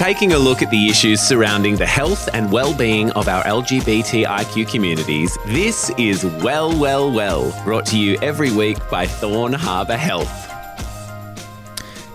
Taking 0.00 0.32
a 0.32 0.38
look 0.38 0.62
at 0.62 0.70
the 0.70 0.88
issues 0.88 1.20
surrounding 1.20 1.76
the 1.76 1.84
health 1.84 2.30
and 2.32 2.50
well-being 2.50 3.10
of 3.10 3.28
our 3.28 3.44
LGBTIQ 3.44 4.66
communities, 4.66 5.36
this 5.48 5.90
is 5.98 6.24
Well, 6.24 6.74
Well, 6.80 7.12
Well, 7.12 7.52
brought 7.64 7.84
to 7.88 7.98
you 7.98 8.16
every 8.22 8.50
week 8.50 8.78
by 8.88 9.06
Thorne 9.06 9.52
Harbour 9.52 9.98
Health. 9.98 10.46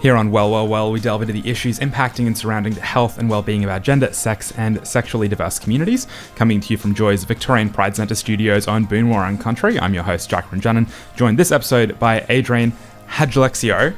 Here 0.01 0.15
on 0.15 0.31
Well, 0.31 0.49
Well, 0.49 0.67
Well, 0.67 0.91
we 0.91 0.99
delve 0.99 1.21
into 1.21 1.33
the 1.33 1.47
issues 1.47 1.77
impacting 1.77 2.25
and 2.25 2.35
surrounding 2.35 2.73
the 2.73 2.81
health 2.81 3.19
and 3.19 3.29
well-being 3.29 3.63
of 3.63 3.69
our 3.69 3.79
gender, 3.79 4.11
sex, 4.13 4.51
and 4.57 4.85
sexually 4.85 5.27
diverse 5.27 5.59
communities. 5.59 6.07
Coming 6.35 6.61
to 6.61 6.73
you 6.73 6.77
from 6.77 6.95
Joy's 6.95 7.23
Victorian 7.23 7.69
Pride 7.69 7.95
Centre 7.95 8.15
studios 8.15 8.67
on 8.67 8.87
Boonwurrung 8.87 9.39
Country, 9.39 9.79
I'm 9.79 9.93
your 9.93 10.01
host, 10.01 10.27
Jack 10.27 10.49
Ranjanen, 10.49 10.89
joined 11.15 11.37
this 11.37 11.51
episode 11.51 11.99
by 11.99 12.25
Adrian 12.29 12.73
Hadjalexio. 13.07 13.95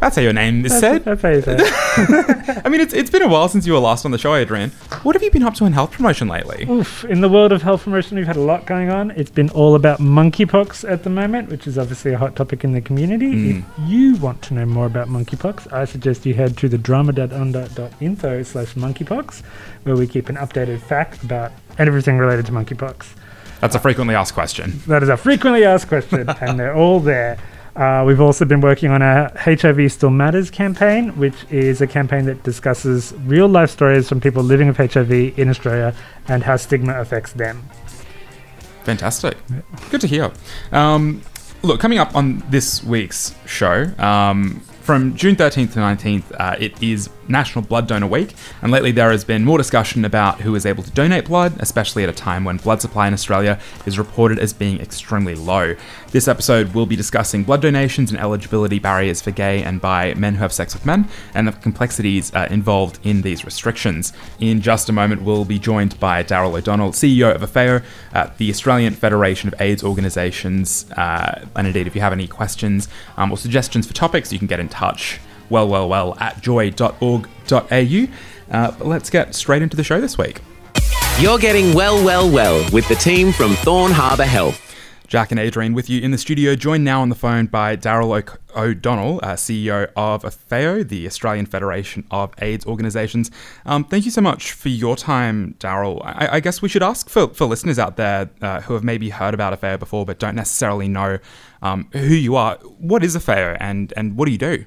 That's 0.00 0.16
how 0.16 0.22
your 0.22 0.32
name 0.32 0.64
is 0.66 0.78
said. 0.78 1.04
That's 1.04 1.22
how 1.22 1.30
you 1.30 1.40
say 1.40 1.56
it. 1.58 2.62
I 2.64 2.68
mean, 2.68 2.80
it's, 2.80 2.92
it's 2.92 3.08
been 3.08 3.22
a 3.22 3.28
while 3.28 3.48
since 3.48 3.66
you 3.66 3.72
were 3.72 3.78
last 3.78 4.04
on 4.04 4.10
the 4.10 4.18
show, 4.18 4.34
Adrian. 4.34 4.70
What 5.02 5.14
have 5.14 5.22
you 5.22 5.30
been 5.30 5.42
up 5.42 5.54
to 5.54 5.64
in 5.64 5.72
health 5.72 5.92
promotion 5.92 6.28
lately? 6.28 6.66
Oof. 6.68 7.04
In 7.04 7.22
the 7.22 7.28
world 7.28 7.50
of 7.50 7.62
health 7.62 7.84
promotion, 7.84 8.18
we've 8.18 8.26
had 8.26 8.36
a 8.36 8.40
lot 8.40 8.66
going 8.66 8.90
on. 8.90 9.10
It's 9.12 9.30
been 9.30 9.48
all 9.50 9.74
about 9.74 9.98
monkeypox 9.98 10.88
at 10.90 11.02
the 11.02 11.10
moment, 11.10 11.48
which 11.48 11.66
is 11.66 11.78
obviously 11.78 12.12
a 12.12 12.18
hot 12.18 12.36
topic 12.36 12.62
in 12.62 12.72
the 12.72 12.80
community. 12.80 13.32
Mm. 13.32 13.58
If 13.58 13.88
you 13.88 14.16
want 14.16 14.42
to 14.42 14.54
know 14.54 14.66
more 14.66 14.86
about 14.86 15.08
monkeypox, 15.08 15.72
I 15.72 15.86
suggest 15.86 16.26
you 16.26 16.34
head 16.34 16.58
to 16.58 16.68
the 16.68 16.78
dramadownunder.info 16.78 18.42
slash 18.42 18.74
monkeypox, 18.74 19.42
where 19.84 19.96
we 19.96 20.06
keep 20.06 20.28
an 20.28 20.36
updated 20.36 20.80
fact 20.82 21.22
about 21.22 21.52
everything 21.78 22.18
related 22.18 22.44
to 22.46 22.52
monkeypox. 22.52 23.14
That's 23.60 23.74
a 23.74 23.80
frequently 23.80 24.14
asked 24.14 24.34
question. 24.34 24.80
That 24.86 25.02
is 25.02 25.08
a 25.08 25.16
frequently 25.16 25.64
asked 25.64 25.88
question, 25.88 26.28
and 26.28 26.60
they're 26.60 26.74
all 26.74 27.00
there. 27.00 27.38
Uh, 27.76 28.02
we've 28.06 28.22
also 28.22 28.46
been 28.46 28.62
working 28.62 28.90
on 28.90 29.02
our 29.02 29.30
HIV 29.36 29.92
Still 29.92 30.08
Matters 30.08 30.50
campaign, 30.50 31.10
which 31.18 31.34
is 31.50 31.82
a 31.82 31.86
campaign 31.86 32.24
that 32.24 32.42
discusses 32.42 33.12
real 33.26 33.48
life 33.48 33.68
stories 33.68 34.08
from 34.08 34.18
people 34.18 34.42
living 34.42 34.66
with 34.68 34.78
HIV 34.78 35.38
in 35.38 35.50
Australia 35.50 35.94
and 36.26 36.42
how 36.42 36.56
stigma 36.56 36.98
affects 36.98 37.32
them. 37.34 37.62
Fantastic. 38.84 39.36
Good 39.90 40.00
to 40.00 40.06
hear. 40.06 40.32
Um, 40.72 41.20
look, 41.62 41.78
coming 41.78 41.98
up 41.98 42.16
on 42.16 42.42
this 42.48 42.82
week's 42.82 43.34
show, 43.44 43.92
um, 43.98 44.60
from 44.80 45.14
June 45.14 45.36
13th 45.36 45.74
to 45.74 45.80
19th, 45.80 46.24
uh, 46.40 46.56
it 46.58 46.82
is 46.82 47.10
National 47.28 47.64
Blood 47.64 47.88
Donor 47.88 48.06
Week, 48.06 48.34
and 48.62 48.72
lately 48.72 48.92
there 48.92 49.10
has 49.10 49.24
been 49.24 49.44
more 49.44 49.58
discussion 49.58 50.04
about 50.04 50.40
who 50.40 50.54
is 50.54 50.66
able 50.66 50.82
to 50.82 50.90
donate 50.90 51.26
blood, 51.26 51.54
especially 51.58 52.02
at 52.02 52.08
a 52.08 52.12
time 52.12 52.44
when 52.44 52.56
blood 52.56 52.80
supply 52.80 53.08
in 53.08 53.14
Australia 53.14 53.58
is 53.84 53.98
reported 53.98 54.38
as 54.38 54.52
being 54.52 54.80
extremely 54.80 55.34
low. 55.34 55.74
This 56.10 56.28
episode 56.28 56.74
will 56.74 56.86
be 56.86 56.96
discussing 56.96 57.44
blood 57.44 57.62
donations 57.62 58.10
and 58.10 58.18
eligibility 58.18 58.78
barriers 58.78 59.20
for 59.20 59.30
gay 59.30 59.62
and 59.62 59.80
bi 59.80 60.14
men 60.14 60.34
who 60.34 60.40
have 60.40 60.52
sex 60.52 60.74
with 60.74 60.86
men, 60.86 61.08
and 61.34 61.48
the 61.48 61.52
complexities 61.52 62.34
uh, 62.34 62.48
involved 62.50 62.98
in 63.04 63.22
these 63.22 63.44
restrictions. 63.44 64.12
In 64.38 64.60
just 64.60 64.88
a 64.88 64.92
moment, 64.92 65.22
we'll 65.22 65.44
be 65.44 65.58
joined 65.58 65.98
by 66.00 66.22
Daryl 66.22 66.56
O'Donnell, 66.56 66.92
CEO 66.92 67.34
of 67.34 67.42
AFAO, 67.42 67.82
uh, 68.14 68.30
the 68.38 68.50
Australian 68.50 68.94
Federation 68.94 69.48
of 69.48 69.60
AIDS 69.60 69.82
Organisations. 69.82 70.90
Uh, 70.92 71.46
and 71.54 71.66
indeed, 71.66 71.86
if 71.86 71.94
you 71.94 72.00
have 72.00 72.12
any 72.12 72.26
questions 72.26 72.88
um, 73.16 73.30
or 73.30 73.36
suggestions 73.36 73.86
for 73.86 73.94
topics, 73.94 74.32
you 74.32 74.38
can 74.38 74.46
get 74.46 74.60
in 74.60 74.68
touch 74.68 75.20
well, 75.50 75.68
well, 75.68 75.88
well 75.88 76.16
at 76.18 76.40
joy.org.au. 76.40 78.06
Uh, 78.48 78.70
but 78.70 78.86
let's 78.86 79.10
get 79.10 79.34
straight 79.34 79.62
into 79.62 79.76
the 79.76 79.84
show 79.84 80.00
this 80.00 80.16
week. 80.16 80.40
You're 81.18 81.38
getting 81.38 81.74
well, 81.74 82.04
well, 82.04 82.30
well 82.30 82.68
with 82.72 82.86
the 82.88 82.94
team 82.94 83.32
from 83.32 83.54
Thorne 83.56 83.92
Harbour 83.92 84.24
Health. 84.24 84.62
Jack 85.06 85.30
and 85.30 85.38
Adrian 85.38 85.72
with 85.72 85.88
you 85.88 86.00
in 86.00 86.10
the 86.10 86.18
studio, 86.18 86.56
joined 86.56 86.84
now 86.84 87.00
on 87.00 87.08
the 87.08 87.14
phone 87.14 87.46
by 87.46 87.76
Daryl 87.76 88.36
O'Donnell, 88.56 89.20
uh, 89.22 89.34
CEO 89.34 89.88
of 89.96 90.24
AFAO, 90.24 90.86
the 90.86 91.06
Australian 91.06 91.46
Federation 91.46 92.04
of 92.10 92.34
AIDS 92.42 92.66
Organisations. 92.66 93.30
Um, 93.64 93.84
thank 93.84 94.04
you 94.04 94.10
so 94.10 94.20
much 94.20 94.52
for 94.52 94.68
your 94.68 94.96
time, 94.96 95.54
Daryl. 95.60 96.02
I-, 96.04 96.36
I 96.36 96.40
guess 96.40 96.60
we 96.60 96.68
should 96.68 96.82
ask 96.82 97.08
for, 97.08 97.28
for 97.28 97.46
listeners 97.46 97.78
out 97.78 97.96
there 97.96 98.30
uh, 98.42 98.60
who 98.62 98.74
have 98.74 98.82
maybe 98.82 99.10
heard 99.10 99.32
about 99.32 99.58
AFAO 99.58 99.78
before 99.78 100.04
but 100.04 100.18
don't 100.18 100.34
necessarily 100.34 100.88
know 100.88 101.18
um, 101.62 101.88
who 101.92 102.14
you 102.14 102.34
are. 102.34 102.56
What 102.56 103.04
is 103.04 103.16
AFAO 103.16 103.56
and, 103.60 103.92
and 103.96 104.16
what 104.16 104.26
do 104.26 104.32
you 104.32 104.38
do? 104.38 104.64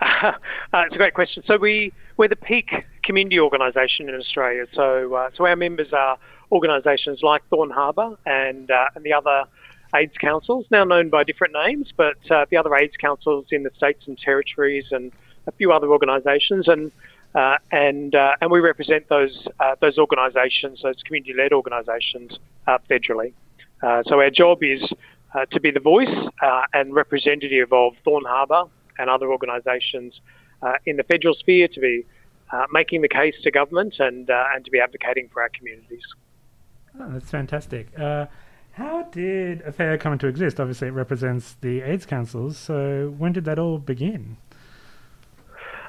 Uh, 0.72 0.82
it's 0.86 0.94
a 0.94 0.98
great 0.98 1.14
question. 1.14 1.42
So 1.46 1.56
we 1.56 1.92
we're 2.16 2.28
the 2.28 2.34
peak 2.34 2.70
community 3.04 3.38
organisation 3.38 4.08
in 4.08 4.16
Australia. 4.16 4.66
So 4.74 5.14
uh, 5.14 5.30
so 5.36 5.46
our 5.46 5.54
members 5.54 5.92
are 5.92 6.18
organisations 6.50 7.20
like 7.22 7.42
Thorne 7.48 7.70
Harbour 7.70 8.16
and 8.26 8.70
uh, 8.70 8.86
and 8.96 9.04
the 9.04 9.12
other 9.12 9.44
AIDS 9.94 10.14
councils, 10.20 10.66
now 10.70 10.82
known 10.82 11.10
by 11.10 11.22
different 11.22 11.54
names, 11.66 11.92
but 11.96 12.16
uh, 12.30 12.46
the 12.50 12.56
other 12.56 12.74
AIDS 12.74 12.96
councils 13.00 13.46
in 13.52 13.62
the 13.62 13.70
states 13.76 14.04
and 14.08 14.18
territories 14.18 14.86
and 14.90 15.12
a 15.46 15.52
few 15.52 15.72
other 15.72 15.88
organisations 15.88 16.68
and. 16.68 16.90
Uh, 17.36 17.58
and 17.72 18.14
and 18.40 18.48
we 18.48 18.60
represent 18.60 19.08
those 19.08 19.48
those 19.80 19.98
organisations, 19.98 20.82
those 20.84 21.02
community-led 21.04 21.52
organisations, 21.52 22.38
federally. 22.88 23.32
so 24.06 24.20
our 24.20 24.30
job 24.30 24.62
is 24.62 24.80
to 25.50 25.58
be 25.58 25.72
the 25.72 25.80
voice 25.80 26.16
and 26.72 26.94
representative 26.94 27.72
of 27.72 27.94
Thorne 28.04 28.24
Harbour 28.24 28.70
and 28.98 29.10
other 29.10 29.30
organisations 29.30 30.20
uh, 30.62 30.74
in 30.86 30.96
the 30.96 31.02
federal 31.04 31.34
sphere 31.34 31.68
to 31.68 31.80
be 31.80 32.04
uh, 32.52 32.66
making 32.72 33.02
the 33.02 33.08
case 33.08 33.34
to 33.42 33.50
government 33.50 33.96
and 33.98 34.30
uh, 34.30 34.44
and 34.54 34.64
to 34.64 34.70
be 34.70 34.80
advocating 34.80 35.28
for 35.32 35.42
our 35.42 35.50
communities. 35.50 36.02
Oh, 37.00 37.10
that's 37.10 37.30
fantastic. 37.30 37.88
Uh, 37.98 38.26
how 38.72 39.02
did 39.04 39.62
AFAO 39.62 40.00
come 40.00 40.12
into 40.14 40.26
exist? 40.26 40.58
Obviously, 40.58 40.88
it 40.88 40.92
represents 40.92 41.56
the 41.60 41.80
AIDS 41.82 42.06
councils. 42.06 42.58
So 42.58 43.14
when 43.16 43.32
did 43.32 43.44
that 43.44 43.58
all 43.58 43.78
begin? 43.78 44.36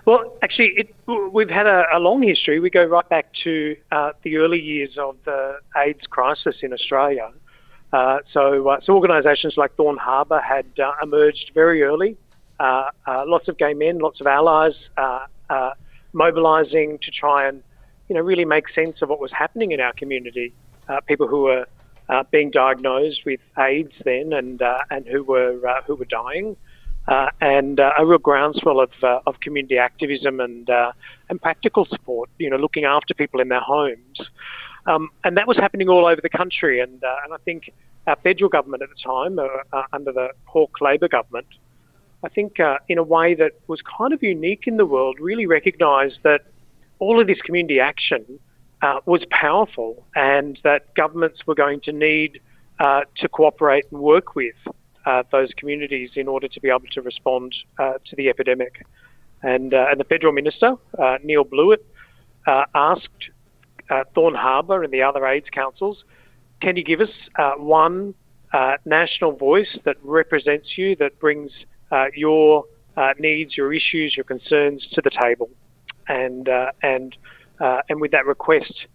Well, 0.06 0.38
actually, 0.44 0.74
it, 0.78 0.96
we've 1.32 1.50
had 1.50 1.66
a, 1.66 1.86
a, 1.92 2.00
long 2.00 2.22
history. 2.22 2.60
We 2.60 2.70
go 2.70 2.84
right 2.84 3.08
back 3.10 3.34
to 3.44 3.76
uh, 3.92 4.12
the 4.22 4.38
early 4.38 4.62
years 4.62 5.00
of 5.00 5.18
the 5.26 5.58
AIDS 5.76 6.06
crisis 6.08 6.58
in 6.62 6.74
Australia. 6.74 7.32
Uh, 7.92 8.20
so, 8.32 8.68
uh, 8.70 8.80
so 8.84 8.94
organisations 8.94 9.56
like 9.58 9.76
Thorne 9.76 9.98
Harbour 9.98 10.40
had 10.40 10.68
uh, 10.80 10.92
emerged 11.02 11.52
very 11.56 11.82
early 11.82 12.18
uh, 12.60 12.86
uh, 13.08 13.24
lots 13.28 13.48
of 13.48 13.58
gay 13.58 13.74
men, 13.74 14.00
lots 14.00 14.22
of 14.22 14.28
allies 14.28 14.74
uh, 14.98 15.72
mobilising 16.14 16.98
to 17.02 17.12
try 17.12 17.48
and, 17.48 17.62
you 18.08 18.16
know, 18.16 18.22
really 18.22 18.46
make 18.46 18.70
sense 18.74 19.02
of 19.02 19.10
what 19.10 19.20
was 19.20 19.32
happening 19.32 19.72
in 19.72 19.80
our 19.82 19.94
community. 19.94 20.54
people 21.08 21.28
who 21.28 21.42
were 21.42 21.66
being 22.32 22.52
diagnosed 22.52 23.22
with 23.26 23.40
AIDS 23.58 23.94
then, 24.04 24.32
and 24.34 24.62
and 24.90 25.06
who 25.08 25.24
were 25.24 25.60
who 25.88 25.96
were 25.96 26.06
dying. 26.06 26.56
Uh, 27.08 27.30
and 27.40 27.80
uh, 27.80 27.92
a 28.00 28.06
real 28.06 28.18
groundswell 28.18 28.80
of, 28.80 28.90
uh, 29.04 29.20
of 29.28 29.40
community 29.40 29.78
activism 29.78 30.40
and 30.40 30.68
and 31.30 31.42
practical 31.42 31.86
support. 31.86 32.30
You 32.40 32.50
know, 32.50 32.58
looking 32.58 32.86
after 32.86 33.14
people 33.14 33.40
in 33.42 33.50
their 33.50 33.60
homes, 33.60 34.20
um, 34.88 35.10
and 35.24 35.38
that 35.38 35.48
was 35.48 35.58
happening 35.58 35.88
all 35.90 36.06
over 36.08 36.22
the 36.22 36.30
country. 36.30 36.80
And 36.80 37.04
and 37.24 37.34
I 37.34 37.38
think 37.44 37.72
our 38.08 38.16
federal 38.24 38.50
government 38.50 38.82
at 38.84 38.90
the 38.90 38.96
time, 39.04 39.38
under 39.94 40.12
the 40.12 40.30
Hawke 40.46 40.82
Labor 40.82 41.08
government, 41.08 41.48
I 42.24 42.30
think 42.30 42.60
uh, 42.60 42.78
in 42.88 42.98
a 42.98 43.04
way 43.04 43.36
that 43.36 43.52
was 43.68 43.82
kind 43.82 44.14
of 44.14 44.24
unique 44.24 44.64
in 44.68 44.78
the 44.78 44.86
world, 44.86 45.18
really 45.20 45.46
recognised 45.46 46.20
that 46.24 46.42
all 47.00 47.20
of 47.20 47.28
this 47.28 47.42
community 47.42 47.80
action 47.80 48.40
uh, 48.82 49.00
was 49.06 49.24
powerful 49.30 50.06
and 50.16 50.60
that 50.64 50.94
governments 50.96 51.46
were 51.46 51.56
going 51.56 51.82
to 51.82 51.92
need 51.92 52.40
uh, 52.80 53.02
to 53.18 53.30
cooperate 53.30 53.86
and 53.92 54.00
work 54.00 54.36
with 54.36 54.56
uh, 55.06 55.24
those 55.32 55.50
communities 55.56 56.12
in 56.16 56.28
order 56.28 56.48
to 56.48 56.60
be 56.60 56.70
able 56.70 56.88
to 56.92 57.02
respond 57.02 57.56
uh, 57.80 57.94
to 58.06 58.16
the 58.16 58.30
epidemic. 58.30 58.86
And, 59.44 59.74
uh, 59.74 59.88
and 59.92 60.00
the 60.00 60.04
federal 60.04 60.34
minister, 60.34 60.76
Neil 61.24 61.44
Blewett, 61.44 61.86
asked 62.48 63.30
Thorne 64.16 64.34
Harbour 64.34 64.84
and 64.84 64.92
the 64.92 65.04
other 65.04 65.26
AIDS 65.28 65.48
councils, 65.52 66.04
can 66.62 66.76
you 66.76 66.84
give 66.84 67.02
us 67.02 67.12
one 67.58 68.16
national 68.86 69.34
voice 69.34 69.78
that 69.84 69.98
represents 70.02 70.78
you, 70.78 70.96
that 70.96 71.20
brings 71.20 71.52
uh, 71.92 72.06
your 72.16 72.66
uh, 72.98 73.14
needs, 73.20 73.58
your 73.58 73.74
issues, 73.74 74.16
your 74.16 74.24
concerns 74.24 74.86
to 74.94 75.02
the 75.02 75.10
table, 75.10 75.50
and 76.08 76.50
uh, 76.50 76.72
and 76.82 77.16
uh, 77.60 77.82
and 77.90 78.02
with 78.02 78.12
that 78.12 78.26
request. 78.26 78.88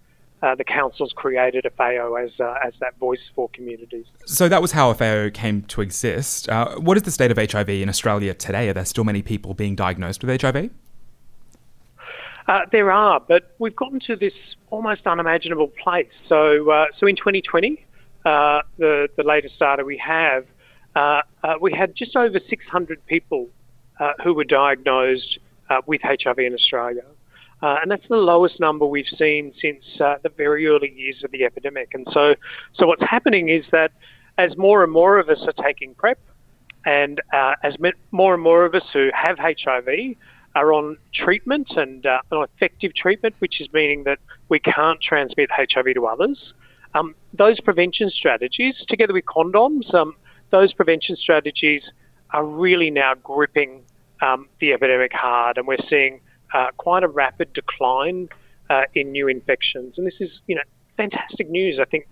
Uh, 0.42 0.54
the 0.54 0.64
councils 0.64 1.12
created 1.14 1.66
AFAO 1.66 2.18
as 2.24 2.30
as 2.64 2.72
that 2.80 2.98
voice 2.98 3.20
for 3.34 3.50
communities. 3.50 4.06
So 4.24 4.48
that 4.48 4.62
was 4.62 4.72
how 4.72 4.90
AFAO 4.90 5.34
came 5.34 5.60
to 5.64 5.82
exist. 5.82 6.48
what 6.78 6.96
is 6.96 7.02
the 7.02 7.10
state 7.10 7.30
of 7.30 7.36
HIV 7.36 7.68
in 7.68 7.90
Australia 7.90 8.32
today? 8.32 8.70
Are 8.70 8.72
there 8.72 8.86
still 8.86 9.04
many 9.04 9.20
people 9.20 9.52
being 9.52 9.76
diagnosed 9.76 10.24
with 10.24 10.40
HIV? 10.40 10.70
Uh, 12.50 12.62
there 12.72 12.90
are, 12.90 13.20
but 13.20 13.54
we've 13.60 13.76
gotten 13.76 14.00
to 14.00 14.16
this 14.16 14.32
almost 14.70 15.06
unimaginable 15.06 15.68
place. 15.68 16.10
So, 16.28 16.68
uh, 16.68 16.86
so 16.98 17.06
in 17.06 17.14
2020, 17.14 17.86
uh, 18.24 18.62
the, 18.76 19.08
the 19.16 19.22
latest 19.22 19.56
data 19.60 19.84
we 19.84 19.96
have, 19.98 20.46
uh, 20.94 21.22
uh, 21.42 21.54
we 21.60 21.72
had 21.72 21.94
just 21.94 22.16
over 22.16 22.40
600 22.48 23.06
people 23.06 23.48
uh, 23.98 24.12
who 24.22 24.34
were 24.34 24.44
diagnosed 24.44 25.38
uh, 25.68 25.80
with 25.86 26.00
HIV 26.02 26.38
in 26.38 26.54
Australia. 26.54 27.04
Uh, 27.62 27.76
and 27.82 27.90
that's 27.90 28.08
the 28.08 28.16
lowest 28.16 28.58
number 28.58 28.86
we've 28.86 29.04
seen 29.18 29.52
since 29.60 29.84
the 29.98 30.30
very 30.36 30.66
early 30.66 30.92
years 30.96 31.22
of 31.22 31.30
the 31.30 31.44
epidemic. 31.44 31.90
And 31.92 32.06
so, 32.10 32.34
so 32.74 32.86
what's 32.86 33.02
happening 33.02 33.50
is 33.50 33.66
that 33.70 33.92
as 34.38 34.56
more 34.56 34.82
and 34.82 34.90
more 34.90 35.18
of 35.18 35.28
us 35.28 35.38
are 35.46 35.62
taking 35.62 35.94
PrEP, 35.94 36.18
and 36.86 37.20
as 37.62 37.74
more 38.10 38.32
and 38.32 38.42
more 38.42 38.64
of 38.64 38.74
us 38.74 38.84
who 38.94 39.10
have 39.12 39.38
HIV 39.38 40.16
are 40.54 40.72
on 40.72 40.96
treatment 41.14 41.68
and 41.76 42.06
uh, 42.06 42.20
on 42.32 42.44
effective 42.44 42.94
treatment, 42.94 43.34
which 43.38 43.60
is 43.60 43.68
meaning 43.72 44.04
that 44.04 44.18
we 44.48 44.58
can't 44.58 45.00
transmit 45.00 45.50
HIV 45.50 45.94
to 45.94 46.06
others. 46.06 46.54
Um, 46.94 47.14
those 47.32 47.60
prevention 47.60 48.10
strategies, 48.10 48.74
together 48.88 49.12
with 49.12 49.24
condoms, 49.26 49.92
um, 49.94 50.16
those 50.50 50.72
prevention 50.72 51.16
strategies 51.16 51.82
are 52.30 52.44
really 52.44 52.90
now 52.90 53.14
gripping 53.14 53.82
um, 54.22 54.48
the 54.60 54.72
epidemic 54.72 55.12
hard, 55.12 55.58
and 55.58 55.66
we're 55.66 55.84
seeing 55.88 56.20
uh, 56.52 56.68
quite 56.76 57.02
a 57.02 57.08
rapid 57.08 57.52
decline 57.52 58.28
uh, 58.68 58.82
in 58.94 59.12
new 59.12 59.28
infections. 59.28 59.94
And 59.96 60.06
this 60.06 60.20
is, 60.20 60.30
you 60.46 60.54
know, 60.54 60.62
fantastic 60.96 61.48
news. 61.48 61.78
I 61.80 61.84
think 61.84 62.06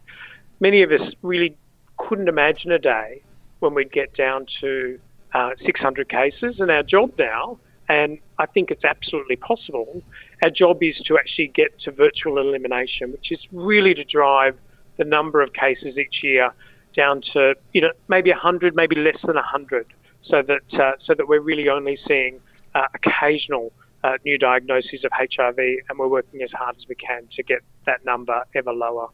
many 0.60 0.82
of 0.82 0.90
us 0.90 1.12
really 1.22 1.56
couldn't 1.98 2.28
imagine 2.28 2.72
a 2.72 2.78
day 2.78 3.22
when 3.60 3.74
we'd 3.74 3.92
get 3.92 4.14
down 4.14 4.46
to 4.60 4.98
uh, 5.34 5.50
600 5.64 6.08
cases, 6.08 6.60
and 6.60 6.70
our 6.70 6.82
job 6.82 7.12
now 7.18 7.58
and 7.88 8.18
I 8.38 8.46
think 8.46 8.70
it's 8.70 8.84
absolutely 8.84 9.36
possible. 9.36 10.02
Our 10.42 10.50
job 10.50 10.82
is 10.82 10.96
to 11.06 11.16
actually 11.18 11.48
get 11.48 11.78
to 11.80 11.90
virtual 11.90 12.38
elimination, 12.38 13.12
which 13.12 13.32
is 13.32 13.40
really 13.50 13.94
to 13.94 14.04
drive 14.04 14.56
the 14.98 15.04
number 15.04 15.40
of 15.40 15.52
cases 15.54 15.96
each 15.96 16.22
year 16.22 16.52
down 16.98 17.22
to 17.32 17.54
you 17.72 17.80
know 17.80 17.92
maybe 18.08 18.30
100, 18.30 18.74
maybe 18.74 18.96
less 18.96 19.20
than 19.24 19.36
100, 19.36 19.86
so 20.22 20.42
that 20.42 20.80
uh, 20.80 20.92
so 21.02 21.14
that 21.14 21.28
we're 21.28 21.40
really 21.40 21.68
only 21.68 21.96
seeing 22.06 22.40
uh, 22.74 22.86
occasional 22.92 23.72
uh, 24.04 24.18
new 24.24 24.36
diagnoses 24.36 25.04
of 25.04 25.12
HIV, 25.12 25.58
and 25.58 25.98
we're 25.98 26.08
working 26.08 26.42
as 26.42 26.50
hard 26.52 26.76
as 26.76 26.86
we 26.88 26.96
can 26.96 27.28
to 27.36 27.42
get 27.42 27.60
that 27.86 28.04
number 28.04 28.42
ever 28.54 28.72
lower. 28.72 29.08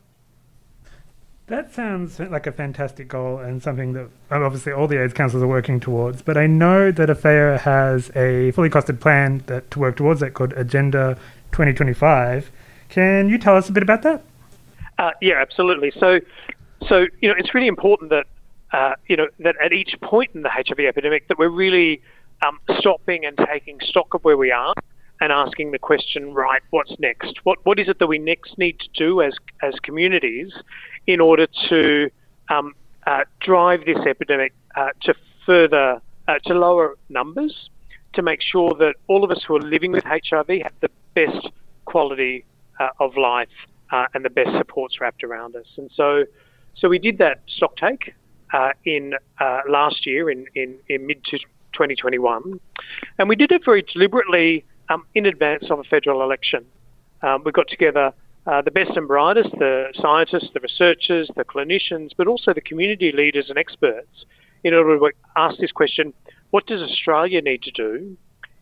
That 1.46 1.74
sounds 1.74 2.18
like 2.18 2.46
a 2.46 2.52
fantastic 2.52 3.06
goal 3.06 3.38
and 3.38 3.62
something 3.62 3.92
that 3.92 4.08
obviously 4.30 4.72
all 4.72 4.88
the 4.88 5.02
AIDS 5.02 5.12
councils 5.12 5.42
are 5.42 5.46
working 5.46 5.78
towards. 5.78 6.22
But 6.22 6.38
I 6.38 6.46
know 6.46 6.90
that 6.90 7.10
AFAO 7.10 7.60
has 7.60 8.10
a 8.16 8.50
fully 8.52 8.70
costed 8.70 8.98
plan 8.98 9.42
that 9.46 9.70
to 9.72 9.78
work 9.78 9.96
towards 9.96 10.20
that 10.20 10.32
called 10.32 10.54
Agenda 10.54 11.18
2025. 11.52 12.50
Can 12.88 13.28
you 13.28 13.36
tell 13.36 13.58
us 13.58 13.68
a 13.68 13.72
bit 13.72 13.82
about 13.82 14.00
that? 14.02 14.24
Uh, 14.98 15.10
yeah, 15.20 15.34
absolutely. 15.38 15.92
So, 16.00 16.20
so 16.88 17.06
you 17.20 17.28
know, 17.28 17.34
it's 17.36 17.54
really 17.54 17.68
important 17.68 18.10
that 18.10 18.26
uh, 18.72 18.94
you 19.06 19.16
know 19.16 19.28
that 19.40 19.56
at 19.62 19.72
each 19.72 19.94
point 20.02 20.30
in 20.34 20.42
the 20.42 20.50
HIV 20.50 20.80
epidemic 20.80 21.28
that 21.28 21.38
we're 21.38 21.48
really 21.48 22.02
um, 22.46 22.58
stopping 22.78 23.24
and 23.24 23.38
taking 23.50 23.78
stock 23.80 24.14
of 24.14 24.24
where 24.24 24.36
we 24.36 24.50
are 24.50 24.74
and 25.20 25.32
asking 25.32 25.70
the 25.70 25.78
question, 25.78 26.34
right, 26.34 26.62
what's 26.70 26.92
next? 26.98 27.38
What 27.44 27.58
what 27.64 27.78
is 27.78 27.88
it 27.88 27.98
that 27.98 28.06
we 28.06 28.18
next 28.18 28.58
need 28.58 28.78
to 28.80 28.88
do 28.94 29.22
as 29.22 29.34
as 29.62 29.74
communities 29.82 30.52
in 31.06 31.20
order 31.20 31.46
to 31.68 32.10
um, 32.48 32.74
uh, 33.06 33.24
drive 33.40 33.84
this 33.84 33.98
epidemic 34.06 34.52
uh, 34.76 34.88
to 35.02 35.14
further 35.46 36.00
uh, 36.28 36.38
to 36.46 36.54
lower 36.54 36.96
numbers, 37.08 37.70
to 38.14 38.22
make 38.22 38.40
sure 38.40 38.74
that 38.74 38.94
all 39.08 39.24
of 39.24 39.30
us 39.30 39.42
who 39.46 39.56
are 39.56 39.62
living 39.62 39.92
with 39.92 40.04
HIV 40.04 40.48
have 40.62 40.72
the 40.80 40.90
best 41.14 41.48
quality 41.84 42.44
uh, 42.80 42.88
of 42.98 43.16
life 43.16 43.48
uh, 43.92 44.06
and 44.14 44.24
the 44.24 44.30
best 44.30 44.50
supports 44.56 45.00
wrapped 45.00 45.22
around 45.22 45.54
us. 45.56 45.66
And 45.76 45.90
so, 45.94 46.24
so 46.76 46.88
we 46.88 46.98
did 46.98 47.18
that 47.18 47.40
stock 47.46 47.76
take 47.76 48.14
uh, 48.52 48.70
in 48.84 49.14
last 49.68 50.06
year 50.06 50.30
in 50.30 50.46
in, 50.54 50.76
in 50.88 51.06
mid 51.06 51.24
2021, 51.24 52.60
and 53.18 53.28
we 53.28 53.36
did 53.36 53.50
it 53.52 53.64
very 53.64 53.82
deliberately 53.82 54.64
um, 54.88 55.04
in 55.14 55.26
advance 55.26 55.64
of 55.70 55.78
a 55.78 55.84
federal 55.84 56.22
election. 56.22 56.64
Um, 57.22 57.42
we 57.44 57.52
got 57.52 57.68
together 57.68 58.12
uh, 58.46 58.62
the 58.62 58.70
best 58.70 58.90
and 58.96 59.08
brightest, 59.08 59.50
the 59.52 59.86
scientists, 59.94 60.50
the 60.52 60.60
researchers, 60.60 61.30
the 61.36 61.44
clinicians, 61.44 62.10
but 62.16 62.26
also 62.26 62.52
the 62.52 62.60
community 62.60 63.10
leaders 63.12 63.46
and 63.48 63.58
experts, 63.58 64.26
in 64.62 64.74
order 64.74 64.98
to 64.98 65.10
ask 65.36 65.58
this 65.58 65.72
question 65.72 66.12
what 66.50 66.66
does 66.66 66.82
Australia 66.82 67.40
need 67.42 67.62
to 67.62 67.70
do 67.70 68.16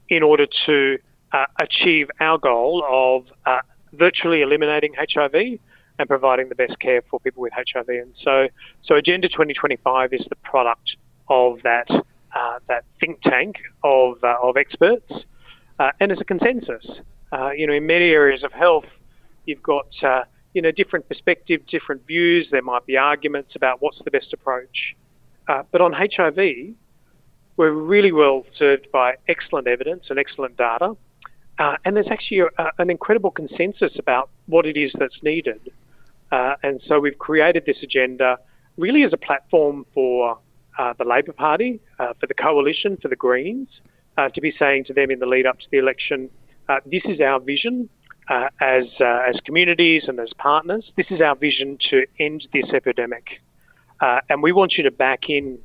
in 0.09 0.23
order 0.23 0.47
to 0.67 0.99
uh, 1.33 1.45
achieve 1.61 2.09
our 2.21 2.39
goal 2.39 2.85
of 2.89 3.27
uh, 3.45 3.61
virtually 3.93 4.41
eliminating 4.41 4.95
HIV 4.97 5.59
and 5.99 6.09
providing 6.09 6.49
the 6.49 6.55
best 6.55 6.79
care 6.79 7.03
for 7.11 7.21
people 7.21 7.43
with 7.43 7.53
HIV? 7.53 7.89
And 7.89 8.15
so, 8.23 8.49
so 8.83 8.97
Agenda 8.97 9.29
2025 9.29 10.13
is 10.13 10.25
the 10.29 10.37
product 10.37 10.97
of 11.29 11.59
that, 11.63 11.89
uh, 11.91 12.59
that 12.69 12.85
think 13.01 13.21
tank 13.23 13.57
of, 13.85 14.23
uh, 14.23 14.37
of 14.43 14.57
experts. 14.57 15.11
and 16.01 16.13
as 16.13 16.21
a 16.21 16.25
consensus, 16.25 16.87
you 17.57 17.67
know, 17.67 17.73
in 17.73 17.87
many 17.87 18.11
areas 18.11 18.43
of 18.43 18.53
health, 18.53 18.85
You've 19.47 19.63
got 19.63 19.89
uh, 20.03 20.25
you 20.55 20.63
know 20.63 20.71
different 20.71 21.09
perspectives, 21.09 21.65
different 21.69 22.07
views. 22.07 22.49
There 22.51 22.63
might 22.63 22.87
be 22.87 22.97
arguments 22.97 23.55
about 23.57 23.83
what's 23.83 24.01
the 24.05 24.11
best 24.11 24.33
approach. 24.33 24.95
Uh, 25.49 25.63
but 25.73 25.81
on 25.81 25.93
HIV, 25.93 26.75
we're 27.57 27.73
really 27.73 28.13
well 28.13 28.45
served 28.57 28.91
by 28.93 29.15
excellent 29.29 29.67
evidence 29.67 30.05
and 30.09 30.19
excellent 30.19 30.57
data. 30.57 30.97
Uh, 31.59 31.77
and 31.85 31.97
there's 31.97 32.09
actually 32.11 32.41
a, 32.41 32.49
an 32.79 32.91
incredible 32.91 33.31
consensus 33.31 33.93
about 33.99 34.31
what 34.47 34.65
it 34.65 34.77
is 34.77 34.93
that's 34.99 35.21
needed. 35.23 35.61
Uh, 36.33 36.55
and 36.63 36.81
so 36.89 36.99
we've 36.99 37.19
created 37.19 37.65
this 37.67 37.77
agenda 37.83 38.39
really 38.79 39.05
as 39.05 39.13
a 39.13 39.19
platform 39.19 39.85
for 39.93 40.39
uh, 40.79 40.95
the 40.99 41.05
Labor 41.05 41.35
Party, 41.35 41.79
uh, 41.99 42.15
for 42.19 42.27
the 42.27 42.35
Coalition, 42.35 42.97
for 43.01 43.09
the 43.09 43.17
Greens, 43.17 43.69
uh, 44.17 44.31
to 44.31 44.41
be 44.41 44.53
saying 44.59 44.85
to 44.87 44.95
them 44.95 45.11
in 45.11 45.19
the 45.19 45.27
lead 45.27 45.47
up 45.47 45.59
to 45.61 45.67
the 45.71 45.77
election, 45.77 46.31
uh, 46.71 46.81
this 46.91 47.03
is 47.05 47.21
our 47.21 47.39
vision 47.39 47.89
uh, 48.31 48.49
as, 48.61 48.85
as 49.01 49.39
communities 49.45 50.05
and 50.09 50.19
as 50.19 50.31
partners. 50.39 50.91
This 50.97 51.07
is 51.11 51.21
our 51.21 51.37
vision 51.37 51.77
to 51.91 52.07
end 52.19 52.49
this 52.53 52.71
epidemic. 52.73 53.43
And 54.01 54.43
we 54.43 54.53
want 54.53 54.73
you 54.73 54.83
to 54.85 54.91
back 54.91 55.29
in 55.29 55.59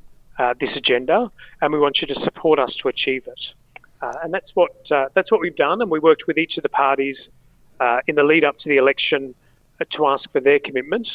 this 0.60 0.70
agenda 0.76 1.30
and 1.60 1.72
we 1.72 1.78
want 1.78 1.98
you 2.00 2.06
to 2.06 2.20
support 2.22 2.58
us 2.58 2.72
to 2.82 2.88
achieve 2.88 3.26
it. 3.26 3.40
And 4.22 4.32
that's 4.32 4.50
what, 4.54 4.70
that's 4.88 5.32
what 5.32 5.40
we've 5.40 5.56
done. 5.56 5.80
And 5.80 5.90
we 5.90 5.98
worked 5.98 6.24
with 6.26 6.38
each 6.38 6.56
of 6.56 6.62
the 6.62 6.68
parties 6.68 7.16
in 8.06 8.14
the 8.14 8.22
lead 8.22 8.44
up 8.44 8.58
to 8.60 8.68
the 8.68 8.76
election 8.76 9.34
to 9.92 10.06
ask 10.06 10.30
for 10.32 10.40
their 10.40 10.58
commitment. 10.58 11.08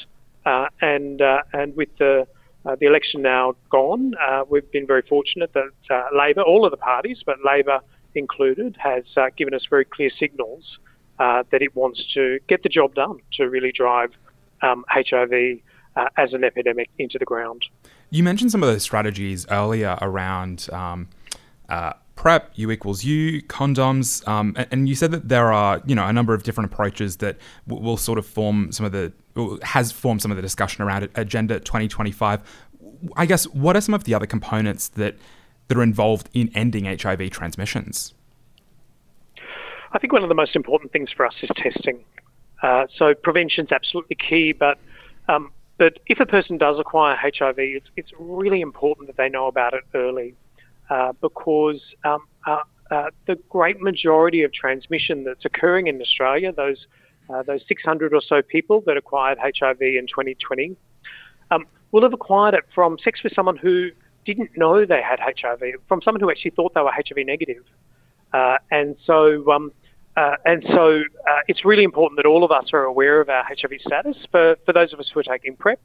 and, 0.45 1.21
and 1.53 1.75
with 1.75 1.89
the, 1.97 2.27
the 2.63 2.85
election 2.85 3.21
now 3.21 3.55
gone, 3.69 4.13
we've 4.49 4.69
been 4.71 4.87
very 4.87 5.03
fortunate 5.03 5.51
that 5.53 6.09
Labor, 6.15 6.41
all 6.41 6.65
of 6.65 6.71
the 6.71 6.77
parties, 6.77 7.21
but 7.25 7.37
Labor 7.45 7.79
included, 8.15 8.77
has 8.79 9.03
given 9.37 9.53
us 9.53 9.65
very 9.69 9.85
clear 9.85 10.09
signals 10.19 10.77
uh, 11.19 11.43
that 11.51 11.61
it 11.61 11.75
wants 11.75 12.03
to 12.13 12.39
get 12.47 12.63
the 12.63 12.69
job 12.69 12.95
done 12.95 13.19
to 13.33 13.49
really 13.49 13.71
drive 13.71 14.11
um, 14.61 14.83
HIV 14.89 15.59
uh, 15.95 16.05
as 16.17 16.33
an 16.33 16.43
epidemic 16.43 16.89
into 16.97 17.19
the 17.19 17.25
ground. 17.25 17.63
You 18.09 18.23
mentioned 18.23 18.51
some 18.51 18.63
of 18.63 18.69
those 18.69 18.83
strategies 18.83 19.45
earlier 19.49 19.97
around 20.01 20.67
um, 20.71 21.07
uh, 21.69 21.93
PrEP, 22.15 22.51
U 22.55 22.71
equals 22.71 23.03
U, 23.03 23.41
condoms, 23.43 24.25
um, 24.27 24.53
and, 24.55 24.67
and, 24.71 24.89
you 24.89 24.95
said 24.95 25.11
that 25.11 25.29
there 25.29 25.51
are 25.51 25.81
you 25.85 25.95
know 25.95 26.07
a 26.07 26.13
number 26.13 26.33
of 26.33 26.43
different 26.43 26.71
approaches 26.71 27.17
that 27.17 27.37
w- 27.67 27.83
will 27.83 27.97
sort 27.97 28.19
of 28.19 28.25
form 28.25 28.71
some 28.71 28.85
of 28.85 28.91
the 28.91 29.11
has 29.63 29.91
formed 29.91 30.21
some 30.21 30.31
of 30.31 30.35
the 30.35 30.41
discussion 30.41 30.83
around 30.83 31.09
Agenda 31.15 31.59
2025. 31.59 32.41
I 33.17 33.25
guess 33.25 33.45
what 33.45 33.75
are 33.75 33.81
some 33.81 33.95
of 33.95 34.03
the 34.03 34.13
other 34.13 34.27
components 34.27 34.89
that 34.89 35.17
that 35.67 35.77
are 35.77 35.83
involved 35.83 36.29
in 36.33 36.51
ending 36.53 36.85
HIV 36.85 37.31
transmissions? 37.31 38.13
I 39.91 39.99
think 39.99 40.13
one 40.13 40.23
of 40.23 40.29
the 40.29 40.35
most 40.35 40.55
important 40.55 40.91
things 40.91 41.09
for 41.15 41.25
us 41.25 41.33
is 41.41 41.49
testing. 41.55 42.03
Uh, 42.61 42.85
so 42.95 43.13
prevention 43.13 43.65
is 43.65 43.71
absolutely 43.71 44.15
key, 44.15 44.51
but 44.51 44.77
um, 45.27 45.51
but 45.77 45.99
if 46.07 46.19
a 46.19 46.25
person 46.25 46.57
does 46.57 46.79
acquire 46.79 47.15
HIV, 47.15 47.55
it's, 47.57 47.87
it's 47.97 48.11
really 48.19 48.61
important 48.61 49.07
that 49.07 49.17
they 49.17 49.29
know 49.29 49.47
about 49.47 49.73
it 49.73 49.83
early, 49.93 50.35
uh, 50.89 51.13
because 51.21 51.81
um, 52.03 52.27
uh, 52.45 52.59
uh 52.91 53.05
the 53.27 53.35
great 53.49 53.79
majority 53.81 54.43
of 54.43 54.53
transmission 54.53 55.23
that's 55.23 55.45
occurring 55.45 55.87
in 55.87 56.01
Australia, 56.01 56.51
those 56.51 56.87
uh, 57.29 57.41
those 57.43 57.61
600 57.67 58.13
or 58.13 58.21
so 58.21 58.41
people 58.41 58.83
that 58.85 58.97
acquired 58.97 59.37
HIV 59.39 59.81
in 59.81 60.07
2020, 60.07 60.75
um, 61.51 61.65
will 61.91 62.01
have 62.01 62.13
acquired 62.13 62.53
it 62.53 62.65
from 62.75 62.97
sex 63.01 63.23
with 63.23 63.33
someone 63.33 63.55
who 63.55 63.89
didn't 64.25 64.51
know 64.57 64.85
they 64.85 65.01
had 65.01 65.19
HIV, 65.19 65.61
from 65.87 66.01
someone 66.01 66.19
who 66.19 66.29
actually 66.29 66.51
thought 66.51 66.73
they 66.73 66.81
were 66.81 66.91
HIV 66.91 67.25
negative. 67.25 67.63
And 68.71 68.95
so 69.05 69.49
um, 69.51 69.71
uh, 70.15 70.35
and 70.45 70.63
so 70.69 71.01
uh, 71.27 71.39
it's 71.47 71.65
really 71.65 71.83
important 71.83 72.17
that 72.17 72.25
all 72.25 72.43
of 72.43 72.51
us 72.51 72.65
are 72.71 72.83
aware 72.83 73.19
of 73.19 73.29
our 73.29 73.43
HIV 73.43 73.81
status. 73.85 74.15
For, 74.31 74.55
for 74.65 74.73
those 74.73 74.93
of 74.93 74.99
us 74.99 75.09
who 75.11 75.19
are 75.19 75.23
taking 75.23 75.55
PrEP, 75.55 75.81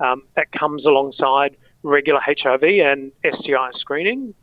um, 0.00 0.22
that 0.36 0.50
comes 0.52 0.86
alongside 0.86 1.56
regular 1.82 2.20
HIV 2.20 2.62
and 2.62 3.12
STI 3.24 3.70
screening. 3.74 4.34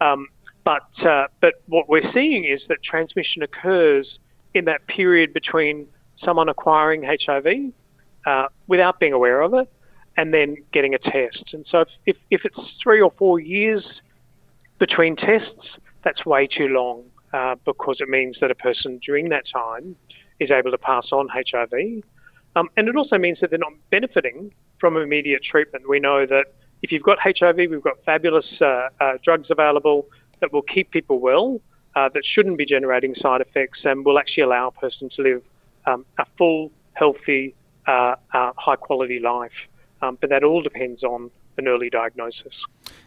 Um, 0.00 0.28
but, 0.64 0.88
uh, 1.04 1.28
but 1.40 1.54
what 1.66 1.88
we're 1.88 2.12
seeing 2.12 2.44
is 2.44 2.62
that 2.68 2.82
transmission 2.82 3.42
occurs 3.42 4.18
in 4.54 4.66
that 4.66 4.86
period 4.86 5.32
between 5.32 5.86
someone 6.22 6.48
acquiring 6.48 7.04
HIV 7.04 7.72
uh, 8.26 8.48
without 8.66 9.00
being 9.00 9.12
aware 9.12 9.40
of 9.40 9.54
it 9.54 9.70
and 10.16 10.34
then 10.34 10.56
getting 10.72 10.94
a 10.94 10.98
test. 10.98 11.44
And 11.52 11.64
so 11.70 11.80
if, 11.80 11.88
if, 12.06 12.16
if 12.30 12.44
it's 12.44 12.58
three 12.82 13.00
or 13.00 13.12
four 13.16 13.38
years 13.38 13.84
between 14.78 15.16
tests, 15.16 15.78
that's 16.04 16.26
way 16.26 16.46
too 16.46 16.68
long 16.68 17.04
uh, 17.32 17.54
because 17.64 17.96
it 18.00 18.08
means 18.08 18.36
that 18.40 18.50
a 18.50 18.54
person 18.54 19.00
during 19.04 19.28
that 19.28 19.44
time 19.52 19.96
is 20.40 20.50
able 20.50 20.70
to 20.70 20.78
pass 20.78 21.08
on 21.12 21.28
HIV. 21.28 22.02
Um, 22.56 22.68
and 22.76 22.88
it 22.88 22.96
also 22.96 23.18
means 23.18 23.38
that 23.40 23.50
they're 23.50 23.58
not 23.58 23.72
benefiting 23.90 24.52
from 24.80 24.96
immediate 24.96 25.42
treatment. 25.42 25.88
We 25.88 26.00
know 26.00 26.26
that 26.26 26.46
if 26.82 26.92
you've 26.92 27.02
got 27.02 27.18
HIV, 27.20 27.56
we've 27.56 27.82
got 27.82 28.02
fabulous 28.04 28.46
uh, 28.60 28.88
uh, 29.00 29.12
drugs 29.24 29.48
available 29.50 30.06
that 30.40 30.52
will 30.52 30.62
keep 30.62 30.90
people 30.90 31.18
well, 31.18 31.60
uh, 31.96 32.08
that 32.14 32.22
shouldn't 32.24 32.58
be 32.58 32.64
generating 32.64 33.14
side 33.14 33.40
effects, 33.40 33.80
and 33.84 34.04
will 34.04 34.18
actually 34.18 34.44
allow 34.44 34.68
a 34.68 34.72
person 34.72 35.10
to 35.16 35.22
live 35.22 35.42
um, 35.86 36.06
a 36.18 36.26
full, 36.36 36.70
healthy, 36.94 37.54
uh, 37.86 38.14
uh, 38.32 38.52
high 38.56 38.76
quality 38.76 39.18
life. 39.18 39.52
Um, 40.00 40.16
but 40.20 40.30
that 40.30 40.44
all 40.44 40.62
depends 40.62 41.02
on 41.02 41.30
an 41.56 41.66
early 41.66 41.90
diagnosis. 41.90 42.54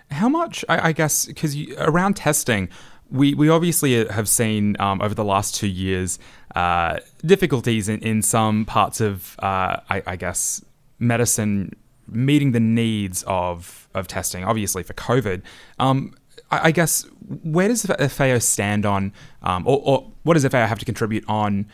How 0.10 0.28
much, 0.28 0.66
I, 0.68 0.90
I 0.90 0.92
guess, 0.92 1.26
because 1.26 1.56
around 1.78 2.18
testing, 2.18 2.68
we, 3.10 3.34
we 3.34 3.48
obviously 3.48 4.06
have 4.08 4.28
seen 4.28 4.76
um, 4.80 5.02
over 5.02 5.16
the 5.16 5.24
last 5.24 5.56
two 5.56 5.68
years 5.68 6.20
uh, 6.56 7.00
difficulties 7.26 7.88
in, 7.88 8.00
in 8.00 8.22
some 8.22 8.66
parts 8.66 9.00
of, 9.00 9.38
I, 9.40 10.04
I, 10.06 10.16
guess, 10.18 10.64
medicine 11.00 11.76
meeting 12.12 12.52
the 12.52 12.60
needs 12.60 13.24
of, 13.24 13.90
of 13.94 14.08
testing, 14.08 14.44
obviously 14.44 14.84
for 14.84 14.94
COVID. 14.94 15.42
Um, 15.80 16.14
I, 16.52 16.68
I, 16.68 16.72
guess, 16.72 17.04
where 17.44 17.68
does 17.68 17.86
FAO 17.86 18.40
stand 18.40 18.86
on, 18.86 19.14
um, 19.42 19.68
or, 19.68 19.82
or, 19.84 20.12
what 20.24 20.36
does 20.36 20.46
FAO 20.46 20.66
have 20.66 20.80
to 20.80 20.86
contribute 20.86 21.24
on 21.28 21.66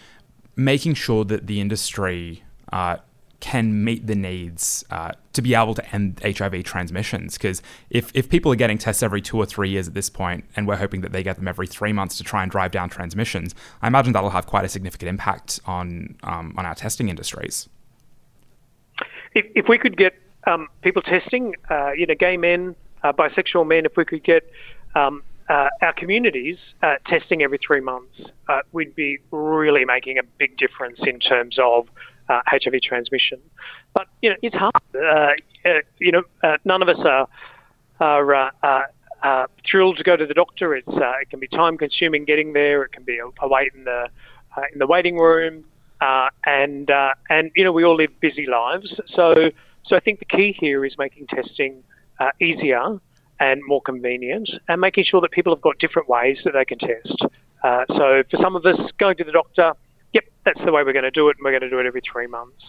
making 0.56 0.94
sure 0.96 1.24
that 1.26 1.48
the 1.48 1.62
industry 1.62 2.44
uh, 2.72 2.98
can 3.40 3.84
meet 3.84 4.08
the 4.08 4.16
needs 4.16 4.84
uh, 4.90 5.12
to 5.34 5.42
be 5.42 5.54
able 5.54 5.76
to 5.76 5.96
end 5.96 6.20
HIV 6.24 6.64
transmissions. 6.64 7.38
Because 7.38 7.62
if, 7.90 8.12
if 8.16 8.30
people 8.30 8.52
are 8.52 8.56
getting 8.56 8.78
tests 8.78 9.04
every 9.04 9.22
two 9.22 9.38
or 9.38 9.46
three 9.46 9.70
years 9.70 9.88
at 9.88 9.94
this 9.94 10.10
point, 10.10 10.46
and 10.56 10.68
we're 10.68 10.78
hoping 10.78 11.02
that 11.02 11.12
they 11.12 11.22
get 11.22 11.36
them 11.36 11.48
every 11.48 11.68
three 11.68 11.94
months 11.94 12.18
to 12.18 12.24
try 12.24 12.42
and 12.42 12.52
drive 12.52 12.72
down 12.72 12.90
transmissions, 12.90 13.54
I 13.82 13.88
imagine 13.88 14.14
that'll 14.14 14.32
have 14.32 14.48
quite 14.48 14.66
a 14.66 14.70
significant 14.70 15.10
impact 15.10 15.60
on 15.66 16.18
um, 16.24 16.54
on 16.58 16.66
our 16.66 16.76
testing 16.76 17.10
industries. 17.10 17.70
If, 19.36 19.46
if 19.56 19.68
we 19.70 19.78
could 19.78 19.98
get 19.98 20.16
um, 20.48 20.68
people 20.82 21.02
testing, 21.02 21.56
uh, 21.70 21.92
you 21.92 22.06
know, 22.06 22.16
gay 22.16 22.38
men, 22.38 22.76
uh, 23.04 23.14
bisexual 23.14 23.68
men, 23.68 23.86
if 23.86 23.96
we 23.96 24.06
could 24.06 24.24
get 24.24 24.50
um, 24.96 25.22
uh, 25.50 25.70
our 25.82 25.94
communities 25.94 26.58
uh, 26.82 26.96
testing 27.06 27.44
every 27.44 27.58
three 27.58 27.82
months, 27.82 28.20
uh, 28.50 28.60
we'd 28.72 28.96
be 28.96 29.18
really 29.32 29.86
making 29.86 30.18
a 30.18 30.24
big 30.38 30.58
difference 30.58 31.00
in 31.04 31.20
terms 31.20 31.58
of 31.62 31.88
uh, 32.30 32.42
HIV 32.48 32.82
transmission. 32.82 33.40
But 33.94 34.08
you 34.22 34.30
know, 34.30 34.36
it's 34.42 34.56
hard. 34.56 34.74
Uh, 34.96 35.34
uh, 35.66 35.80
you 36.00 36.12
know, 36.12 36.24
uh, 36.44 36.58
none 36.66 36.82
of 36.82 36.90
us 36.90 37.00
are 37.06 37.28
are 38.00 38.52
uh, 39.24 39.48
thrilled 39.70 39.98
to 39.98 40.04
go 40.04 40.16
to 40.16 40.26
the 40.26 40.34
doctor. 40.34 40.76
It's 40.76 40.88
it 40.88 41.30
can 41.30 41.40
be 41.40 41.48
time 41.48 41.78
consuming 41.78 42.26
getting 42.26 42.54
there. 42.54 42.84
It 42.84 42.92
can 42.92 43.04
be 43.04 43.20
a, 43.20 43.28
a 43.44 43.48
wait 43.48 43.74
in 43.74 43.86
the 43.86 44.10
in 44.74 44.80
the 44.80 44.88
waiting 44.88 45.18
room, 45.18 45.64
and 46.46 46.90
and 47.30 47.52
you 47.56 47.64
know 47.64 47.72
we 47.72 47.86
all 47.86 47.96
live 47.96 48.20
busy 48.20 48.46
lives. 48.46 49.00
So 49.08 49.52
so 49.88 49.96
I 49.96 50.00
think 50.00 50.20
the 50.20 50.26
key 50.26 50.56
here 50.60 50.86
is 50.86 50.96
making 50.98 51.28
testing 51.28 51.84
easier 52.42 53.00
and 53.40 53.62
more 53.66 53.82
convenient, 53.82 54.50
and 54.68 54.82
making 54.82 55.04
sure 55.04 55.22
that 55.22 55.32
people 55.32 55.54
have 55.54 55.62
got 55.62 55.78
different 55.78 56.10
ways 56.10 56.40
that 56.44 56.54
they 56.54 56.66
can 56.66 56.80
test. 56.80 57.24
Uh, 57.64 57.86
so 57.90 58.24
for 58.32 58.38
some 58.42 58.56
of 58.56 58.66
us, 58.66 58.80
going 58.98 59.16
to 59.18 59.24
the 59.24 59.32
doctor 59.32 59.74
yep, 60.14 60.26
that's 60.46 60.64
the 60.64 60.72
way 60.72 60.84
we're 60.84 60.94
going 60.94 61.04
to 61.04 61.12
do 61.12 61.30
it, 61.30 61.38
and 61.38 61.44
we're 61.44 61.52
going 61.52 61.62
to 61.62 61.70
do 61.70 61.80
it 61.80 61.86
every 61.86 62.02
three 62.02 62.28
months. 62.28 62.64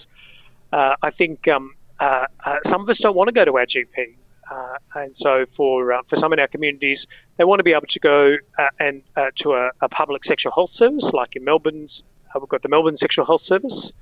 Uh, 0.72 0.94
I 1.02 1.10
think 1.10 1.48
um, 1.48 1.74
uh, 2.00 2.26
uh, 2.44 2.56
some 2.70 2.82
of 2.82 2.88
us 2.88 2.98
don't 3.00 3.16
want 3.16 3.28
to 3.28 3.32
go 3.32 3.44
to 3.44 3.56
our 3.56 3.66
GP. 3.66 4.16
Uh, 4.50 4.76
and 4.94 5.14
so, 5.18 5.44
for 5.56 5.92
uh, 5.92 6.02
for 6.08 6.18
some 6.18 6.32
in 6.32 6.38
our 6.38 6.48
communities, 6.48 7.00
they 7.36 7.44
want 7.44 7.58
to 7.58 7.64
be 7.64 7.72
able 7.72 7.86
to 7.86 8.00
go 8.00 8.36
uh, 8.58 8.68
and 8.80 9.02
to 9.36 9.52
a, 9.52 9.70
a, 9.82 9.88
public 9.90 10.24
sexual 10.24 10.52
health 10.52 10.70
service, 10.74 11.04
like 11.12 11.36
in 11.36 11.44
Melbourne's. 11.44 12.02
we've 12.34 12.48
got 12.48 12.62
the 12.62 12.68
Melbourne 12.70 12.96
Sexual 12.98 13.26
Health 13.26 13.42
Service, 13.44 13.92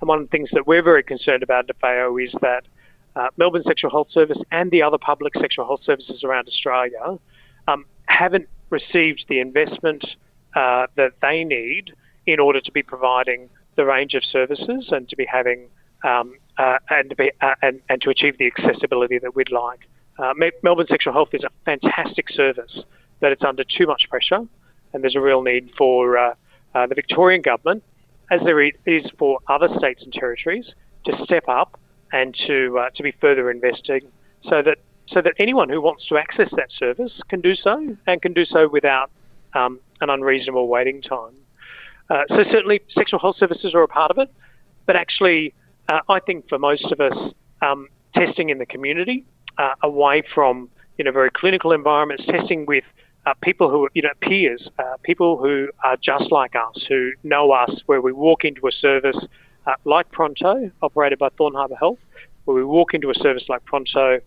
and 0.00 0.08
one 0.08 0.18
of 0.18 0.24
the 0.24 0.30
things 0.30 0.50
that 0.52 0.66
we're 0.66 0.82
very 0.82 1.02
concerned 1.02 1.42
about 1.42 1.68
at 1.68 1.76
FAO 1.80 2.16
is 2.16 2.32
that 2.40 2.64
Melbourne 3.36 3.62
Sexual 3.66 3.90
Health 3.90 4.08
Service 4.10 4.38
and 4.50 4.70
the 4.70 4.82
other 4.82 4.98
public 4.98 5.32
sexual 5.40 5.64
health 5.64 5.80
services 5.84 6.22
around 6.22 6.48
Australia 6.48 7.18
um, 7.66 7.86
haven't 8.06 8.46
received 8.68 9.24
the 9.28 9.40
investment 9.40 10.04
that 10.54 11.12
they 11.22 11.44
need 11.44 11.94
in 12.26 12.40
order 12.40 12.60
to 12.60 12.72
be 12.72 12.82
providing 12.82 13.48
the 13.76 13.84
range 13.84 14.14
of 14.14 14.24
services 14.24 14.88
and 14.90 15.08
to 15.08 15.16
be 15.16 15.24
having 15.24 15.68
um, 16.04 16.36
uh, 16.58 16.78
and, 16.90 17.10
to 17.10 17.16
be, 17.16 17.30
uh, 17.40 17.54
and, 17.62 17.80
and 17.88 18.00
to 18.02 18.10
achieve 18.10 18.38
the 18.38 18.46
accessibility 18.46 19.18
that 19.18 19.34
we'd 19.34 19.52
like. 19.52 19.80
Uh, 20.18 20.32
Melbourne 20.62 20.86
Sexual 20.88 21.12
Health 21.12 21.28
is 21.32 21.44
a 21.44 21.50
fantastic 21.64 22.30
service, 22.30 22.80
but 23.20 23.32
it's 23.32 23.44
under 23.44 23.64
too 23.64 23.86
much 23.86 24.08
pressure, 24.08 24.46
and 24.92 25.02
there's 25.02 25.16
a 25.16 25.20
real 25.20 25.42
need 25.42 25.70
for 25.76 26.16
uh, 26.16 26.34
uh, 26.74 26.86
the 26.86 26.94
Victorian 26.94 27.42
government, 27.42 27.82
as 28.30 28.40
there 28.44 28.60
is 28.60 29.04
for 29.18 29.38
other 29.48 29.68
states 29.78 30.02
and 30.02 30.12
territories, 30.12 30.66
to 31.04 31.24
step 31.24 31.48
up 31.48 31.78
and 32.12 32.36
to 32.46 32.78
uh, 32.78 32.90
to 32.94 33.02
be 33.02 33.12
further 33.20 33.50
investing, 33.50 34.00
so 34.48 34.62
that 34.62 34.78
so 35.08 35.22
that 35.22 35.34
anyone 35.38 35.68
who 35.68 35.80
wants 35.80 36.06
to 36.08 36.16
access 36.16 36.50
that 36.56 36.70
service 36.76 37.12
can 37.28 37.40
do 37.40 37.54
so 37.54 37.96
and 38.06 38.22
can 38.22 38.32
do 38.32 38.44
so 38.44 38.68
without 38.68 39.10
um, 39.54 39.80
an 40.00 40.10
unreasonable 40.10 40.68
waiting 40.68 41.00
time. 41.00 41.34
Uh, 42.10 42.22
so 42.28 42.44
certainly 42.50 42.80
sexual 42.94 43.18
health 43.18 43.36
services 43.38 43.74
are 43.74 43.82
a 43.82 43.88
part 43.88 44.10
of 44.10 44.18
it, 44.18 44.32
but 44.84 44.96
actually 44.96 45.54
uh, 45.88 46.00
I 46.08 46.20
think 46.20 46.48
for 46.48 46.58
most 46.58 46.84
of 46.92 47.00
us, 47.00 47.16
um, 47.62 47.88
testing 48.14 48.50
in 48.50 48.58
the 48.58 48.66
community, 48.66 49.24
uh, 49.58 49.74
away 49.82 50.22
from 50.34 50.68
you 50.98 51.04
know 51.04 51.12
very 51.12 51.30
clinical 51.30 51.72
environments, 51.72 52.24
testing 52.26 52.66
with 52.66 52.84
uh, 53.26 53.34
people 53.42 53.68
who 53.70 53.88
you 53.94 54.02
know 54.02 54.14
peers, 54.22 54.68
uh, 54.78 54.96
people 55.02 55.36
who 55.36 55.68
are 55.84 55.96
just 55.96 56.30
like 56.32 56.54
us, 56.54 56.84
who 56.88 57.10
know 57.22 57.50
us, 57.50 57.70
where 57.86 58.00
we 58.00 58.12
walk 58.12 58.44
into 58.44 58.66
a 58.66 58.72
service 58.72 59.16
like 59.84 60.10
Pronto, 60.12 60.70
operated 60.80 61.18
by 61.18 61.28
Thorne 61.30 61.54
Harbour 61.54 61.74
Health, 61.74 61.98
where 62.44 62.54
we 62.54 62.64
walk 62.64 62.94
into 62.94 63.10
a 63.10 63.14
service 63.14 63.44
like 63.48 63.64
Pronto, 63.64 64.20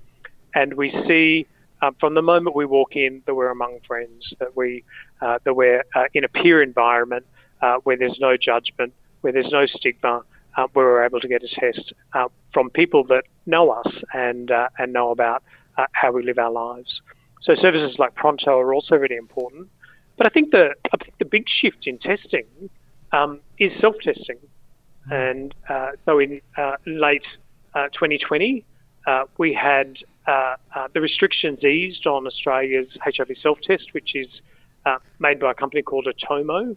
and 0.54 0.74
we 0.74 0.92
see 1.08 1.48
um, 1.82 1.96
from 2.00 2.14
the 2.14 2.22
moment 2.22 2.56
we 2.56 2.66
walk 2.66 2.96
in 2.96 3.22
that 3.26 3.36
we're 3.36 3.50
among 3.50 3.80
friends, 3.88 4.34
that 4.40 4.56
we 4.56 4.84
uh, 5.22 5.40
that 5.44 5.54
we're 5.54 5.84
uh, 5.96 6.06
in 6.14 6.24
a 6.24 6.28
peer 6.28 6.62
environment, 6.62 7.26
uh, 7.62 7.78
where 7.84 7.98
there's 7.98 8.20
no 8.20 8.38
judgment, 8.38 8.94
where 9.22 9.34
there's 9.34 9.52
no 9.52 9.66
stigma, 9.66 10.24
uh, 10.58 10.68
where 10.74 10.86
we're 10.86 11.06
able 11.06 11.20
to 11.20 11.28
get 11.28 11.42
a 11.44 11.48
test 11.48 11.94
uh, 12.14 12.28
from 12.54 12.70
people 12.70 13.04
that 13.06 13.24
know 13.46 13.70
us 13.70 13.88
and 14.14 14.52
uh, 14.52 14.68
and 14.78 14.92
know 14.92 15.12
about 15.12 15.44
uh, 15.78 15.86
how 15.94 16.12
we 16.12 16.24
live 16.24 16.38
our 16.38 16.52
lives. 16.52 17.02
So 17.42 17.56
services 17.56 17.98
like 17.98 18.16
Pronto 18.16 18.58
are 18.60 18.74
also 18.74 18.96
really 18.96 19.16
important. 19.16 19.70
But 20.18 20.28
I 20.28 20.30
think 20.30 20.52
the 20.52 20.76
I 20.94 20.98
think 20.98 21.18
the 21.18 21.26
big 21.26 21.46
shift 21.48 21.88
in 21.88 21.98
testing 21.98 22.46
um, 23.12 23.40
is 23.58 23.72
self-testing, 23.80 24.38
mm. 25.10 25.32
and 25.32 25.56
uh, 25.70 25.92
so 26.06 26.20
in 26.20 26.42
late 26.86 27.24
2020 27.74 28.66
we 29.38 29.54
had 29.54 29.98
the 30.94 31.02
restrictions 31.02 31.64
eased 31.64 32.06
on 32.06 32.28
Australia's 32.28 32.90
HIV 33.02 33.32
self-test, 33.42 33.94
which 33.94 34.16
is 34.16 34.28
made 35.20 35.40
by 35.40 35.52
a 35.52 35.54
company 35.54 35.82
called 35.82 36.08
Atomo 36.08 36.76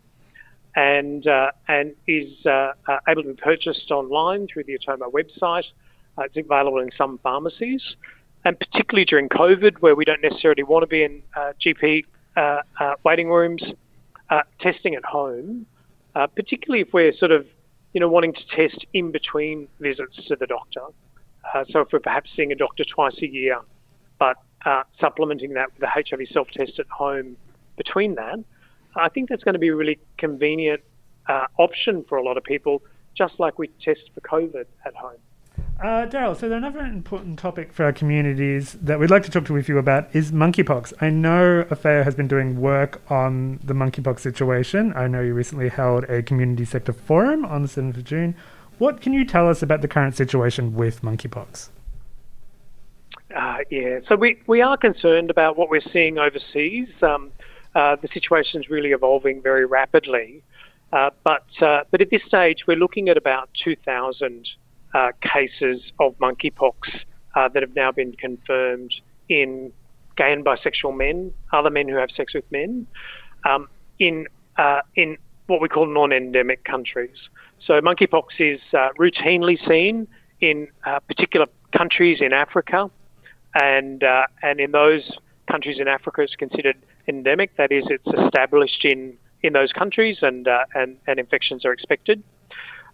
and 0.75 1.27
uh, 1.27 1.51
and 1.69 1.95
is 2.07 2.31
uh, 2.47 2.73
uh, 2.89 2.99
able 3.09 3.23
to 3.23 3.29
be 3.29 3.35
purchased 3.35 3.91
online 3.91 4.47
through 4.47 4.65
the 4.65 4.79
Atomo 4.79 5.11
website. 5.13 5.65
Uh, 6.17 6.23
it's 6.23 6.37
available 6.37 6.79
in 6.79 6.91
some 6.97 7.19
pharmacies, 7.23 7.83
and 8.45 8.59
particularly 8.59 9.05
during 9.05 9.29
COVID, 9.29 9.79
where 9.81 9.95
we 9.95 10.05
don't 10.05 10.23
necessarily 10.23 10.63
want 10.63 10.83
to 10.83 10.87
be 10.87 11.03
in 11.05 11.23
uh, 11.37 11.53
GP 11.65 12.05
uh, 12.37 12.63
waiting 13.05 13.29
rooms, 13.29 13.63
testing 14.61 14.95
at 14.95 15.05
home, 15.05 15.67
particularly 16.15 16.83
if 16.83 16.89
we're 16.93 17.15
sort 17.15 17.31
of 17.31 17.47
you 17.93 18.01
know 18.01 18.09
wanting 18.09 18.33
to 18.33 18.47
test 18.57 18.87
in 18.95 19.13
between 19.13 19.69
visits 19.81 20.17
to 20.29 20.37
the 20.37 20.47
doctor. 20.47 20.83
so 21.71 21.81
if 21.81 21.89
we're 21.93 22.01
perhaps 22.01 22.31
seeing 22.35 22.53
a 22.53 22.57
doctor 22.57 22.85
twice 22.85 23.17
a 23.21 23.27
year, 23.27 23.61
but 24.19 24.37
supplementing 24.99 25.55
that 25.55 25.69
with 25.75 25.83
a 25.83 25.89
HIV 25.89 26.29
self-test 26.33 26.79
at 26.79 26.89
home 26.89 27.37
between 27.77 28.15
that 28.15 28.39
I 28.97 29.09
think 29.09 29.29
that's 29.29 29.43
going 29.43 29.55
to 29.55 29.59
be 29.59 29.69
a 29.69 29.77
really 29.77 29.99
convenient 30.19 30.83
uh, 31.29 31.47
option 31.59 32.05
for 32.09 32.19
a 32.19 32.23
lot 32.23 32.37
of 32.37 32.45
people, 32.45 32.83
just 33.17 33.35
like 33.39 33.59
we 33.59 33.69
test 33.83 34.11
for 34.15 34.21
COVID 34.21 34.65
at 34.85 34.95
home. 34.95 35.19
Uh, 35.83 36.07
Daryl, 36.07 36.39
so 36.39 36.47
another 36.53 36.79
important 36.79 37.41
topic 37.41 37.73
for 37.73 37.83
our 37.83 37.93
communities 37.93 38.75
that 38.75 39.01
we'd 39.01 39.11
like 39.11 39.25
to 39.25 39.31
talk 39.33 39.45
to 39.45 39.53
with 39.53 39.69
you 39.69 39.79
about 39.79 40.15
is 40.15 40.31
monkeypox. 40.31 40.93
I 41.01 41.11
know 41.11 41.65
FAO 41.65 42.05
has 42.05 42.15
been 42.15 42.29
doing 42.29 42.61
work 42.61 43.03
on 43.11 43.59
the 43.65 43.75
monkeypox 43.75 44.21
situation. 44.21 44.93
I 44.95 45.09
know 45.09 45.23
you 45.23 45.35
recently 45.35 45.69
held 45.69 46.05
a 46.05 46.23
community 46.23 46.65
sector 46.65 46.93
forum 46.93 47.45
on 47.45 47.63
the 47.63 47.69
7th 47.69 47.97
of 47.97 48.05
June. 48.05 48.37
What 48.79 49.01
can 49.01 49.13
you 49.13 49.25
tell 49.25 49.49
us 49.49 49.61
about 49.61 49.83
the 49.83 49.89
current 49.89 50.15
situation 50.15 50.77
with 50.77 51.03
monkeypox? 51.03 51.71
Uh, 53.35 53.59
yeah, 53.69 53.99
so 54.07 54.15
we, 54.15 54.41
we 54.47 54.63
are 54.63 54.77
concerned 54.77 55.31
about 55.31 55.59
what 55.59 55.69
we're 55.69 55.81
seeing 55.93 56.17
overseas. 56.17 56.91
Um, 57.03 57.33
uh, 57.75 57.97
the 57.97 58.09
situation 58.15 58.61
is 58.61 58.71
really 58.71 58.93
evolving 58.93 59.43
very 59.43 59.67
rapidly. 59.67 60.45
Uh, 60.93 61.11
but 61.25 61.47
uh, 61.61 61.83
but 61.91 62.01
at 62.01 62.11
this 62.11 62.23
stage, 62.23 62.67
we're 62.69 62.77
looking 62.77 63.09
at 63.09 63.17
about 63.17 63.49
2,000 63.65 64.47
uh, 64.95 65.13
cases 65.23 65.81
of 65.99 66.17
monkeypox 66.19 66.75
uh, 67.35 67.49
that 67.49 67.63
have 67.63 67.75
now 67.75 67.91
been 67.91 68.13
confirmed 68.13 68.93
in 69.29 69.73
gay 70.17 70.33
and 70.33 70.45
bisexual 70.45 70.97
men, 70.97 71.33
other 71.53 71.71
men 71.71 71.89
who 71.89 71.97
have 71.97 72.11
sex 72.15 72.35
with 72.35 72.45
men, 72.51 72.87
um, 73.49 73.69
in 73.99 74.27
uh, 74.59 74.81
in 74.95 75.17
what 75.47 75.61
we 75.61 75.69
call 75.69 75.87
non-endemic 75.87 76.65
countries. 76.65 77.17
So 77.67 77.81
monkeypox 77.81 78.25
is 78.39 78.61
uh, 78.75 78.89
routinely 78.99 79.57
seen 79.67 80.07
in 80.41 80.69
particular 81.09 81.47
countries 81.77 82.21
in 82.21 82.33
Africa, 82.33 82.91
and 83.55 84.05
and 84.43 84.61
in 84.61 84.73
those 84.73 85.11
countries 85.51 85.79
in 85.79 85.89
Africa, 85.89 86.23
it's 86.23 86.37
considered 86.37 86.77
endemic. 87.09 87.57
That 87.57 87.73
is, 87.73 87.85
it's 87.89 88.07
established 88.25 88.85
in 88.85 89.17
in 89.43 89.53
those 89.55 89.73
countries, 89.73 90.19
and 90.23 90.47
and 90.75 90.99
and 91.07 91.19
infections 91.19 91.65
are 91.65 91.73
expected. 91.73 92.23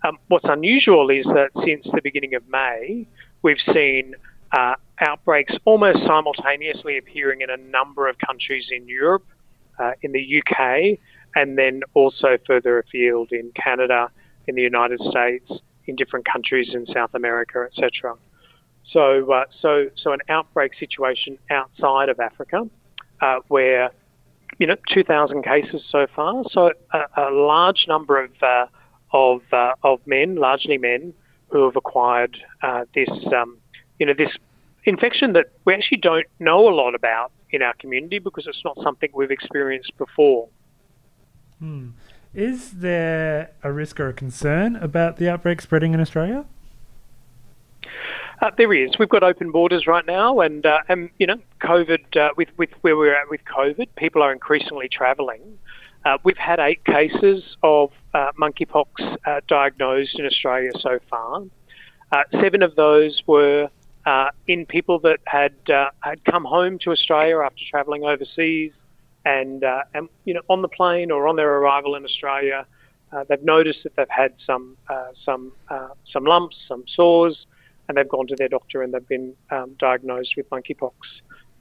Um, 0.04 0.18
what's 0.28 0.44
unusual 0.48 1.10
is 1.10 1.24
that 1.26 1.50
since 1.64 1.86
the 1.92 2.00
beginning 2.02 2.34
of 2.34 2.42
May, 2.48 3.06
we've 3.42 3.60
seen 3.72 4.14
uh, 4.52 4.74
outbreaks 5.00 5.54
almost 5.64 5.98
simultaneously 6.06 6.98
appearing 6.98 7.40
in 7.40 7.50
a 7.50 7.56
number 7.56 8.08
of 8.08 8.16
countries 8.18 8.66
in 8.70 8.86
Europe, 8.88 9.26
uh, 9.78 9.92
in 10.02 10.12
the 10.12 10.42
UK, 10.42 10.98
and 11.34 11.58
then 11.58 11.82
also 11.94 12.38
further 12.46 12.78
afield 12.78 13.32
in 13.32 13.50
Canada, 13.52 14.10
in 14.46 14.54
the 14.54 14.62
United 14.62 15.00
States, 15.00 15.50
in 15.86 15.96
different 15.96 16.26
countries 16.26 16.70
in 16.72 16.86
South 16.86 17.14
America, 17.14 17.66
etc. 17.70 18.14
So, 18.92 19.30
uh, 19.32 19.44
so, 19.60 19.90
so 19.96 20.12
an 20.12 20.20
outbreak 20.28 20.72
situation 20.78 21.38
outside 21.50 22.08
of 22.08 22.20
Africa, 22.20 22.68
uh, 23.20 23.36
where 23.48 23.90
you 24.58 24.66
know 24.66 24.76
2,000 24.92 25.44
cases 25.44 25.82
so 25.90 26.06
far. 26.14 26.44
So 26.50 26.72
a, 26.92 27.28
a 27.28 27.30
large 27.30 27.84
number 27.86 28.24
of 28.24 28.30
uh, 28.42 28.66
of 29.12 29.42
uh, 29.52 29.74
of 29.82 30.00
men, 30.06 30.36
largely 30.36 30.78
men, 30.78 31.14
who 31.48 31.64
have 31.64 31.76
acquired 31.76 32.36
uh, 32.62 32.84
this 32.94 33.08
um, 33.34 33.58
you 33.98 34.06
know 34.06 34.14
this 34.14 34.32
infection 34.84 35.32
that 35.34 35.46
we 35.64 35.74
actually 35.74 35.98
don't 35.98 36.26
know 36.38 36.68
a 36.68 36.74
lot 36.74 36.94
about 36.94 37.32
in 37.50 37.62
our 37.62 37.74
community 37.74 38.18
because 38.18 38.46
it's 38.46 38.64
not 38.64 38.76
something 38.82 39.10
we've 39.14 39.30
experienced 39.30 39.96
before. 39.98 40.48
Hmm. 41.58 41.90
Is 42.34 42.72
there 42.72 43.50
a 43.62 43.72
risk 43.72 43.98
or 43.98 44.08
a 44.08 44.12
concern 44.12 44.76
about 44.76 45.16
the 45.16 45.28
outbreak 45.28 45.60
spreading 45.60 45.94
in 45.94 46.00
Australia? 46.00 46.44
Uh, 48.40 48.50
there 48.56 48.72
is. 48.72 48.98
We've 48.98 49.08
got 49.08 49.24
open 49.24 49.50
borders 49.50 49.86
right 49.86 50.06
now, 50.06 50.40
and 50.40 50.64
uh, 50.64 50.78
and 50.88 51.10
you 51.18 51.26
know, 51.26 51.38
COVID 51.60 52.16
uh, 52.16 52.30
with 52.36 52.48
with 52.56 52.70
where 52.82 52.96
we're 52.96 53.14
at 53.14 53.28
with 53.28 53.40
COVID, 53.44 53.88
people 53.96 54.22
are 54.22 54.32
increasingly 54.32 54.88
travelling. 54.88 55.58
Uh, 56.04 56.18
we've 56.24 56.38
had 56.38 56.58
eight 56.58 56.84
cases 56.84 57.42
of 57.62 57.90
uh, 58.14 58.30
monkeypox 58.40 58.86
uh, 59.26 59.40
diagnosed 59.46 60.18
in 60.18 60.26
Australia 60.26 60.70
so 60.80 60.98
far. 61.10 61.42
seven 62.40 62.62
of 62.62 62.74
those 62.76 63.22
were 63.26 63.68
in 64.46 64.64
people 64.64 64.98
that 65.00 65.20
had 65.26 65.54
had 66.00 66.24
come 66.24 66.44
home 66.44 66.78
to 66.78 66.90
Australia 66.90 67.38
after 67.38 67.62
travelling 67.70 68.04
overseas, 68.04 68.72
and 69.24 69.64
and 69.94 70.08
you 70.24 70.34
know, 70.34 70.40
on 70.48 70.62
the 70.62 70.68
plane 70.68 71.10
or 71.10 71.28
on 71.28 71.36
their 71.36 71.52
arrival 71.58 71.94
in 71.94 72.04
Australia, 72.04 72.66
they've 73.28 73.42
noticed 73.42 73.82
that 73.82 73.94
they've 73.96 74.08
had 74.08 74.32
some 74.46 74.76
some 75.24 75.52
some 76.10 76.24
lumps, 76.24 76.56
some 76.66 76.84
sores 76.86 77.46
and 77.88 77.96
they've 77.96 78.08
gone 78.08 78.26
to 78.26 78.36
their 78.36 78.48
doctor 78.48 78.82
and 78.82 78.92
they've 78.92 79.08
been 79.08 79.34
um, 79.50 79.74
diagnosed 79.78 80.34
with 80.36 80.48
monkeypox. 80.50 80.92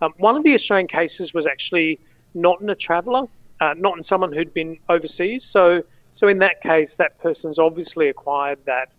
Um, 0.01 0.13
one 0.17 0.35
of 0.35 0.43
the 0.43 0.53
Australian 0.53 0.87
cases 0.87 1.33
was 1.33 1.45
actually 1.45 1.99
not 2.33 2.61
in 2.61 2.69
a 2.69 2.75
traveller, 2.75 3.27
uh, 3.59 3.73
not 3.77 3.97
in 3.97 4.03
someone 4.03 4.31
who'd 4.31 4.53
been 4.53 4.77
overseas. 4.89 5.43
So, 5.51 5.83
so 6.17 6.27
in 6.27 6.39
that 6.39 6.61
case, 6.61 6.89
that 6.97 7.19
person's 7.19 7.59
obviously 7.59 8.09
acquired 8.09 8.59
that 8.65 8.91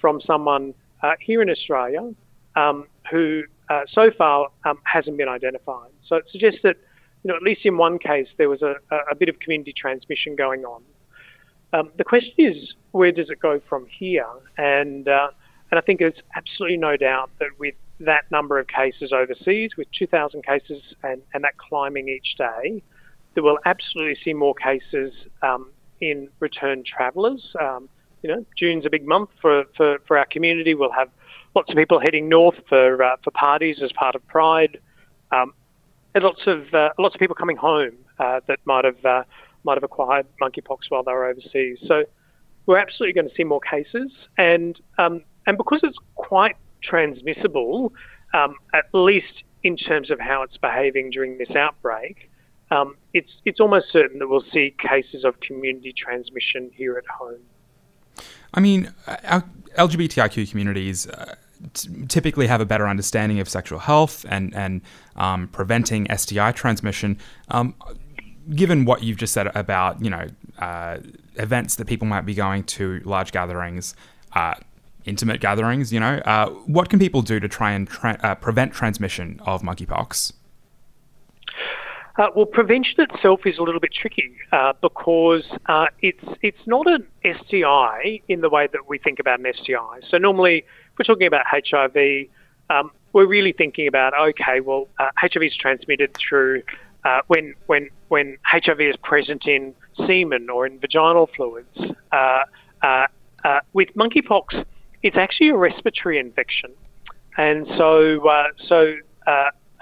from 0.00 0.20
someone 0.20 0.74
uh, 1.02 1.12
here 1.20 1.42
in 1.42 1.50
Australia 1.50 2.12
um, 2.54 2.86
who 3.10 3.42
uh, 3.68 3.82
so 3.90 4.10
far 4.16 4.48
um, 4.64 4.78
hasn't 4.84 5.16
been 5.16 5.28
identified. 5.28 5.90
So 6.06 6.16
it 6.16 6.24
suggests 6.30 6.60
that, 6.62 6.76
you 7.22 7.28
know, 7.28 7.36
at 7.36 7.42
least 7.42 7.62
in 7.64 7.76
one 7.76 7.98
case, 7.98 8.28
there 8.38 8.48
was 8.48 8.62
a, 8.62 8.76
a 9.10 9.14
bit 9.14 9.28
of 9.28 9.38
community 9.40 9.72
transmission 9.76 10.36
going 10.36 10.64
on. 10.64 10.82
Um, 11.72 11.90
the 11.98 12.04
question 12.04 12.32
is, 12.38 12.74
where 12.92 13.12
does 13.12 13.28
it 13.28 13.40
go 13.40 13.60
from 13.68 13.86
here? 13.86 14.26
And 14.56 15.08
uh, 15.08 15.28
and 15.70 15.78
I 15.78 15.80
think 15.80 15.98
there's 15.98 16.22
absolutely 16.36 16.76
no 16.76 16.96
doubt 16.96 17.30
that 17.40 17.48
with 17.58 17.74
that 18.00 18.30
number 18.30 18.58
of 18.58 18.68
cases 18.68 19.12
overseas, 19.12 19.72
with 19.76 19.88
2,000 19.98 20.44
cases 20.44 20.82
and, 21.02 21.22
and 21.34 21.42
that 21.44 21.56
climbing 21.58 22.08
each 22.08 22.36
day, 22.36 22.82
that 23.36 23.44
we'll 23.44 23.58
absolutely 23.64 24.18
see 24.24 24.34
more 24.34 24.54
cases 24.54 25.12
um, 25.42 25.70
in 26.00 26.28
return 26.40 26.82
travellers. 26.84 27.54
Um, 27.60 27.88
you 28.22 28.30
know, 28.30 28.44
June's 28.56 28.84
a 28.84 28.90
big 28.90 29.06
month 29.06 29.30
for, 29.40 29.64
for, 29.76 29.98
for 30.08 30.18
our 30.18 30.26
community. 30.26 30.74
We'll 30.74 30.90
have 30.90 31.10
lots 31.54 31.70
of 31.70 31.76
people 31.76 32.00
heading 32.00 32.28
north 32.28 32.56
for 32.68 33.02
uh, 33.02 33.16
for 33.22 33.30
parties 33.30 33.78
as 33.82 33.92
part 33.92 34.14
of 34.14 34.26
Pride, 34.26 34.78
um, 35.30 35.54
and 36.14 36.24
lots 36.24 36.42
of 36.46 36.74
uh, 36.74 36.90
lots 36.98 37.14
of 37.14 37.20
people 37.20 37.36
coming 37.36 37.56
home 37.56 37.94
uh, 38.18 38.40
that 38.48 38.58
might 38.64 38.84
have 38.84 39.04
uh, 39.04 39.22
might 39.64 39.74
have 39.74 39.84
acquired 39.84 40.26
monkeypox 40.40 40.78
while 40.88 41.04
they 41.04 41.12
were 41.12 41.26
overseas. 41.26 41.78
So 41.86 42.04
we're 42.66 42.78
absolutely 42.78 43.14
going 43.14 43.28
to 43.28 43.34
see 43.34 43.44
more 43.44 43.60
cases, 43.60 44.10
and 44.38 44.80
um, 44.98 45.22
and 45.46 45.56
because 45.56 45.80
it's 45.82 45.98
quite 46.16 46.56
transmissible, 46.82 47.92
um, 48.34 48.56
at 48.74 48.86
least 48.92 49.44
in 49.62 49.76
terms 49.76 50.10
of 50.10 50.20
how 50.20 50.42
it's 50.42 50.56
behaving 50.56 51.10
during 51.10 51.38
this 51.38 51.50
outbreak, 51.50 52.25
um, 52.70 52.96
it's 53.14 53.30
it's 53.44 53.60
almost 53.60 53.90
certain 53.90 54.18
that 54.18 54.28
we'll 54.28 54.44
see 54.52 54.74
cases 54.78 55.24
of 55.24 55.38
community 55.40 55.92
transmission 55.96 56.70
here 56.74 56.96
at 56.96 57.06
home. 57.06 57.40
I 58.54 58.60
mean, 58.60 58.92
our 59.24 59.44
LGBTIQ 59.76 60.50
communities. 60.50 61.06
Uh, 61.06 61.34
typically 62.06 62.46
have 62.46 62.60
a 62.60 62.66
better 62.66 62.86
understanding 62.86 63.40
of 63.40 63.48
sexual 63.48 63.78
health 63.78 64.26
and 64.28 64.54
and 64.54 64.82
um, 65.16 65.48
preventing 65.48 66.06
STI 66.14 66.52
transmission. 66.52 67.18
Um, 67.48 67.74
given 68.54 68.84
what 68.84 69.02
you've 69.02 69.16
just 69.16 69.32
said 69.32 69.54
about 69.56 70.02
you 70.04 70.10
know 70.10 70.26
uh, 70.58 70.98
events 71.36 71.76
that 71.76 71.86
people 71.86 72.06
might 72.06 72.26
be 72.26 72.34
going 72.34 72.64
to, 72.64 73.00
large 73.04 73.32
gatherings, 73.32 73.94
uh, 74.34 74.54
intimate 75.04 75.40
gatherings, 75.40 75.92
you 75.92 76.00
know, 76.00 76.16
uh, 76.24 76.50
what 76.66 76.88
can 76.88 76.98
people 76.98 77.22
do 77.22 77.40
to 77.40 77.48
try 77.48 77.72
and 77.72 77.88
tra- 77.88 78.18
uh, 78.22 78.34
prevent 78.34 78.72
transmission 78.72 79.40
of 79.44 79.62
monkeypox? 79.62 80.32
Uh, 82.18 82.28
well, 82.34 82.46
prevention 82.46 82.94
itself 82.98 83.40
is 83.44 83.58
a 83.58 83.62
little 83.62 83.80
bit 83.80 83.92
tricky 83.92 84.32
uh, 84.52 84.72
because 84.80 85.44
uh, 85.66 85.86
it's 86.00 86.24
it's 86.40 86.66
not 86.66 86.86
an 86.86 87.06
STI 87.22 88.22
in 88.28 88.40
the 88.40 88.48
way 88.48 88.66
that 88.72 88.88
we 88.88 88.98
think 88.98 89.18
about 89.18 89.38
an 89.38 89.46
STI. 89.54 90.00
So 90.08 90.16
normally, 90.16 90.58
if 90.58 90.98
we're 90.98 91.04
talking 91.04 91.26
about 91.26 91.44
HIV, 91.46 92.28
um, 92.70 92.90
we're 93.12 93.26
really 93.26 93.52
thinking 93.52 93.86
about 93.86 94.14
okay, 94.18 94.60
well, 94.60 94.88
HIV 94.98 95.32
uh, 95.36 95.40
is 95.40 95.56
transmitted 95.56 96.16
through 96.16 96.62
when 97.26 97.54
when 97.66 97.90
when 98.08 98.38
HIV 98.44 98.80
is 98.80 98.96
present 98.96 99.46
in 99.46 99.74
semen 100.06 100.48
or 100.48 100.66
in 100.66 100.78
vaginal 100.78 101.28
fluids. 101.36 101.68
with 103.74 103.88
monkeypox, 103.94 104.64
it's 105.02 105.16
actually 105.16 105.50
a 105.50 105.56
respiratory 105.56 106.18
infection, 106.18 106.72
and 107.36 107.66
so 107.76 108.26
uh, 108.26 108.46
so 108.66 108.94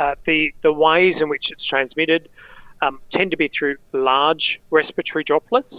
uh, 0.05 0.15
the 0.27 0.53
the 0.63 0.73
ways 0.73 1.17
in 1.21 1.29
which 1.29 1.47
it's 1.51 1.67
transmitted 1.67 2.29
um, 2.83 3.01
tend 3.13 3.31
to 3.31 3.37
be 3.37 3.49
through 3.49 3.77
large 3.93 4.61
respiratory 4.71 5.25
droplets. 5.25 5.75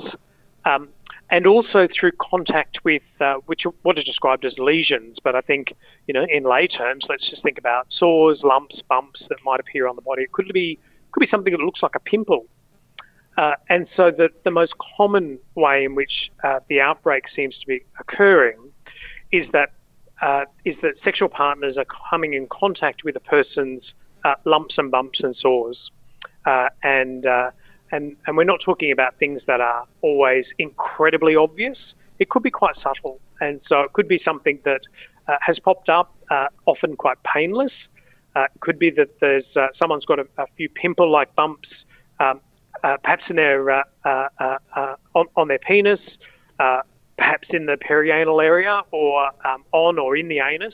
Um, 0.66 0.90
and 1.32 1.48
also 1.48 1.88
through 2.00 2.12
contact 2.22 2.80
with 2.84 3.02
uh, 3.20 3.36
which 3.48 3.66
are, 3.66 3.74
what 3.82 3.98
are 3.98 4.04
described 4.04 4.46
as 4.46 4.54
lesions, 4.60 5.18
but 5.24 5.36
I 5.36 5.42
think 5.42 5.74
you 6.08 6.14
know 6.14 6.26
in 6.30 6.44
lay 6.44 6.68
terms, 6.68 7.06
let's 7.10 7.28
just 7.30 7.42
think 7.42 7.58
about 7.58 7.88
sores, 7.90 8.42
lumps, 8.44 8.82
bumps 8.88 9.24
that 9.30 9.38
might 9.44 9.60
appear 9.60 9.88
on 9.88 9.96
the 9.96 10.04
body. 10.04 10.24
It 10.24 10.32
could 10.32 10.52
be 10.54 10.80
could 11.12 11.22
be 11.22 11.28
something 11.30 11.52
that 11.52 11.60
looks 11.60 11.82
like 11.82 11.96
a 11.96 12.00
pimple, 12.00 12.46
uh, 13.38 13.54
and 13.70 13.88
so 13.98 14.12
the 14.12 14.30
the 14.44 14.52
most 14.52 14.74
common 14.98 15.40
way 15.56 15.84
in 15.84 15.96
which 15.96 16.32
uh, 16.44 16.60
the 16.70 16.80
outbreak 16.80 17.24
seems 17.36 17.58
to 17.58 17.66
be 17.66 17.84
occurring 18.00 18.60
is 19.32 19.48
that 19.52 19.70
uh, 20.22 20.46
is 20.64 20.76
that 20.84 20.94
sexual 21.04 21.30
partners 21.30 21.76
are 21.78 21.88
coming 22.10 22.34
in 22.34 22.48
contact 22.48 23.04
with 23.04 23.16
a 23.16 23.20
person's 23.20 23.94
uh, 24.26 24.34
lumps 24.44 24.76
and 24.78 24.90
bumps 24.90 25.20
and 25.22 25.36
sores, 25.36 25.92
uh, 26.46 26.68
and 26.84 27.26
uh, 27.26 27.52
and 27.92 28.18
and 28.26 28.36
we're 28.36 28.44
not 28.44 28.60
talking 28.60 28.92
about 28.92 29.18
things 29.20 29.42
that 29.46 29.62
are 29.62 29.86
always 30.02 30.46
incredibly 30.58 31.36
obvious. 31.36 31.78
It 32.18 32.30
could 32.30 32.42
be 32.42 32.50
quite 32.52 32.76
subtle, 32.82 33.20
and 33.40 33.62
so 33.68 33.82
it 33.82 33.94
could 33.94 34.08
be 34.08 34.20
something 34.26 34.60
that 34.66 34.82
uh, 35.28 35.36
has 35.42 35.60
popped 35.60 35.90
up, 35.90 36.16
uh, 36.32 36.48
often 36.66 36.96
quite 36.96 37.18
painless. 37.24 37.72
it 38.36 38.52
could 38.62 38.80
be 38.80 38.90
that 38.90 39.20
there's 39.22 39.46
someone's 39.78 40.06
got 40.06 40.20
a, 40.20 40.28
a 40.40 40.48
few 40.58 40.70
pimple-like 40.70 41.36
bumps, 41.36 41.70
um, 42.20 42.42
perhaps 42.82 43.24
in 43.30 43.36
their 43.36 43.84
on, 44.04 45.28
on, 45.36 45.48
their 45.48 45.60
penis 45.60 46.00
perhaps 47.18 47.48
in 47.52 47.66
the 47.66 47.78
perianal 47.78 48.44
area 48.44 48.82
or 48.92 49.28
um, 49.48 49.64
on 49.72 49.98
or 49.98 50.18
in 50.18 50.28
the 50.28 50.40
anus. 50.40 50.74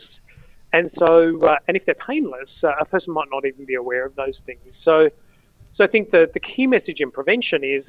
And 0.74 0.90
so, 0.98 1.40
uh, 1.46 1.58
and 1.68 1.76
if 1.76 1.86
they're 1.86 1.96
painless, 1.96 2.50
uh, 2.64 2.72
a 2.80 2.86
person 2.86 3.14
might 3.14 3.28
not 3.32 3.46
even 3.46 3.66
be 3.66 3.76
aware 3.76 4.06
of 4.06 4.16
those 4.16 4.36
things. 4.46 4.62
So, 4.84 5.10
so 5.76 5.84
I 5.84 5.88
think 5.88 6.12
the, 6.12 6.30
the 6.34 6.40
key 6.40 6.68
message 6.68 7.00
in 7.00 7.12
prevention 7.12 7.64
is 7.64 7.84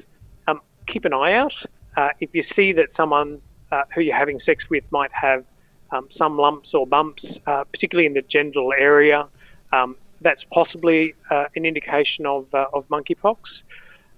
um, 0.47 0.61
keep 0.87 1.05
an 1.05 1.13
eye 1.13 1.33
out. 1.33 1.53
Uh, 1.95 2.09
if 2.19 2.29
you 2.33 2.43
see 2.55 2.73
that 2.73 2.87
someone 2.97 3.41
uh, 3.71 3.83
who 3.93 4.01
you're 4.01 4.17
having 4.17 4.39
sex 4.41 4.65
with 4.69 4.83
might 4.91 5.11
have 5.13 5.45
um, 5.91 6.09
some 6.17 6.37
lumps 6.37 6.69
or 6.73 6.85
bumps, 6.85 7.23
uh, 7.47 7.63
particularly 7.65 8.05
in 8.05 8.13
the 8.13 8.21
genital 8.21 8.73
area. 8.77 9.27
Um, 9.71 9.95
that's 10.21 10.43
possibly 10.51 11.13
uh, 11.29 11.45
an 11.55 11.65
indication 11.65 12.25
of, 12.25 12.47
of 12.53 12.87
monkeypox. 12.89 13.37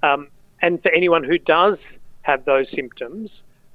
Um, 0.04 0.30
and 0.62 0.82
for 0.82 0.92
anyone 0.92 1.24
who 1.24 1.38
does 1.38 1.78
have 2.22 2.46
those 2.46 2.68
symptoms, 2.74 3.30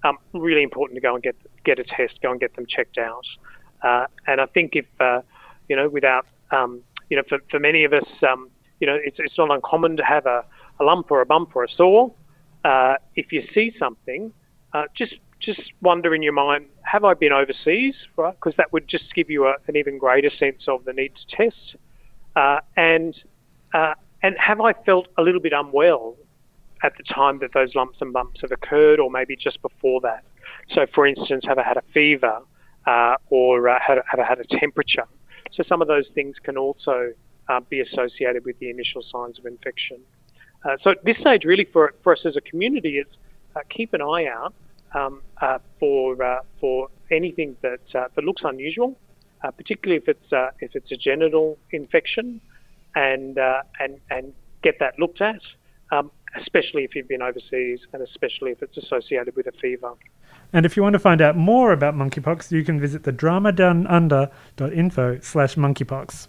um, 0.05 0.19
really 0.33 0.63
important 0.63 0.97
to 0.97 1.01
go 1.01 1.15
and 1.15 1.23
get 1.23 1.37
get 1.65 1.79
a 1.79 1.85
test, 1.85 2.21
go 2.23 2.31
and 2.31 2.41
get 2.41 2.55
them 2.57 2.67
checked 2.67 2.99
out. 2.99 3.25
Uh, 3.83 4.07
and 4.27 4.41
I 4.41 4.47
think 4.47 4.77
if 4.77 4.87
uh, 5.01 5.23
you 5.69 5.77
know, 5.77 5.89
without 5.89 6.27
um, 6.51 6.83
you 7.09 7.17
know, 7.17 7.23
for, 7.29 7.39
for 7.51 7.59
many 7.59 7.85
of 7.85 7.93
us, 7.93 8.07
um, 8.29 8.51
you 8.81 8.87
know, 8.87 8.99
it's, 9.03 9.17
it's 9.19 9.37
not 9.37 9.51
uncommon 9.51 9.97
to 9.97 10.05
have 10.05 10.27
a, 10.27 10.45
a 10.79 10.85
lump 10.85 11.11
or 11.11 11.21
a 11.21 11.27
bump 11.27 11.55
or 11.55 11.65
a 11.65 11.69
sore. 11.69 12.13
Uh, 12.65 12.95
if 13.17 13.33
you 13.33 13.47
see 13.55 13.73
something, 13.79 14.33
uh, 14.73 14.85
just 14.95 15.15
just 15.41 15.61
wonder 15.81 16.15
in 16.15 16.23
your 16.23 16.35
mind, 16.35 16.67
have 16.83 17.03
I 17.03 17.15
been 17.15 17.33
overseas? 17.33 17.95
Right, 18.17 18.35
because 18.35 18.55
that 18.59 18.73
would 18.75 18.87
just 18.87 19.15
give 19.15 19.31
you 19.31 19.47
a, 19.47 19.55
an 19.69 19.77
even 19.77 19.97
greater 19.97 20.31
sense 20.39 20.65
of 20.69 20.85
the 20.85 20.93
need 20.93 21.13
to 21.15 21.37
test. 21.37 21.77
Uh, 22.37 22.61
and 22.77 23.15
uh, 23.73 23.95
and 24.23 24.37
have 24.39 24.61
I 24.61 24.75
felt 24.85 25.09
a 25.17 25.23
little 25.23 25.41
bit 25.41 25.55
unwell 25.55 26.17
at 26.83 26.93
the 26.97 27.03
time 27.05 27.39
that 27.39 27.53
those 27.55 27.75
lumps 27.75 27.99
and 28.01 28.13
bumps 28.13 28.41
have 28.43 28.53
occurred, 28.53 29.01
or 29.01 29.11
maybe 29.11 29.37
just 29.37 29.63
before 29.63 30.01
that? 30.03 30.23
So, 30.75 30.87
for 30.95 31.07
instance, 31.07 31.45
have 31.47 31.59
I 31.59 31.63
had 31.63 31.77
a 31.79 31.83
fever 31.95 32.41
uh, 32.91 33.17
or 33.31 33.69
uh, 33.69 33.79
have, 33.87 33.99
have 34.11 34.27
had 34.27 34.39
a 34.41 34.59
temperature? 34.59 35.07
So, 35.53 35.63
some 35.69 35.81
of 35.83 35.89
those 35.89 36.09
things 36.15 36.37
can 36.43 36.57
also 36.57 37.13
uh, 37.49 37.61
be 37.69 37.81
associated 37.81 38.45
with 38.45 38.59
the 38.59 38.71
initial 38.71 39.03
signs 39.03 39.39
of 39.39 39.47
infection. 39.47 39.99
Uh, 40.65 40.77
so, 40.83 40.91
at 40.91 41.05
this 41.05 41.19
stage, 41.19 41.45
really, 41.45 41.67
for, 41.73 41.95
for 42.03 42.13
us 42.13 42.21
as 42.25 42.37
a 42.37 42.41
community, 42.41 42.99
is 42.99 43.07
keep 43.69 43.95
an 43.95 44.03
eye 44.03 44.27
out 44.27 44.55
um, 44.95 45.23
for 45.81 46.17
for 46.61 46.89
anything 47.11 47.57
that 47.63 47.81
that 47.93 48.25
looks 48.25 48.43
unusual 48.45 48.97
uh, 49.43 49.51
particularly 49.51 49.97
if 49.97 50.09
it's 50.09 50.33
uh, 50.33 50.51
if 50.61 50.75
it's 50.75 50.91
a 50.93 50.97
genital 50.97 51.59
infection, 51.71 52.41
and 52.95 53.39
uh, 53.39 53.63
and 53.79 53.99
and 54.11 54.33
get 54.63 54.79
that 54.81 54.99
looked 54.99 55.21
at, 55.21 55.41
um, 55.93 56.11
especially 56.41 56.85
if 56.85 56.95
you've 56.95 57.09
been 57.09 57.23
overseas, 57.23 57.81
and 57.93 58.03
especially 58.03 58.51
if 58.51 58.63
it's 58.63 58.77
associated 58.77 59.35
with 59.37 59.47
a 59.47 59.53
fever. 59.61 59.93
And 60.53 60.67
if 60.67 60.77
you 60.77 60.83
want 60.83 60.95
to 60.95 60.99
find 60.99 61.21
out 61.21 61.37
more 61.37 61.71
about 61.73 61.95
monkeypox, 61.95 62.51
you 62.51 62.65
can 62.65 62.81
visit 62.81 63.05
the 63.05 63.13
dramadownunder.info 63.13 65.21
slash 65.21 65.55
monkeypox. 65.55 66.27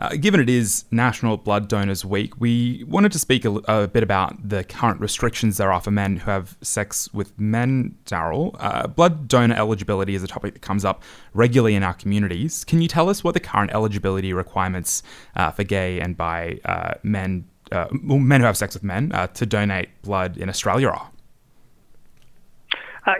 Uh, 0.00 0.16
given 0.16 0.40
it 0.40 0.48
is 0.48 0.84
National 0.90 1.36
Blood 1.36 1.68
Donors 1.68 2.04
Week, 2.04 2.40
we 2.40 2.84
wanted 2.88 3.12
to 3.12 3.18
speak 3.18 3.44
a, 3.44 3.50
a, 3.68 3.86
bit 3.86 4.02
about 4.02 4.48
the 4.48 4.64
current 4.64 5.00
restrictions 5.00 5.58
there 5.58 5.72
are 5.72 5.80
for 5.80 5.90
men 5.90 6.16
who 6.16 6.30
have 6.30 6.56
sex 6.60 7.12
with 7.12 7.38
men, 7.38 7.96
Daryl. 8.06 8.56
Uh, 8.58 8.86
blood 8.86 9.28
donor 9.28 9.54
eligibility 9.54 10.14
is 10.14 10.22
a 10.22 10.26
topic 10.26 10.54
that 10.54 10.62
comes 10.62 10.84
up 10.84 11.02
regularly 11.34 11.74
in 11.74 11.82
our 11.82 11.94
communities. 11.94 12.64
Can 12.64 12.80
you 12.80 12.88
tell 12.88 13.08
us 13.08 13.22
what 13.22 13.34
the 13.34 13.40
current 13.40 13.70
eligibility 13.72 14.32
requirements 14.32 15.02
uh, 15.36 15.50
for 15.50 15.64
gay 15.64 16.00
and 16.00 16.16
bi 16.16 16.58
uh, 16.64 16.94
men, 17.02 17.44
uh, 17.70 17.86
men 17.92 18.40
who 18.40 18.46
have 18.46 18.56
sex 18.56 18.74
with 18.74 18.82
men, 18.82 19.12
uh, 19.12 19.26
to 19.28 19.46
donate 19.46 19.88
blood 20.02 20.36
in 20.36 20.48
Australia 20.48 20.88
are? 20.88 21.10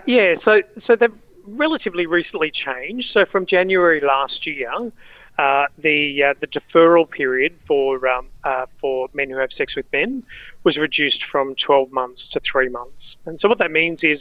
Yeah, 0.06 0.34
so 0.44 0.62
so 0.86 0.96
they've 0.96 1.10
relatively 1.46 2.06
recently 2.06 2.50
changed. 2.50 3.08
So 3.12 3.24
from 3.24 3.46
January 3.46 4.00
last 4.00 4.46
year, 4.46 4.70
uh, 5.38 5.64
the 5.78 6.22
uh, 6.22 6.34
the 6.40 6.46
deferral 6.46 7.08
period 7.10 7.58
for 7.66 8.06
um, 8.06 8.28
uh, 8.44 8.66
for 8.80 9.08
men 9.14 9.30
who 9.30 9.36
have 9.38 9.50
sex 9.56 9.74
with 9.74 9.86
men 9.92 10.22
was 10.64 10.76
reduced 10.76 11.22
from 11.30 11.54
12 11.64 11.90
months 11.90 12.22
to 12.32 12.40
three 12.40 12.68
months. 12.68 13.16
And 13.26 13.40
so 13.40 13.48
what 13.48 13.58
that 13.58 13.70
means 13.70 14.00
is, 14.02 14.20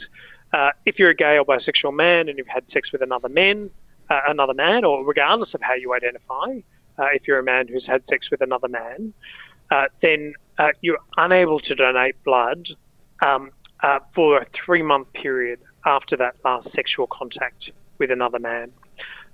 uh, 0.52 0.70
if 0.86 0.98
you're 0.98 1.10
a 1.10 1.14
gay 1.14 1.38
or 1.38 1.44
bisexual 1.44 1.94
man 1.94 2.28
and 2.28 2.38
you've 2.38 2.48
had 2.48 2.64
sex 2.72 2.92
with 2.92 3.02
another 3.02 3.28
man, 3.28 3.70
uh, 4.10 4.20
another 4.26 4.54
man, 4.54 4.84
or 4.84 5.04
regardless 5.04 5.54
of 5.54 5.60
how 5.60 5.74
you 5.74 5.94
identify, 5.94 6.60
if 7.14 7.26
you're 7.26 7.38
a 7.38 7.44
man 7.44 7.68
who's 7.68 7.86
had 7.86 8.02
sex 8.08 8.30
with 8.30 8.40
another 8.40 8.68
man, 8.68 9.12
then 10.00 10.34
you're 10.80 10.98
unable 11.16 11.58
to 11.60 11.74
donate 11.74 12.14
blood 12.24 12.68
um, 13.24 13.50
for 14.14 14.38
a 14.38 14.46
three-month 14.64 15.12
period 15.12 15.60
after 15.84 16.16
that 16.16 16.36
last 16.44 16.68
sexual 16.74 17.06
contact 17.06 17.70
with 17.98 18.10
another 18.10 18.38
man. 18.38 18.70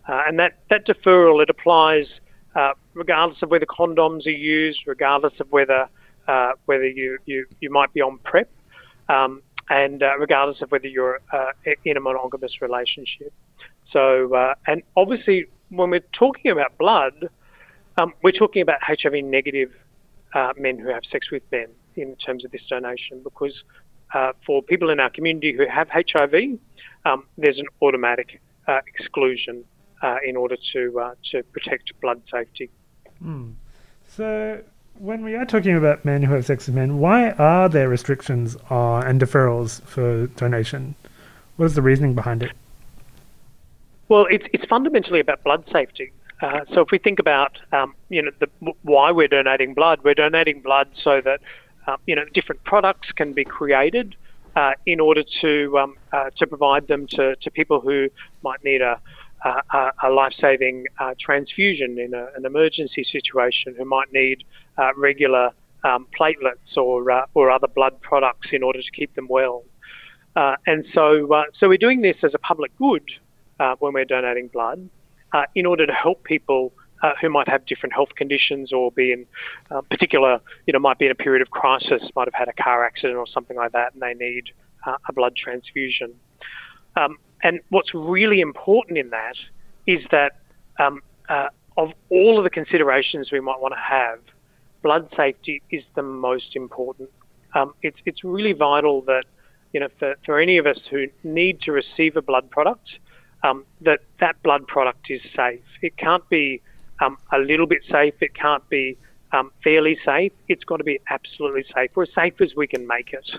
Uh, 0.08 0.22
and 0.26 0.38
that, 0.38 0.58
that 0.70 0.86
deferral, 0.86 1.42
it 1.42 1.50
applies 1.50 2.06
uh, 2.54 2.72
regardless 2.94 3.42
of 3.42 3.50
whether 3.50 3.66
condoms 3.66 4.26
are 4.26 4.30
used, 4.30 4.80
regardless 4.86 5.34
of 5.38 5.46
whether, 5.50 5.88
uh, 6.26 6.52
whether 6.64 6.88
you, 6.88 7.18
you, 7.26 7.46
you 7.60 7.70
might 7.70 7.92
be 7.92 8.00
on 8.00 8.18
PrEP, 8.24 8.50
um, 9.08 9.42
and 9.70 10.02
uh, 10.02 10.16
regardless 10.18 10.62
of 10.62 10.70
whether 10.70 10.86
you're 10.86 11.20
uh, 11.32 11.52
in 11.84 11.96
a 11.96 12.00
monogamous 12.00 12.62
relationship. 12.62 13.32
So, 13.92 14.34
uh, 14.34 14.54
and 14.66 14.82
obviously, 14.96 15.46
when 15.68 15.90
we're 15.90 16.00
talking 16.12 16.50
about 16.50 16.76
blood, 16.78 17.28
um, 17.98 18.14
we're 18.22 18.32
talking 18.32 18.62
about 18.62 18.78
HIV 18.82 19.24
negative 19.24 19.72
men 20.56 20.78
who 20.78 20.88
have 20.88 21.02
sex 21.10 21.30
with 21.30 21.42
men 21.50 21.66
in 21.96 22.14
terms 22.16 22.44
of 22.44 22.50
this 22.50 22.62
donation 22.68 23.20
because 23.24 23.64
for 24.46 24.62
people 24.62 24.90
in 24.90 25.00
our 25.00 25.10
community 25.10 25.52
who 25.52 25.66
have 25.66 25.88
HIV, 25.90 26.58
um, 27.04 27.26
there's 27.36 27.58
an 27.58 27.66
automatic 27.82 28.40
exclusion 28.86 29.64
uh, 30.02 30.16
in 30.24 30.36
order 30.36 30.56
to 30.72 31.00
uh, 31.00 31.14
to 31.30 31.42
protect 31.44 31.92
blood 32.00 32.22
safety. 32.30 32.70
Mm. 33.22 33.54
So, 34.06 34.62
when 34.98 35.24
we 35.24 35.34
are 35.34 35.44
talking 35.44 35.76
about 35.76 36.04
men 36.04 36.22
who 36.22 36.34
have 36.34 36.46
sex 36.46 36.66
with 36.66 36.76
men, 36.76 36.98
why 36.98 37.30
are 37.32 37.68
there 37.68 37.88
restrictions 37.88 38.56
uh, 38.70 38.98
and 38.98 39.20
deferrals 39.20 39.82
for 39.82 40.26
donation? 40.28 40.94
What 41.56 41.66
is 41.66 41.74
the 41.74 41.82
reasoning 41.82 42.14
behind 42.14 42.42
it? 42.42 42.52
Well, 44.08 44.26
it's 44.30 44.46
it's 44.52 44.64
fundamentally 44.66 45.20
about 45.20 45.42
blood 45.44 45.64
safety. 45.72 46.12
Uh, 46.40 46.60
so 46.72 46.82
if 46.82 46.90
we 46.92 46.98
think 46.98 47.18
about 47.18 47.58
um, 47.72 47.94
you 48.08 48.22
know 48.22 48.30
the, 48.38 48.48
why 48.82 49.10
we're 49.10 49.28
donating 49.28 49.74
blood, 49.74 50.00
we're 50.04 50.14
donating 50.14 50.60
blood 50.60 50.88
so 51.02 51.20
that 51.20 51.40
uh, 51.88 51.96
you 52.06 52.14
know 52.14 52.24
different 52.34 52.62
products 52.64 53.08
can 53.16 53.32
be 53.32 53.44
created 53.44 54.14
uh, 54.54 54.72
in 54.86 55.00
order 55.00 55.24
to 55.40 55.78
um, 55.78 55.96
uh, 56.12 56.30
to 56.36 56.46
provide 56.46 56.86
them 56.86 57.06
to, 57.06 57.34
to 57.36 57.50
people 57.50 57.80
who 57.80 58.08
might 58.42 58.62
need 58.62 58.82
a 58.82 59.00
uh, 59.44 59.90
a 60.02 60.10
life-saving 60.10 60.84
uh, 60.98 61.14
transfusion 61.20 61.96
in 61.96 62.12
a, 62.12 62.26
an 62.36 62.44
emergency 62.44 63.04
situation, 63.04 63.72
who 63.78 63.84
might 63.84 64.12
need 64.12 64.42
uh, 64.78 64.88
regular 64.96 65.50
um, 65.84 66.08
platelets 66.18 66.76
or 66.76 67.08
uh, 67.10 67.24
or 67.34 67.50
other 67.50 67.68
blood 67.68 68.00
products 68.00 68.48
in 68.52 68.62
order 68.64 68.82
to 68.82 68.90
keep 68.90 69.14
them 69.14 69.28
well. 69.30 69.62
Uh, 70.34 70.56
and 70.66 70.84
so, 70.92 71.44
so 71.58 71.68
we're 71.68 71.78
doing 71.78 72.02
this 72.02 72.16
as 72.22 72.32
a 72.34 72.38
public 72.38 72.76
good 72.78 73.08
when 73.78 73.92
we're 73.92 74.04
donating 74.04 74.48
blood, 74.48 74.88
in 75.54 75.66
order 75.66 75.84
to 75.86 75.92
help 75.92 76.22
people 76.24 76.72
uh, 77.02 77.12
who 77.20 77.28
might 77.28 77.48
have 77.48 77.64
different 77.66 77.92
health 77.92 78.10
conditions 78.16 78.72
or 78.72 78.90
be 78.90 79.12
in 79.12 79.26
uh, 79.70 79.80
particular, 79.82 80.40
you 80.66 80.72
know, 80.72 80.78
might 80.78 80.98
be 80.98 81.06
in 81.06 81.12
a 81.12 81.14
period 81.14 81.42
of 81.42 81.50
crisis, 81.50 82.02
might 82.16 82.26
have 82.26 82.34
had 82.34 82.48
a 82.48 82.62
car 82.62 82.84
accident 82.84 83.16
or 83.16 83.26
something 83.26 83.56
like 83.56 83.72
that, 83.72 83.92
and 83.92 84.02
they 84.02 84.14
need 84.14 84.44
uh, 84.86 84.96
a 85.08 85.12
blood 85.12 85.36
transfusion. 85.36 86.12
Um, 86.96 87.18
and 87.42 87.60
what's 87.68 87.94
really 87.94 88.40
important 88.40 88.98
in 88.98 89.10
that 89.10 89.36
is 89.86 90.00
that 90.10 90.32
um, 90.78 91.00
uh, 91.28 91.48
of 91.76 91.90
all 92.10 92.38
of 92.38 92.44
the 92.44 92.50
considerations 92.50 93.30
we 93.30 93.40
might 93.40 93.60
want 93.60 93.74
to 93.74 93.80
have, 93.80 94.18
blood 94.82 95.08
safety 95.16 95.62
is 95.70 95.84
the 95.94 96.02
most 96.02 96.56
important. 96.56 97.10
Um, 97.54 97.74
it's 97.82 97.98
it's 98.04 98.24
really 98.24 98.52
vital 98.52 99.02
that 99.02 99.24
you 99.72 99.80
know 99.80 99.88
for, 99.98 100.16
for 100.24 100.38
any 100.38 100.58
of 100.58 100.66
us 100.66 100.78
who 100.90 101.06
need 101.24 101.60
to 101.62 101.72
receive 101.72 102.16
a 102.16 102.22
blood 102.22 102.50
product, 102.50 102.88
um, 103.42 103.64
that 103.80 104.00
that 104.20 104.42
blood 104.42 104.66
product 104.66 105.06
is 105.08 105.22
safe. 105.34 105.60
It 105.82 105.96
can't 105.96 106.28
be 106.28 106.60
um, 107.00 107.18
a 107.32 107.38
little 107.38 107.66
bit 107.66 107.82
safe. 107.90 108.14
It 108.20 108.34
can't 108.34 108.66
be 108.68 108.96
um, 109.32 109.50
fairly 109.62 109.98
safe. 110.04 110.32
It's 110.48 110.64
got 110.64 110.78
to 110.78 110.84
be 110.84 111.00
absolutely 111.10 111.64
safe, 111.74 111.90
or 111.94 112.04
as 112.04 112.10
safe 112.14 112.40
as 112.40 112.54
we 112.56 112.66
can 112.66 112.86
make 112.86 113.12
it. 113.12 113.30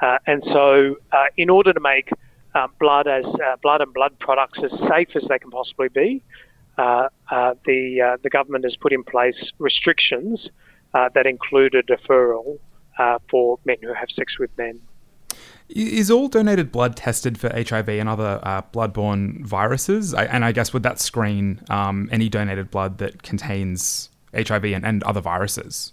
Uh, 0.00 0.18
and 0.26 0.42
so, 0.44 0.96
uh, 1.12 1.24
in 1.36 1.48
order 1.50 1.72
to 1.72 1.80
make 1.80 2.10
uh, 2.54 2.66
blood 2.80 3.06
as 3.06 3.24
uh, 3.24 3.56
blood 3.62 3.80
and 3.80 3.92
blood 3.92 4.18
products 4.18 4.58
as 4.62 4.70
safe 4.88 5.08
as 5.14 5.22
they 5.28 5.38
can 5.38 5.50
possibly 5.50 5.88
be. 5.88 6.22
Uh, 6.78 7.08
uh 7.30 7.54
the 7.64 8.18
the 8.22 8.28
government 8.28 8.62
has 8.62 8.76
put 8.76 8.92
in 8.92 9.02
place 9.02 9.50
restrictions 9.58 10.48
that 11.14 11.26
include 11.26 11.74
a 11.74 11.82
deferral 11.82 12.58
for 13.30 13.58
men 13.64 13.76
who 13.82 13.92
have 13.92 14.08
sex 14.14 14.38
with 14.38 14.50
men. 14.56 14.80
Is 15.68 16.10
all 16.10 16.28
donated 16.28 16.70
blood 16.70 16.96
tested 16.96 17.38
for 17.38 17.48
HIV 17.48 17.88
and 17.88 18.08
other 18.08 18.40
bloodborne 18.72 19.44
viruses? 19.44 20.14
I, 20.14 20.24
and 20.26 20.44
I 20.44 20.52
guess 20.52 20.72
would 20.72 20.84
that 20.84 21.00
screen 21.00 21.60
um, 21.68 22.08
any 22.12 22.28
donated 22.28 22.70
blood 22.70 22.98
that 22.98 23.24
contains 23.24 24.10
HIV 24.32 24.64
and, 24.66 24.86
and 24.86 25.02
other 25.02 25.20
viruses? 25.20 25.92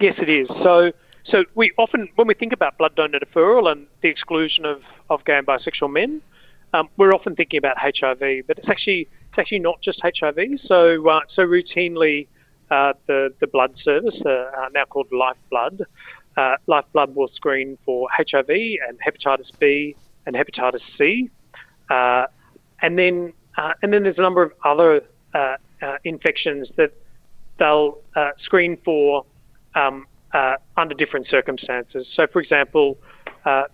yes, 0.00 0.16
it 0.18 0.28
is. 0.28 0.48
So 0.48 0.92
so 1.24 1.44
we 1.54 1.72
often, 1.76 2.08
when 2.16 2.26
we 2.26 2.34
think 2.34 2.52
about 2.52 2.78
blood 2.78 2.94
donor 2.96 3.18
deferral 3.18 3.70
and 3.70 3.86
the 4.00 4.08
exclusion 4.08 4.64
of, 4.64 4.82
of 5.10 5.24
gay 5.24 5.38
and 5.38 5.46
bisexual 5.46 5.92
men, 5.92 6.22
um, 6.72 6.88
we're 6.96 7.12
often 7.12 7.36
thinking 7.36 7.58
about 7.58 7.76
HIV, 7.78 8.46
but 8.46 8.58
it's 8.58 8.68
actually 8.68 9.08
it's 9.28 9.38
actually 9.38 9.58
not 9.58 9.80
just 9.80 10.00
HIV. 10.02 10.38
So 10.64 11.08
uh, 11.08 11.20
so 11.34 11.42
routinely, 11.42 12.28
uh, 12.70 12.92
the 13.06 13.34
the 13.40 13.46
blood 13.46 13.74
service, 13.82 14.16
uh, 14.24 14.30
uh 14.30 14.68
now 14.72 14.84
called 14.84 15.08
Lifeblood, 15.12 15.84
uh, 16.36 16.56
Lifeblood 16.66 17.14
will 17.14 17.28
screen 17.34 17.76
for 17.84 18.08
HIV 18.16 18.48
and 18.48 18.98
hepatitis 19.04 19.50
B 19.58 19.96
and 20.26 20.36
hepatitis 20.36 20.80
C, 20.96 21.30
uh, 21.90 22.26
and 22.82 22.98
then 22.98 23.32
uh, 23.56 23.72
and 23.82 23.92
then 23.92 24.04
there's 24.04 24.18
a 24.18 24.22
number 24.22 24.42
of 24.42 24.52
other 24.64 25.02
uh, 25.34 25.56
uh, 25.82 25.96
infections 26.04 26.68
that 26.76 26.92
they'll 27.58 27.98
screen 28.42 28.78
for 28.84 29.24
um, 29.74 30.06
under 30.76 30.94
different 30.94 31.26
circumstances. 31.28 32.06
So, 32.14 32.26
for 32.32 32.40
example, 32.40 32.96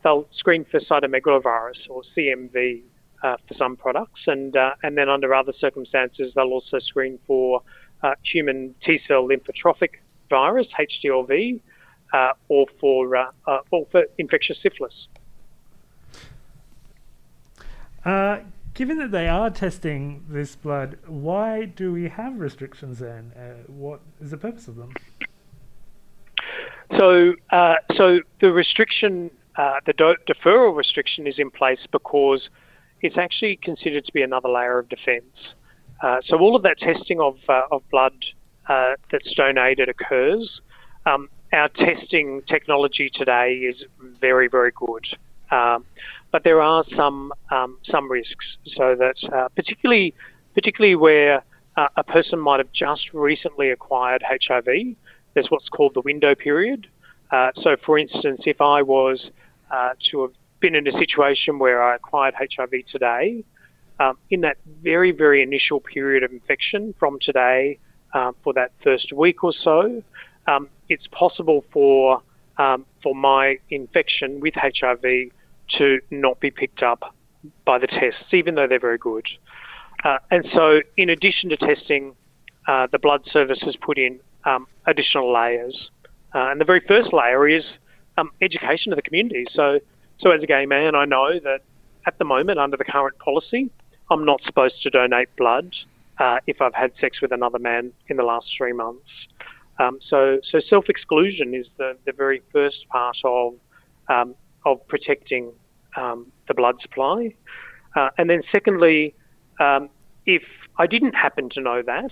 they'll 0.03 0.27
screen 0.33 0.65
for 0.71 0.81
cytomegalovirus 0.81 1.89
or 1.89 2.03
CMV 2.17 2.83
for 3.21 3.55
some 3.57 3.77
products, 3.77 4.21
and 4.27 4.57
and 4.83 4.97
then 4.97 5.09
under 5.09 5.35
other 5.35 5.53
circumstances 5.59 6.33
they'll 6.35 6.47
also 6.47 6.79
screen 6.79 7.19
for 7.27 7.63
human 8.23 8.75
T 8.85 9.01
cell 9.07 9.29
lymphotrophic 9.29 9.91
virus 10.31 10.67
(HTLV) 10.79 11.61
or 12.49 12.67
for 12.81 13.31
or 13.47 13.87
for 13.91 14.05
infectious 14.19 14.59
syphilis. 14.63 15.09
Uh, 18.07 18.39
given 18.75 18.99
that 18.99 19.11
they 19.11 19.27
are 19.27 19.51
testing 19.51 20.25
this 20.29 20.55
blood, 20.55 20.97
why 21.09 21.65
do 21.65 21.93
we 21.93 22.09
have 22.09 22.39
restrictions 22.39 23.01
then? 23.01 23.33
Uh, 23.37 23.71
what 23.71 24.01
is 24.21 24.31
the 24.31 24.37
purpose 24.37 24.69
of 24.69 24.77
them? 24.77 24.93
So, 26.97 27.35
uh, 27.51 27.75
so 27.97 28.21
the 28.41 28.53
restriction, 28.53 29.33
uh, 29.57 29.81
the 29.87 29.93
do- 29.93 30.15
deferral 30.29 30.77
restriction, 30.77 31.27
is 31.27 31.41
in 31.41 31.51
place 31.51 31.81
because 31.91 32.49
it's 33.01 33.19
actually 33.19 33.57
considered 33.57 34.05
to 34.07 34.13
be 34.13 34.23
another 34.23 34.49
layer 34.49 34.79
of 34.79 34.89
defence. 34.89 35.55
Uh, 36.01 36.19
so 36.25 36.39
all 36.39 36.55
of 36.55 36.63
that 36.63 36.79
testing 36.79 37.21
of 37.21 37.39
uh, 37.49 37.63
of 37.73 37.83
blood 37.91 38.15
that's 38.69 39.35
donated 39.35 39.89
occurs. 39.89 40.61
Um, 41.07 41.29
our 41.53 41.69
testing 41.69 42.43
technology 42.49 43.11
today 43.13 43.55
is 43.55 43.83
very, 44.21 44.49
very 44.49 44.73
good. 44.75 45.07
Um, 45.51 45.85
but 46.33 46.45
there 46.45 46.61
are 46.61 46.85
some 46.97 47.33
um, 47.51 47.79
some 47.91 48.11
risks. 48.11 48.45
So 48.77 48.97
that 48.97 49.17
uh, 49.33 49.49
particularly 49.55 50.15
particularly 50.55 50.97
where 50.97 51.45
uh, 51.77 51.89
a 51.97 52.05
person 52.05 52.39
might 52.39 52.59
have 52.59 52.73
just 52.73 53.13
recently 53.13 53.71
acquired 53.71 54.23
HIV, 54.23 54.67
there's 55.35 55.47
what's 55.51 55.69
called 55.69 55.95
the 55.95 56.01
window 56.01 56.35
period. 56.35 56.87
Uh, 57.31 57.51
so, 57.63 57.77
for 57.85 57.99
instance, 57.99 58.43
if 58.47 58.61
I 58.61 58.83
was 58.83 59.31
uh, 59.71 59.91
to 60.11 60.23
have 60.23 60.33
been 60.61 60.75
in 60.75 60.87
a 60.87 60.93
situation 60.93 61.59
where 61.59 61.83
I 61.83 61.97
acquired 61.97 62.35
HIV 62.35 62.87
today, 62.91 63.45
um, 63.99 64.19
in 64.31 64.43
that 64.43 64.59
very 64.83 65.13
very 65.13 65.43
initial 65.43 65.81
period 65.81 66.23
of 66.23 66.33
infection 66.33 66.95
from 66.99 67.19
today 67.21 67.79
uh, 68.15 68.33
for 68.43 68.53
that 68.55 68.73
first 68.83 69.13
week 69.13 69.43
or 69.45 69.53
so, 69.53 70.03
um, 70.47 70.69
it's 70.89 71.07
possible 71.09 71.65
for 71.73 72.23
um, 72.59 72.87
for 73.03 73.15
my 73.15 73.59
infection 73.71 74.41
with 74.41 74.55
HIV 74.55 75.31
to 75.79 76.01
not 76.11 76.41
be 76.41 76.51
picked 76.51 76.83
up 76.83 77.15
by 77.65 77.79
the 77.79 77.87
tests, 77.87 78.33
even 78.33 78.55
though 78.55 78.67
they're 78.67 78.81
very 78.81 78.99
good. 78.99 79.27
Uh, 80.05 80.19
and 80.31 80.47
so, 80.55 80.81
in 80.97 81.11
addition 81.11 81.51
to 81.51 81.57
testing, 81.57 82.15
uh, 82.69 82.87
the 82.91 82.99
blood 82.99 83.23
service 83.31 83.59
has 83.63 83.77
put 83.77 83.99
in 83.99 84.19
um, 84.45 84.67
additional 84.87 85.33
layers. 85.33 85.91
Uh, 86.35 86.51
and 86.51 86.61
the 86.61 86.65
very 86.65 86.81
first 86.87 87.13
layer 87.13 87.49
is 87.49 87.65
um, 88.19 88.31
education 88.41 88.93
of 88.93 88.97
the 88.97 89.03
community. 89.03 89.47
So, 89.53 89.81
so 90.19 90.31
as 90.31 90.43
a 90.43 90.47
gay 90.47 90.67
man, 90.67 90.95
I 90.95 91.05
know 91.05 91.39
that 91.41 91.61
at 92.07 92.19
the 92.19 92.25
moment, 92.25 92.59
under 92.59 92.77
the 92.77 92.85
current 92.85 93.19
policy, 93.19 93.71
I'm 94.11 94.25
not 94.25 94.41
supposed 94.45 94.83
to 94.83 94.91
donate 94.91 95.35
blood 95.37 95.75
uh, 96.19 96.39
if 96.47 96.61
I've 96.61 96.75
had 96.75 96.93
sex 97.01 97.21
with 97.21 97.33
another 97.33 97.59
man 97.59 97.93
in 98.09 98.17
the 98.17 98.23
last 98.23 98.47
three 98.57 98.73
months. 98.73 99.09
Um, 99.79 99.99
so, 100.09 100.41
so 100.51 100.61
self-exclusion 100.61 101.55
is 101.55 101.67
the, 101.77 101.97
the 102.07 102.13
very 102.13 102.43
first 102.53 102.89
part 102.89 103.17
of 103.25 103.55
um, 104.09 104.35
of 104.65 104.87
protecting 104.89 105.53
um, 105.97 106.27
the 106.49 106.55
blood 106.55 106.81
supply. 106.81 107.35
Uh, 107.95 108.11
and 108.19 108.29
then, 108.29 108.43
secondly, 108.53 109.15
um, 109.61 109.89
if 110.27 110.43
I 110.79 110.87
didn't 110.87 111.15
happen 111.15 111.49
to 111.51 111.61
know 111.61 111.83
that, 111.83 112.11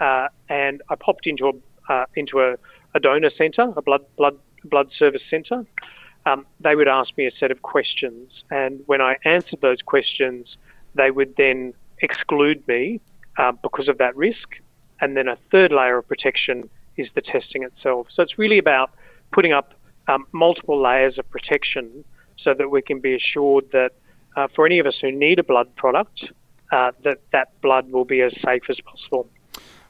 uh, 0.00 0.28
and 0.48 0.82
I 0.88 0.94
popped 0.94 1.26
into 1.26 1.48
a 1.48 1.92
uh, 1.92 2.06
into 2.14 2.40
a, 2.40 2.56
a 2.94 3.00
donor 3.00 3.30
centre, 3.36 3.72
a 3.76 3.82
blood 3.82 4.04
blood 4.16 4.36
blood 4.64 4.90
service 4.98 5.22
centre, 5.30 5.64
um, 6.26 6.44
they 6.60 6.74
would 6.74 6.88
ask 6.88 7.16
me 7.16 7.26
a 7.26 7.30
set 7.38 7.50
of 7.50 7.62
questions, 7.62 8.30
and 8.50 8.80
when 8.86 9.00
I 9.00 9.16
answered 9.24 9.60
those 9.60 9.82
questions, 9.82 10.56
they 10.94 11.10
would 11.10 11.36
then 11.36 11.72
exclude 12.02 12.66
me 12.66 13.00
uh, 13.38 13.52
because 13.52 13.88
of 13.88 13.98
that 13.98 14.16
risk. 14.16 14.56
And 15.00 15.14
then 15.16 15.28
a 15.28 15.36
third 15.50 15.72
layer 15.72 15.98
of 15.98 16.08
protection 16.08 16.70
is 16.96 17.08
the 17.14 17.20
testing 17.20 17.62
itself. 17.62 18.08
So 18.12 18.22
it's 18.22 18.38
really 18.38 18.58
about 18.58 18.90
putting 19.32 19.52
up 19.52 19.74
um, 20.08 20.26
multiple 20.32 20.80
layers 20.80 21.18
of 21.18 21.28
protection 21.30 22.04
so 22.38 22.54
that 22.54 22.70
we 22.70 22.82
can 22.82 23.00
be 23.00 23.14
assured 23.14 23.70
that 23.72 23.92
uh, 24.36 24.48
for 24.54 24.66
any 24.66 24.78
of 24.78 24.86
us 24.86 24.96
who 25.00 25.10
need 25.10 25.38
a 25.38 25.44
blood 25.44 25.74
product, 25.76 26.24
uh, 26.72 26.92
that 27.04 27.20
that 27.32 27.60
blood 27.60 27.90
will 27.90 28.04
be 28.04 28.20
as 28.20 28.32
safe 28.44 28.62
as 28.68 28.78
possible. 28.80 29.28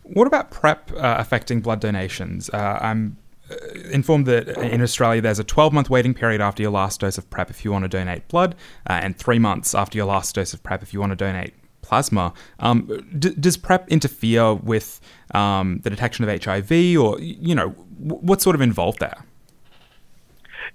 What 0.05 0.27
about 0.27 0.51
PrEP 0.51 0.93
uh, 0.93 1.17
affecting 1.19 1.61
blood 1.61 1.81
donations? 1.81 2.49
Uh, 2.51 2.79
I'm 2.81 3.17
uh, 3.51 3.57
informed 3.91 4.27
that 4.27 4.49
in 4.49 4.81
Australia 4.83 5.21
there's 5.21 5.39
a 5.39 5.45
12 5.45 5.73
month 5.73 5.91
waiting 5.91 6.15
period 6.15 6.41
after 6.41 6.63
your 6.63 6.71
last 6.71 7.01
dose 7.01 7.19
of 7.19 7.29
PrEP 7.29 7.51
if 7.51 7.65
you 7.65 7.73
want 7.73 7.85
to 7.85 7.89
donate 7.89 8.29
blood, 8.29 8.55
uh, 8.89 9.01
and 9.03 9.17
three 9.17 9.39
months 9.39 9.75
after 9.75 9.99
your 9.99 10.07
last 10.07 10.35
dose 10.35 10.55
of 10.55 10.63
PrEP 10.63 10.83
if 10.83 10.93
you 10.93 11.01
want 11.01 11.11
to 11.11 11.17
donate 11.17 11.55
plasma. 11.87 12.33
Um, 12.61 13.07
d- 13.19 13.35
does 13.39 13.57
PrEP 13.57 13.89
interfere 13.89 14.55
with 14.55 15.01
um, 15.33 15.81
the 15.85 15.91
detection 15.91 16.29
of 16.29 16.45
HIV, 16.45 16.71
or 16.99 17.19
you 17.21 17.55
know, 17.55 17.69
w- 18.03 18.23
what's 18.23 18.45
sort 18.45 18.57
of 18.57 18.61
involved 18.61 19.01
there? 19.01 19.25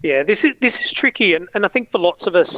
Yeah, 0.04 0.24
this 0.24 0.40
is 0.44 0.52
this 0.62 0.74
is 0.86 0.92
tricky, 0.94 1.34
and, 1.34 1.48
and 1.54 1.66
I 1.66 1.68
think 1.68 1.92
for 1.92 2.00
lots 2.00 2.26
of 2.26 2.36
us 2.36 2.50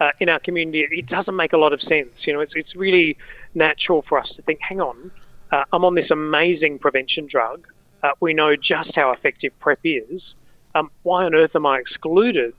uh, 0.00 0.10
in 0.20 0.28
our 0.28 0.40
community, 0.40 0.86
it 0.90 1.06
doesn't 1.06 1.36
make 1.36 1.52
a 1.52 1.58
lot 1.58 1.72
of 1.72 1.80
sense. 1.80 2.10
You 2.24 2.32
know, 2.34 2.40
it's 2.40 2.52
it's 2.54 2.74
really 2.76 3.16
natural 3.54 4.02
for 4.08 4.18
us 4.18 4.30
to 4.36 4.42
think, 4.42 4.60
hang 4.60 4.80
on, 4.80 5.10
uh, 5.52 5.64
I'm 5.72 5.84
on 5.84 5.94
this 5.94 6.10
amazing 6.10 6.78
prevention 6.78 7.26
drug. 7.26 7.68
Uh, 8.02 8.10
we 8.20 8.34
know 8.34 8.56
just 8.56 8.94
how 8.94 9.12
effective 9.12 9.52
PrEP 9.60 9.80
is. 9.84 10.34
Um, 10.74 10.90
why 11.02 11.24
on 11.24 11.34
earth 11.34 11.54
am 11.54 11.66
I 11.66 11.78
excluded? 11.78 12.54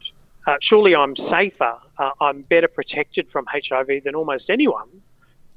Uh, 0.45 0.55
surely 0.61 0.95
I'm 0.95 1.15
safer. 1.15 1.77
Uh, 1.97 2.11
I'm 2.21 2.43
better 2.43 2.67
protected 2.67 3.27
from 3.31 3.45
HIV 3.51 4.03
than 4.03 4.13
almost 4.15 4.49
anyone. 4.49 4.87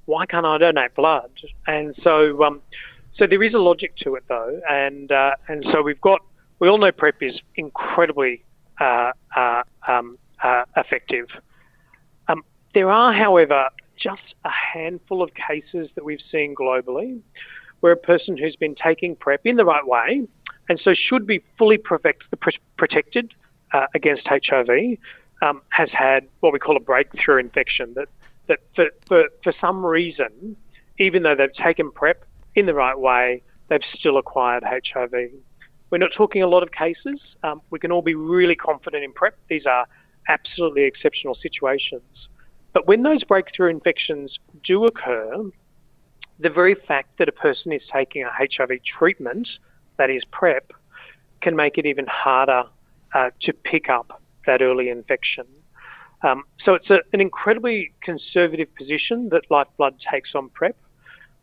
Why 0.07 0.27
can't 0.27 0.47
I 0.47 0.59
donate 0.59 0.95
blood? 0.95 1.31
And 1.67 1.95
so, 2.03 2.43
um, 2.43 2.63
so 3.17 3.27
there 3.27 3.43
is 3.43 3.55
a 3.55 3.59
logic 3.59 3.97
to 3.99 4.15
it 4.15 4.25
though, 4.29 4.61
and 4.69 5.13
uh, 5.13 5.33
and 5.49 5.65
so 5.73 5.83
we've 5.83 6.01
got. 6.01 6.21
We 6.59 6.69
all 6.69 6.79
know 6.79 6.91
PrEP 6.91 7.23
is 7.23 7.39
incredibly 7.57 8.43
uh, 8.81 9.13
uh, 9.37 9.63
um, 9.87 10.17
uh, 10.43 10.65
effective. 10.75 11.27
Um, 12.29 12.43
there 12.73 12.91
are, 12.91 13.13
however, 13.13 13.69
just 13.99 14.23
a 14.45 14.51
handful 14.51 15.23
of 15.23 15.31
cases 15.35 15.91
that 15.97 16.05
we've 16.05 16.23
seen 16.33 16.55
globally 16.55 17.21
where 17.81 17.93
a 17.93 17.97
person 17.97 18.39
who's 18.39 18.57
been 18.57 18.75
taking 18.75 19.17
PrEP 19.17 19.43
in 19.45 19.57
the 19.57 19.65
right 19.65 19.87
way 19.87 20.27
and 20.69 20.81
so 20.83 20.95
should 20.95 21.27
be 21.27 21.43
fully 21.59 21.79
protect, 21.79 22.25
protected 22.77 23.35
uh, 23.73 23.87
against 23.95 24.27
HIV 24.27 24.99
um, 25.43 25.63
has 25.69 25.91
had 25.93 26.27
what 26.41 26.53
we 26.53 26.59
call 26.59 26.77
a 26.77 26.81
breakthrough 26.81 27.39
infection 27.39 27.93
that, 27.95 28.09
that 28.49 28.61
for, 28.75 28.87
for, 29.09 29.25
for 29.43 29.53
some 29.61 29.85
reason, 29.85 30.57
even 30.99 31.23
though 31.23 31.35
they've 31.35 31.53
taken 31.53 31.91
PrEP 31.91 32.25
in 32.55 32.67
the 32.67 32.75
right 32.75 32.99
way, 32.99 33.43
they've 33.69 33.81
still 33.99 34.19
acquired 34.19 34.65
HIV. 34.65 35.13
We're 35.91 35.99
not 35.99 36.11
talking 36.17 36.43
a 36.43 36.47
lot 36.47 36.63
of 36.63 36.73
cases. 36.73 37.21
Um, 37.43 37.63
we 37.71 37.79
can 37.79 37.93
all 37.93 38.03
be 38.03 38.15
really 38.15 38.57
confident 38.57 39.05
in 39.05 39.13
PrEP. 39.13 39.37
These 39.49 39.67
are 39.67 39.87
absolutely 40.29 40.85
exceptional 40.85 41.35
situations. 41.35 42.29
But 42.73 42.87
when 42.87 43.03
those 43.03 43.25
breakthrough 43.25 43.71
infections 43.71 44.39
do 44.65 44.85
occur, 44.85 45.51
the 46.39 46.51
very 46.51 46.75
fact 46.75 47.19
that 47.19 47.29
a 47.29 47.33
person 47.33 47.73
is 47.73 47.83
taking 47.93 48.23
a 48.23 48.31
HIV 48.31 48.81
treatment, 48.99 49.49
that 49.97 50.11
is 50.11 50.23
PrEP, 50.31 50.73
can 51.41 51.57
make 51.57 51.79
it 51.79 51.87
even 51.87 52.07
harder 52.07 52.65
uh, 53.15 53.31
to 53.43 53.53
pick 53.53 53.89
up 53.89 54.21
that 54.47 54.61
early 54.61 54.89
infection. 54.89 55.47
Um, 56.23 56.45
so 56.65 56.75
it's 56.75 56.91
a, 56.91 57.01
an 57.13 57.21
incredibly 57.21 57.93
conservative 58.03 58.75
position 58.75 59.29
that 59.31 59.43
Lifeblood 59.51 59.95
takes 60.11 60.35
on 60.35 60.49
PrEP, 60.51 60.77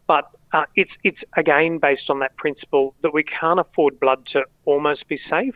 but 0.08 0.32
uh, 0.52 0.66
it's 0.76 0.92
it's 1.04 1.20
again 1.38 1.80
based 1.80 2.10
on 2.10 2.20
that 2.20 2.36
principle 2.38 2.96
that 3.02 3.14
we 3.14 3.24
can't 3.24 3.60
afford 3.60 4.00
blood 4.00 4.26
to 4.34 4.44
almost 4.66 5.08
be 5.08 5.20
safe. 5.30 5.56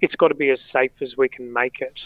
It's 0.00 0.14
got 0.14 0.28
to 0.28 0.34
be 0.34 0.50
as 0.50 0.58
safe 0.72 0.92
as 1.00 1.16
we 1.16 1.28
can 1.28 1.52
make 1.52 1.80
it. 1.80 1.98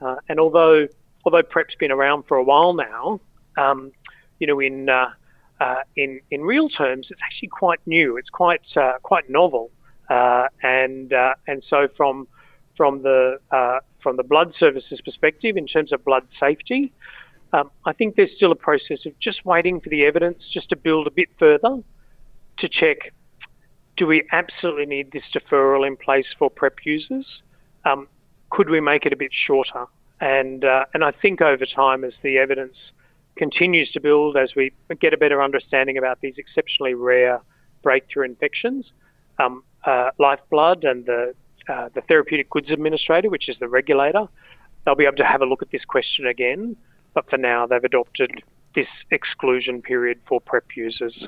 Uh, 0.00 0.16
and 0.28 0.38
although 0.38 0.86
although 1.24 1.42
PrEP's 1.42 1.74
been 1.74 1.90
around 1.90 2.24
for 2.26 2.36
a 2.36 2.42
while 2.42 2.72
now, 2.72 3.20
um, 3.56 3.92
you 4.38 4.46
know, 4.46 4.60
in 4.60 4.88
uh, 4.88 5.10
uh 5.60 5.82
in 5.96 6.20
in 6.30 6.42
real 6.42 6.68
terms, 6.68 7.08
it's 7.10 7.20
actually 7.24 7.48
quite 7.48 7.80
new. 7.86 8.16
It's 8.16 8.30
quite 8.30 8.62
uh, 8.76 8.94
quite 9.02 9.28
novel, 9.28 9.70
uh, 10.08 10.46
and 10.62 11.12
and 11.46 11.62
so 11.68 11.88
from 11.96 12.28
from 12.76 13.02
the 13.02 13.38
from 14.06 14.16
the 14.16 14.22
blood 14.22 14.54
services 14.56 15.00
perspective, 15.04 15.56
in 15.56 15.66
terms 15.66 15.90
of 15.90 16.04
blood 16.04 16.22
safety, 16.38 16.92
um, 17.52 17.72
I 17.86 17.92
think 17.92 18.14
there's 18.14 18.30
still 18.36 18.52
a 18.52 18.56
process 18.56 19.04
of 19.04 19.18
just 19.18 19.44
waiting 19.44 19.80
for 19.80 19.88
the 19.88 20.04
evidence 20.04 20.44
just 20.52 20.68
to 20.68 20.76
build 20.76 21.08
a 21.08 21.10
bit 21.10 21.28
further 21.40 21.82
to 22.58 22.68
check 22.68 23.12
do 23.96 24.06
we 24.06 24.22
absolutely 24.30 24.86
need 24.86 25.10
this 25.10 25.24
deferral 25.34 25.84
in 25.84 25.96
place 25.96 26.26
for 26.38 26.50
PrEP 26.50 26.84
users? 26.84 27.26
Um, 27.84 28.06
could 28.50 28.70
we 28.70 28.80
make 28.80 29.06
it 29.06 29.12
a 29.12 29.16
bit 29.16 29.32
shorter? 29.32 29.86
And, 30.20 30.64
uh, 30.64 30.84
and 30.94 31.02
I 31.02 31.10
think 31.10 31.40
over 31.40 31.66
time, 31.66 32.04
as 32.04 32.12
the 32.22 32.38
evidence 32.38 32.76
continues 33.34 33.90
to 33.92 34.00
build 34.00 34.36
as 34.36 34.54
we 34.54 34.72
get 35.00 35.12
a 35.12 35.16
better 35.16 35.42
understanding 35.42 35.98
about 35.98 36.20
these 36.20 36.34
exceptionally 36.36 36.94
rare 36.94 37.40
breakthrough 37.82 38.26
infections. 38.26 38.92
Um, 39.40 39.64
uh, 39.84 40.10
Lifeblood 40.20 40.84
and 40.84 41.06
the 41.06 41.34
uh, 41.68 41.88
the 41.94 42.00
Therapeutic 42.02 42.50
Goods 42.50 42.70
Administrator, 42.70 43.30
which 43.30 43.48
is 43.48 43.56
the 43.58 43.68
regulator, 43.68 44.26
they'll 44.84 44.94
be 44.94 45.04
able 45.04 45.16
to 45.16 45.24
have 45.24 45.42
a 45.42 45.46
look 45.46 45.62
at 45.62 45.70
this 45.70 45.84
question 45.84 46.26
again. 46.26 46.76
But 47.14 47.28
for 47.30 47.38
now, 47.38 47.66
they've 47.66 47.82
adopted 47.82 48.42
this 48.74 48.88
exclusion 49.10 49.82
period 49.82 50.20
for 50.28 50.40
PrEP 50.40 50.76
users. 50.76 51.26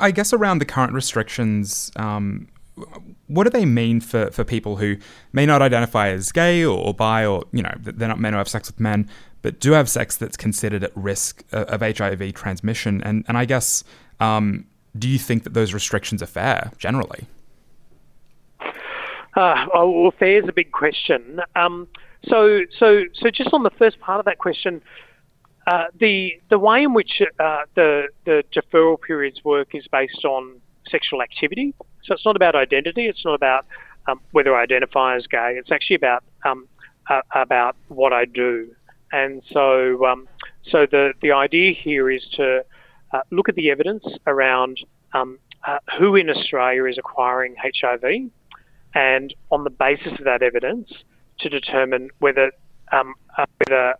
I 0.00 0.10
guess 0.10 0.32
around 0.32 0.58
the 0.58 0.64
current 0.64 0.94
restrictions, 0.94 1.92
um, 1.96 2.48
what 3.28 3.44
do 3.44 3.50
they 3.50 3.64
mean 3.64 4.00
for, 4.00 4.30
for 4.30 4.42
people 4.42 4.76
who 4.76 4.96
may 5.32 5.46
not 5.46 5.62
identify 5.62 6.08
as 6.08 6.32
gay 6.32 6.64
or, 6.64 6.76
or 6.76 6.94
bi 6.94 7.24
or, 7.24 7.44
you 7.52 7.62
know, 7.62 7.72
they're 7.80 8.08
not 8.08 8.18
men 8.18 8.32
who 8.32 8.38
have 8.38 8.48
sex 8.48 8.68
with 8.68 8.80
men, 8.80 9.08
but 9.42 9.60
do 9.60 9.72
have 9.72 9.88
sex 9.88 10.16
that's 10.16 10.36
considered 10.36 10.82
at 10.82 10.90
risk 10.96 11.44
of, 11.52 11.82
of 11.82 11.98
HIV 11.98 12.34
transmission? 12.34 13.02
And, 13.02 13.24
and 13.28 13.38
I 13.38 13.44
guess, 13.44 13.84
um, 14.18 14.66
do 14.98 15.08
you 15.08 15.18
think 15.18 15.44
that 15.44 15.54
those 15.54 15.72
restrictions 15.72 16.22
are 16.22 16.26
fair 16.26 16.72
generally? 16.78 17.26
Uh, 19.36 19.66
oh, 19.74 19.90
well, 19.90 20.12
is 20.22 20.48
a 20.48 20.52
big 20.52 20.72
question. 20.72 21.40
Um, 21.54 21.86
so, 22.26 22.60
so, 22.78 23.02
so 23.14 23.30
just 23.30 23.50
on 23.52 23.62
the 23.62 23.70
first 23.78 24.00
part 24.00 24.18
of 24.18 24.24
that 24.24 24.38
question, 24.38 24.80
uh, 25.66 25.84
the 25.98 26.32
the 26.48 26.58
way 26.58 26.84
in 26.84 26.94
which 26.94 27.20
uh, 27.40 27.58
the 27.74 28.04
the 28.24 28.44
deferral 28.54 29.00
periods 29.00 29.44
work 29.44 29.74
is 29.74 29.86
based 29.90 30.24
on 30.24 30.60
sexual 30.88 31.20
activity. 31.20 31.74
So 32.04 32.14
it's 32.14 32.24
not 32.24 32.36
about 32.36 32.54
identity. 32.54 33.06
It's 33.06 33.24
not 33.24 33.34
about 33.34 33.66
um, 34.06 34.20
whether 34.30 34.54
I 34.54 34.62
identify 34.62 35.16
as 35.16 35.26
gay. 35.26 35.56
It's 35.58 35.72
actually 35.72 35.96
about 35.96 36.22
um, 36.44 36.68
uh, 37.10 37.20
about 37.34 37.76
what 37.88 38.12
I 38.12 38.26
do. 38.26 38.68
And 39.12 39.42
so 39.52 40.06
um, 40.06 40.28
so 40.70 40.86
the 40.90 41.12
the 41.20 41.32
idea 41.32 41.74
here 41.74 42.10
is 42.10 42.24
to 42.36 42.64
uh, 43.12 43.20
look 43.30 43.48
at 43.48 43.56
the 43.56 43.70
evidence 43.70 44.04
around 44.26 44.78
um, 45.14 45.38
uh, 45.66 45.78
who 45.98 46.14
in 46.14 46.30
Australia 46.30 46.84
is 46.84 46.96
acquiring 46.96 47.56
HIV, 47.60 48.30
and 48.96 49.34
on 49.52 49.62
the 49.62 49.70
basis 49.70 50.18
of 50.18 50.24
that 50.24 50.42
evidence, 50.42 50.90
to 51.38 51.50
determine 51.50 52.08
whether 52.18 52.50
um, 52.92 53.14
whether 53.68 53.94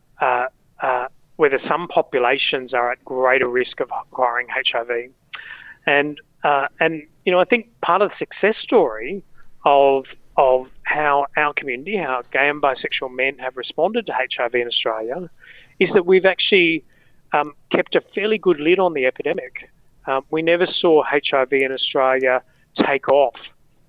whether 1.36 1.60
some 1.68 1.86
populations 1.86 2.72
are 2.72 2.90
at 2.90 3.04
greater 3.04 3.46
risk 3.46 3.80
of 3.80 3.90
acquiring 3.90 4.46
HIV. 4.48 5.10
And 5.86 6.18
uh, 6.42 6.68
and 6.80 7.02
you 7.24 7.32
know, 7.32 7.38
I 7.38 7.44
think 7.44 7.68
part 7.82 8.00
of 8.02 8.10
the 8.10 8.16
success 8.18 8.56
story 8.62 9.22
of 9.64 10.06
of 10.38 10.66
how 10.82 11.26
our 11.36 11.52
community, 11.52 11.96
how 11.96 12.22
gay 12.32 12.48
and 12.48 12.62
bisexual 12.62 13.14
men 13.14 13.38
have 13.38 13.56
responded 13.56 14.06
to 14.06 14.12
HIV 14.12 14.54
in 14.54 14.66
Australia, 14.66 15.30
is 15.78 15.90
that 15.92 16.06
we've 16.06 16.26
actually 16.26 16.84
um, 17.32 17.54
kept 17.70 17.94
a 17.94 18.00
fairly 18.14 18.38
good 18.38 18.60
lid 18.60 18.78
on 18.78 18.94
the 18.94 19.04
epidemic. 19.06 19.70
Um, 20.06 20.24
we 20.30 20.40
never 20.40 20.66
saw 20.66 21.02
HIV 21.04 21.52
in 21.52 21.72
Australia 21.72 22.42
take 22.86 23.08
off 23.08 23.34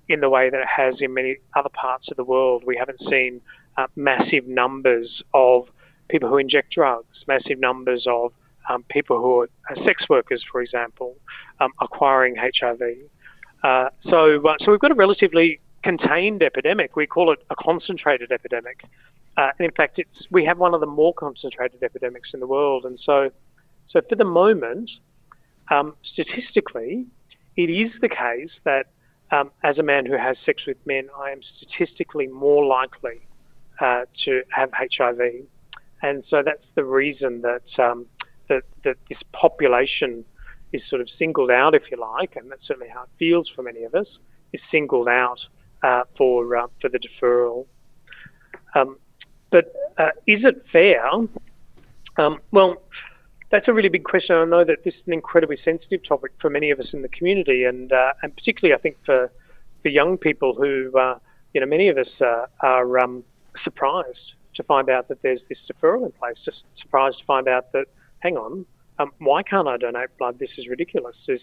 in 0.08 0.20
the 0.20 0.28
way 0.28 0.50
that 0.50 0.60
it 0.60 0.68
has 0.68 0.96
in 1.00 1.14
many 1.14 1.36
other 1.54 1.68
parts 1.68 2.08
of 2.10 2.16
the 2.16 2.24
world. 2.24 2.64
We 2.66 2.76
haven't 2.76 3.00
seen 3.10 3.40
uh, 3.76 3.86
massive 3.96 4.46
numbers 4.46 5.22
of 5.34 5.68
people 6.08 6.28
who 6.28 6.38
inject 6.38 6.72
drugs, 6.72 7.24
massive 7.26 7.58
numbers 7.58 8.06
of 8.08 8.32
um, 8.68 8.84
people 8.90 9.20
who 9.20 9.42
are 9.42 9.84
sex 9.84 10.08
workers, 10.08 10.42
for 10.50 10.60
example, 10.60 11.16
um, 11.60 11.72
acquiring 11.80 12.36
HIV. 12.36 12.80
Uh, 13.62 13.88
so, 14.08 14.46
uh, 14.46 14.54
so 14.60 14.70
we've 14.70 14.80
got 14.80 14.90
a 14.90 14.94
relatively 14.94 15.60
contained 15.82 16.42
epidemic. 16.42 16.96
We 16.96 17.06
call 17.06 17.32
it 17.32 17.40
a 17.50 17.56
concentrated 17.56 18.32
epidemic. 18.32 18.82
Uh, 19.36 19.50
and 19.58 19.66
in 19.66 19.72
fact, 19.72 19.98
it's, 19.98 20.26
we 20.30 20.44
have 20.44 20.58
one 20.58 20.74
of 20.74 20.80
the 20.80 20.86
more 20.86 21.14
concentrated 21.14 21.82
epidemics 21.82 22.30
in 22.34 22.40
the 22.40 22.46
world. 22.46 22.84
And 22.84 22.98
so, 23.02 23.30
so 23.88 24.00
for 24.08 24.16
the 24.16 24.24
moment, 24.24 24.90
um, 25.70 25.94
statistically, 26.12 27.06
it 27.56 27.70
is 27.70 27.92
the 28.00 28.08
case 28.08 28.50
that 28.64 28.86
um, 29.30 29.50
as 29.62 29.78
a 29.78 29.82
man 29.82 30.06
who 30.06 30.16
has 30.16 30.36
sex 30.44 30.62
with 30.66 30.78
men, 30.86 31.08
I 31.16 31.30
am 31.30 31.40
statistically 31.56 32.26
more 32.26 32.64
likely 32.64 33.20
uh, 33.80 34.04
to 34.24 34.42
have 34.50 34.70
HIV 34.72 35.46
and 36.02 36.22
so 36.28 36.42
that's 36.44 36.64
the 36.74 36.84
reason 36.84 37.42
that 37.42 37.82
um, 37.82 38.06
that, 38.48 38.62
that 38.84 38.96
this 39.08 39.18
population 39.32 40.24
is 40.72 40.82
sort 40.88 41.00
of 41.00 41.08
singled 41.18 41.50
out, 41.50 41.74
if 41.74 41.82
you 41.90 41.98
like, 41.98 42.36
and 42.36 42.50
that's 42.50 42.66
certainly 42.66 42.88
how 42.88 43.02
it 43.02 43.08
feels 43.18 43.50
for 43.54 43.62
many 43.62 43.84
of 43.84 43.94
us, 43.94 44.06
is 44.52 44.60
singled 44.70 45.08
out 45.08 45.38
uh, 45.82 46.04
for 46.16 46.56
uh, 46.56 46.66
for 46.80 46.88
the 46.88 46.98
deferral. 46.98 47.66
Um, 48.74 48.98
but 49.50 49.72
uh, 49.96 50.10
is 50.26 50.44
it 50.44 50.64
fair? 50.70 51.04
Um, 52.18 52.40
well, 52.52 52.82
that's 53.50 53.68
a 53.68 53.72
really 53.72 53.88
big 53.88 54.04
question. 54.04 54.36
I 54.36 54.44
know 54.44 54.64
that 54.64 54.84
this 54.84 54.94
is 54.94 55.00
an 55.06 55.12
incredibly 55.12 55.58
sensitive 55.64 56.06
topic 56.06 56.32
for 56.40 56.50
many 56.50 56.70
of 56.70 56.80
us 56.80 56.88
in 56.92 57.02
the 57.02 57.08
community, 57.08 57.64
and 57.64 57.92
uh, 57.92 58.12
and 58.22 58.34
particularly 58.34 58.74
I 58.74 58.80
think 58.80 58.96
for 59.04 59.30
for 59.82 59.88
young 59.88 60.18
people 60.18 60.54
who 60.54 60.96
uh, 60.98 61.18
you 61.54 61.60
know 61.60 61.66
many 61.66 61.88
of 61.88 61.98
us 61.98 62.08
uh, 62.20 62.46
are 62.60 62.98
um, 62.98 63.24
surprised 63.64 64.34
to 64.54 64.62
find 64.64 64.90
out 64.90 65.08
that 65.08 65.22
there's 65.22 65.40
this 65.48 65.58
deferral 65.70 66.04
in 66.04 66.12
place. 66.12 66.36
Just 66.44 66.62
surprised 66.80 67.18
to 67.20 67.24
find 67.24 67.48
out 67.48 67.72
that, 67.72 67.86
hang 68.18 68.36
on, 68.36 68.66
um, 68.98 69.12
why 69.18 69.42
can't 69.42 69.68
I 69.68 69.76
donate 69.76 70.10
blood? 70.18 70.38
This 70.38 70.50
is 70.58 70.66
ridiculous. 70.68 71.16
This 71.26 71.40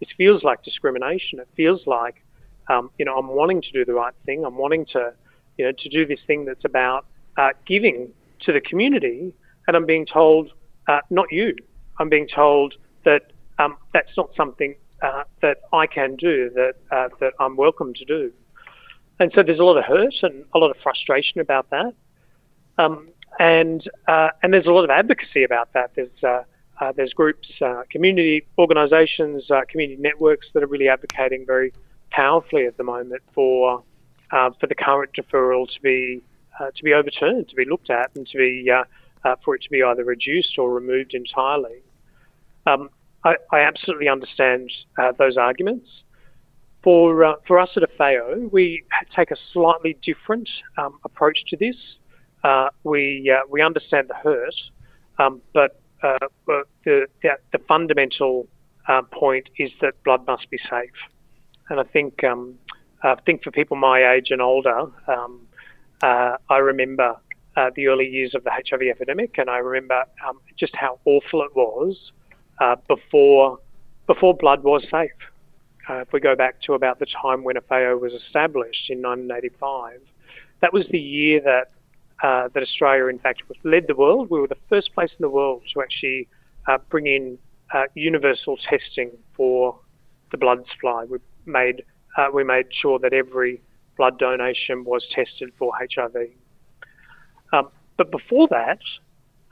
this 0.00 0.10
feels 0.16 0.42
like 0.42 0.62
discrimination. 0.62 1.38
It 1.38 1.48
feels 1.56 1.86
like, 1.86 2.22
um, 2.68 2.90
you 2.98 3.04
know, 3.06 3.16
I'm 3.16 3.28
wanting 3.28 3.62
to 3.62 3.70
do 3.72 3.84
the 3.84 3.94
right 3.94 4.12
thing. 4.26 4.44
I'm 4.44 4.56
wanting 4.56 4.84
to, 4.92 5.14
you 5.56 5.64
know, 5.64 5.72
to 5.72 5.88
do 5.88 6.04
this 6.04 6.20
thing 6.26 6.44
that's 6.44 6.64
about 6.66 7.06
uh, 7.38 7.50
giving 7.66 8.08
to 8.40 8.52
the 8.52 8.60
community, 8.60 9.32
and 9.66 9.76
I'm 9.76 9.86
being 9.86 10.04
told, 10.04 10.52
uh, 10.88 11.00
not 11.10 11.30
you. 11.30 11.54
I'm 11.98 12.08
being 12.08 12.28
told 12.28 12.74
that 13.04 13.32
um, 13.58 13.76
that's 13.92 14.16
not 14.16 14.30
something 14.36 14.74
uh, 15.02 15.24
that 15.42 15.58
I 15.72 15.86
can 15.86 16.16
do. 16.16 16.50
That 16.54 16.74
uh, 16.90 17.08
that 17.20 17.32
I'm 17.40 17.56
welcome 17.56 17.94
to 17.94 18.04
do. 18.04 18.32
And 19.18 19.32
so 19.34 19.42
there's 19.42 19.58
a 19.58 19.64
lot 19.64 19.78
of 19.78 19.84
hurt 19.84 20.14
and 20.22 20.44
a 20.54 20.58
lot 20.58 20.70
of 20.70 20.76
frustration 20.82 21.40
about 21.40 21.70
that. 21.70 21.94
Um, 22.78 23.08
and 23.38 23.86
uh, 24.08 24.28
and 24.42 24.52
there's 24.52 24.66
a 24.66 24.72
lot 24.72 24.84
of 24.84 24.90
advocacy 24.90 25.44
about 25.44 25.72
that. 25.72 25.92
There's 25.94 26.22
uh, 26.22 26.42
uh, 26.80 26.92
there's 26.92 27.12
groups, 27.12 27.48
community 27.90 28.46
organisations, 28.58 29.44
community 29.70 30.00
networks 30.00 30.48
that 30.52 30.62
are 30.62 30.66
really 30.66 30.88
advocating 30.88 31.46
very 31.46 31.72
powerfully 32.10 32.66
at 32.66 32.76
the 32.76 32.84
moment 32.84 33.22
for 33.32 33.82
for 34.30 34.66
the 34.68 34.74
current 34.74 35.12
deferral 35.14 35.66
to 35.72 35.80
be 35.80 36.22
to 36.74 36.84
be 36.84 36.92
overturned, 36.92 37.48
to 37.48 37.54
be 37.54 37.64
looked 37.64 37.90
at, 37.90 38.10
and 38.14 38.26
to 38.28 38.36
be 38.38 38.70
for 39.44 39.54
it 39.54 39.62
to 39.62 39.70
be 39.70 39.82
either 39.82 40.04
reduced 40.04 40.58
or 40.58 40.72
removed 40.72 41.14
entirely. 41.14 41.82
Um, 42.66 42.90
I, 43.24 43.36
I, 43.52 43.60
absolutely 43.60 44.08
understand 44.08 44.70
those 45.18 45.36
arguments. 45.36 45.88
For 46.82 47.36
for 47.46 47.58
us 47.58 47.70
at 47.76 47.82
AFAO, 47.82 48.50
we 48.52 48.84
take 49.14 49.30
a 49.30 49.36
slightly 49.52 49.98
different 50.02 50.48
um, 50.78 50.98
approach 51.04 51.38
to 51.48 51.56
this 51.56 51.76
uh, 52.46 52.68
we 52.84 53.32
uh, 53.34 53.40
we 53.50 53.60
understand 53.60 54.08
the 54.08 54.14
hurt, 54.14 54.54
um, 55.18 55.42
but 55.52 55.80
uh, 56.02 56.18
the, 56.46 56.62
the, 56.84 57.30
the 57.52 57.58
fundamental 57.66 58.46
uh, 58.88 59.02
point 59.02 59.48
is 59.58 59.70
that 59.80 60.00
blood 60.04 60.24
must 60.26 60.48
be 60.50 60.58
safe, 60.70 60.90
and 61.70 61.80
I 61.80 61.82
think 61.82 62.22
um, 62.22 62.54
I 63.02 63.16
think 63.26 63.42
for 63.42 63.50
people 63.50 63.76
my 63.76 64.12
age 64.12 64.28
and 64.30 64.40
older, 64.40 64.82
um, 65.08 65.40
uh, 66.02 66.36
I 66.48 66.58
remember 66.58 67.16
uh, 67.56 67.70
the 67.74 67.86
early 67.88 68.06
years 68.06 68.34
of 68.34 68.44
the 68.44 68.50
HIV 68.50 68.82
epidemic, 68.90 69.38
and 69.38 69.48
I 69.48 69.58
remember 69.58 70.04
um, 70.26 70.40
just 70.58 70.74
how 70.76 70.98
awful 71.04 71.42
it 71.42 71.54
was 71.54 71.96
before 72.88 73.58
before 74.06 74.34
blood 74.34 74.62
was 74.62 74.82
safe. 74.90 75.10
if 75.88 76.12
we 76.12 76.20
go 76.20 76.36
back 76.36 76.62
to 76.62 76.74
about 76.74 76.98
the 76.98 77.06
time 77.06 77.42
when 77.42 77.56
AFAO 77.56 78.00
was 78.00 78.12
established 78.12 78.88
in 78.88 79.02
1985, 79.02 80.00
that 80.60 80.72
was 80.72 80.86
the 80.90 80.98
year 80.98 81.40
that 81.40 81.70
uh, 82.22 82.48
that 82.54 82.62
Australia, 82.62 83.06
in 83.06 83.18
fact, 83.18 83.42
led 83.64 83.86
the 83.88 83.94
world. 83.94 84.30
We 84.30 84.40
were 84.40 84.46
the 84.46 84.56
first 84.68 84.94
place 84.94 85.10
in 85.10 85.22
the 85.22 85.28
world 85.28 85.62
to 85.74 85.82
actually 85.82 86.28
uh, 86.66 86.78
bring 86.88 87.06
in 87.06 87.38
uh, 87.74 87.84
universal 87.94 88.56
testing 88.56 89.10
for 89.36 89.78
the 90.30 90.38
blood 90.38 90.64
supply. 90.72 91.04
We 91.04 91.18
made 91.44 91.82
uh, 92.16 92.28
we 92.32 92.44
made 92.44 92.66
sure 92.72 92.98
that 93.00 93.12
every 93.12 93.60
blood 93.96 94.18
donation 94.18 94.84
was 94.84 95.06
tested 95.14 95.52
for 95.58 95.72
HIV. 95.78 96.28
Um, 97.52 97.68
but 97.96 98.10
before 98.10 98.48
that, 98.48 98.78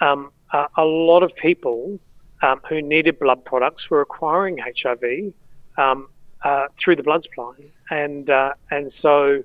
um, 0.00 0.30
a 0.76 0.84
lot 0.84 1.22
of 1.22 1.34
people 1.34 1.98
um, 2.42 2.60
who 2.68 2.80
needed 2.82 3.18
blood 3.18 3.44
products 3.44 3.90
were 3.90 4.00
acquiring 4.00 4.58
HIV 4.58 5.32
um, 5.76 6.08
uh, 6.44 6.66
through 6.82 6.96
the 6.96 7.02
blood 7.02 7.24
supply, 7.24 7.54
and 7.90 8.28
uh, 8.28 8.52
and 8.70 8.92
so 9.00 9.42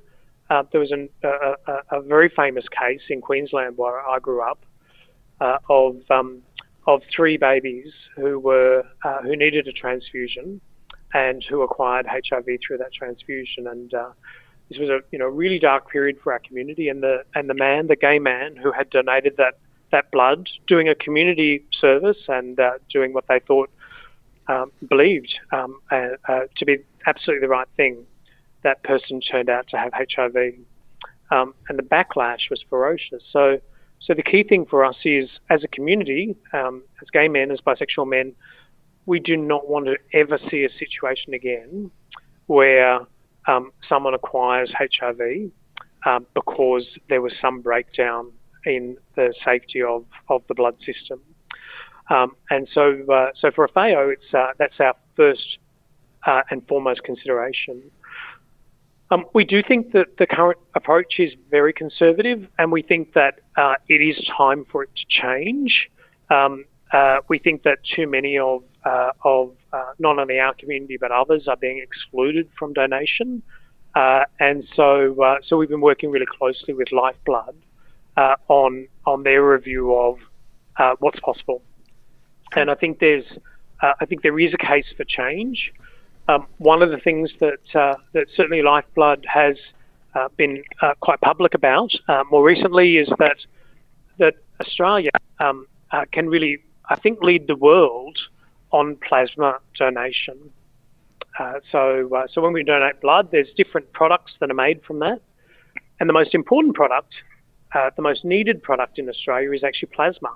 uh, 0.50 0.64
there 0.72 0.82
was 0.82 0.92
an, 0.92 1.10
a, 1.24 1.56
a, 1.92 2.02
very 2.02 2.30
famous 2.30 2.66
case 2.70 3.02
in 3.10 3.22
Queensland 3.22 3.78
where 3.78 4.08
I 4.08 4.20
grew 4.20 4.42
up 4.42 4.66
uh, 5.40 5.58
of 5.70 5.98
um, 6.10 6.42
of 6.88 7.02
three 7.16 7.38
babies 7.38 7.94
who 8.16 8.40
were 8.40 8.84
uh, 9.04 9.22
who 9.22 9.36
needed 9.36 9.68
a 9.68 9.72
transfusion 9.72 10.60
and 11.14 11.44
who 11.44 11.62
acquired 11.62 12.06
HIV 12.06 12.46
through 12.66 12.78
that 12.80 12.94
transfusion. 12.94 13.68
And 13.68 13.94
uh, 13.94 14.10
this 14.70 14.78
was 14.78 14.90
a 14.90 15.00
you 15.12 15.20
know 15.20 15.26
really 15.26 15.60
dark 15.60 15.90
period 15.90 16.18
for 16.24 16.32
our 16.34 16.40
community. 16.40 16.90
And 16.90 17.04
the 17.04 17.24
and 17.36 17.50
the 17.50 17.54
man, 17.54 17.88
the 17.88 17.96
gay 17.96 18.20
man 18.20 18.56
who 18.56 18.72
had 18.72 18.90
donated 18.90 19.36
that 19.38 19.58
that 19.92 20.12
blood, 20.12 20.48
doing 20.68 20.88
a 20.88 20.96
community 20.96 21.64
service 21.80 22.18
and 22.28 22.60
uh, 22.60 22.74
doing 22.92 23.14
what 23.14 23.26
they 23.28 23.40
thought 23.40 23.70
um, 24.48 24.72
believed 24.88 25.34
um, 25.52 25.80
uh, 25.92 26.10
uh, 26.28 26.42
to 26.58 26.66
be 26.66 26.78
absolutely 27.08 27.46
the 27.46 27.50
right 27.50 27.68
thing. 27.78 28.06
That 28.64 28.84
person 28.84 29.22
turned 29.22 29.50
out 29.50 29.68
to 29.70 29.78
have 29.78 29.94
HIV, 29.94 30.36
um, 31.32 31.54
and 31.70 31.80
the 31.80 31.84
backlash 31.84 32.50
was 32.50 32.62
ferocious. 32.70 33.24
So, 33.32 33.60
so 34.02 34.14
the 34.14 34.24
key 34.24 34.44
thing 34.44 34.66
for 34.66 34.84
us 34.84 34.98
is, 35.06 35.30
as 35.50 35.64
a 35.64 35.68
community, 35.68 36.36
um, 36.52 36.84
as 37.02 37.08
gay 37.12 37.30
men, 37.30 37.52
as 37.52 37.60
bisexual 37.62 38.10
men, 38.10 38.34
we 39.06 39.20
do 39.20 39.38
not 39.38 39.70
want 39.70 39.86
to 39.86 39.96
ever 40.14 40.38
see 40.52 40.66
a 40.66 40.70
situation 40.78 41.34
again 41.34 41.90
where 42.48 43.00
um, 43.50 43.72
someone 43.88 44.14
acquires 44.14 44.72
HIV 44.78 45.52
um, 46.06 46.26
because 46.34 46.86
there 47.10 47.22
was 47.22 47.34
some 47.42 47.62
breakdown 47.62 48.32
in 48.66 48.98
the 49.16 49.34
safety 49.44 49.82
of, 49.82 50.06
of 50.30 50.44
the 50.48 50.54
blood 50.54 50.76
system. 50.86 51.20
Um, 52.10 52.36
and 52.50 52.68
so, 52.74 53.04
uh, 53.12 53.28
so 53.40 53.52
for 53.52 53.68
AFAO, 53.68 54.14
it's 54.14 54.34
uh, 54.34 54.48
that's 54.58 54.80
our 54.80 54.96
first 55.16 55.60
uh, 56.26 56.42
and 56.50 56.68
foremost 56.68 57.04
consideration. 57.04 57.82
Um, 59.12 59.26
we 59.34 59.44
do 59.44 59.64
think 59.64 59.92
that 59.94 60.18
the 60.18 60.28
current 60.28 60.60
approach 60.76 61.20
is 61.20 61.34
very 61.50 61.74
conservative, 61.74 62.48
and 62.60 62.72
we 62.72 62.82
think 62.82 63.14
that 63.14 63.40
uh, 63.58 63.76
it 63.88 64.02
is 64.02 64.24
time 64.38 64.66
for 64.72 64.84
it 64.84 64.90
to 64.96 65.06
change. 65.10 65.90
Um, 66.30 66.66
uh, 66.92 67.18
we 67.28 67.40
think 67.40 67.64
that 67.64 67.80
too 67.96 68.08
many 68.08 68.38
of 68.38 68.64
uh, 68.86 69.12
of 69.24 69.52
not 70.00 70.18
only 70.18 70.40
our 70.40 70.54
community 70.54 70.98
but 71.00 71.12
others 71.12 71.48
are 71.48 71.58
being 71.58 71.80
excluded 71.80 72.50
from 72.58 72.74
donation, 72.74 73.42
and 73.96 74.64
so 74.76 75.38
so 75.46 75.58
we've 75.58 75.70
been 75.70 75.82
working 75.82 76.12
really 76.12 76.26
closely 76.26 76.74
with 76.74 76.92
Lifeblood 76.92 77.56
on 78.48 78.88
on 79.06 79.24
their 79.24 79.44
review 79.44 79.94
of 79.94 80.18
what's 81.00 81.20
possible 81.20 81.62
and 82.56 82.70
I 82.70 82.76
think 82.76 83.00
there's, 83.00 83.26
uh, 83.82 83.94
I 84.00 84.06
think 84.06 84.22
there 84.22 84.40
is 84.40 84.54
a 84.54 84.58
case 84.58 84.86
for 84.96 85.04
change. 85.04 85.72
Um, 86.28 86.48
one 86.58 86.82
of 86.82 86.92
the 86.92 86.98
things 86.98 87.32
that 87.40 87.76
uh, 87.80 87.96
that 88.14 88.28
certainly 88.36 88.62
Lifeblood 88.62 89.26
has 89.28 89.58
uh, 90.16 90.30
been 90.38 90.64
uh, 90.82 90.94
quite 91.00 91.20
public 91.22 91.54
about 91.54 91.92
uh, 92.08 92.24
more 92.30 92.44
recently 92.44 92.98
is 92.98 93.10
that 93.20 93.38
that 94.18 94.36
Australia 94.60 95.12
um, 95.40 95.66
uh, 95.92 96.06
can 96.12 96.28
really, 96.28 96.60
I 96.90 96.96
think, 96.96 97.22
lead 97.22 97.48
the 97.48 97.56
world 97.56 98.18
on 98.72 98.98
plasma 99.08 99.60
donation. 99.78 100.38
so, 101.72 102.26
so 102.32 102.42
when 102.42 102.54
we 102.54 102.64
donate 102.64 103.00
blood, 103.02 103.30
there's 103.32 103.50
different 103.56 103.92
products 103.94 104.34
that 104.40 104.52
are 104.52 104.56
made 104.56 104.84
from 104.84 105.00
that, 105.00 105.22
and 106.00 106.10
the 106.10 106.14
most 106.14 106.34
important 106.34 106.76
product, 106.76 107.14
the 107.74 108.02
most 108.02 108.26
needed 108.26 108.62
product 108.62 109.00
in 109.00 109.08
Australia, 109.10 109.52
is 109.52 109.64
actually 109.64 109.90
plasma. 109.94 110.32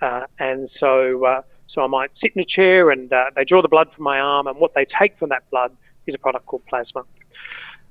Uh, 0.00 0.26
and 0.38 0.68
so, 0.78 1.24
uh, 1.24 1.42
so 1.68 1.82
I 1.82 1.86
might 1.86 2.10
sit 2.20 2.32
in 2.34 2.42
a 2.42 2.44
chair 2.44 2.90
and 2.90 3.12
uh, 3.12 3.26
they 3.34 3.44
draw 3.44 3.62
the 3.62 3.68
blood 3.68 3.88
from 3.94 4.04
my 4.04 4.20
arm, 4.20 4.46
and 4.46 4.58
what 4.58 4.74
they 4.74 4.86
take 4.98 5.18
from 5.18 5.30
that 5.30 5.48
blood 5.50 5.76
is 6.06 6.14
a 6.14 6.18
product 6.18 6.46
called 6.46 6.64
plasma. 6.66 7.02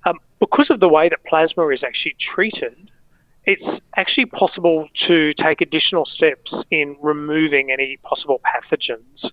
Um, 0.05 0.19
because 0.39 0.69
of 0.69 0.79
the 0.79 0.89
way 0.89 1.09
that 1.09 1.23
plasma 1.25 1.67
is 1.69 1.83
actually 1.83 2.15
treated, 2.19 2.91
it's 3.45 3.81
actually 3.95 4.25
possible 4.25 4.87
to 5.07 5.33
take 5.35 5.61
additional 5.61 6.05
steps 6.05 6.53
in 6.71 6.95
removing 7.01 7.71
any 7.71 7.97
possible 8.03 8.41
pathogens. 8.45 9.31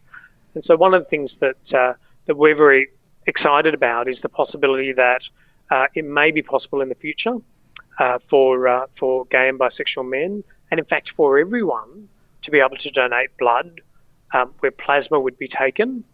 And 0.54 0.64
so, 0.64 0.76
one 0.76 0.94
of 0.94 1.04
the 1.04 1.08
things 1.08 1.30
that 1.40 1.74
uh, 1.74 1.94
that 2.26 2.36
we're 2.36 2.56
very 2.56 2.88
excited 3.26 3.74
about 3.74 4.08
is 4.08 4.18
the 4.22 4.28
possibility 4.28 4.92
that 4.92 5.22
uh, 5.70 5.86
it 5.94 6.04
may 6.04 6.30
be 6.30 6.42
possible 6.42 6.80
in 6.80 6.88
the 6.88 6.94
future 6.94 7.36
uh, 7.98 8.18
for 8.28 8.86
for 8.98 9.24
gay 9.26 9.48
and 9.48 9.58
bisexual 9.58 10.08
men, 10.08 10.44
and 10.70 10.78
in 10.78 10.86
fact 10.86 11.12
for 11.16 11.38
everyone, 11.38 12.08
to 12.42 12.50
be 12.50 12.58
able 12.58 12.76
to 12.76 12.90
donate 12.90 13.36
blood 13.38 13.80
um, 14.34 14.52
where 14.60 14.72
plasma 14.72 15.18
would 15.18 15.38
be 15.38 15.48
taken, 15.48 16.04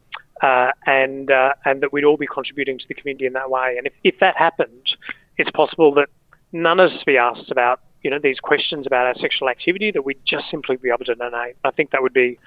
uh, 0.43 0.71
and 0.87 1.31
uh, 1.31 1.55
and 1.65 1.83
that 1.83 1.93
we'd 1.93 2.05
all 2.05 2.17
be 2.17 2.27
contributing 2.27 2.79
to 2.79 2.85
the 2.89 2.95
community 2.95 3.27
in 3.27 3.33
that 3.33 3.51
way. 3.51 3.75
And 3.77 3.87
if, 3.87 3.93
if 4.05 4.21
that 4.21 4.37
happened, 4.37 4.97
it's 5.37 5.51
possible 5.51 5.95
that 5.95 6.09
none 6.53 6.81
of 6.81 6.93
us 6.93 7.05
be 7.05 7.17
asked 7.17 7.51
about 7.51 7.81
you 8.09 8.15
know 8.15 8.19
these 8.23 8.41
questions 8.41 8.87
about 8.87 9.07
our 9.07 9.15
sexual 9.17 9.51
activity 9.51 9.91
that 9.91 10.01
we'd 10.01 10.19
just 10.25 10.47
simply 10.51 10.77
be 10.77 10.89
able 10.89 11.05
to 11.05 11.15
donate. 11.15 11.57
I 11.63 11.71
think 11.71 11.91
that 11.91 12.01
would 12.01 12.15
be 12.15 12.39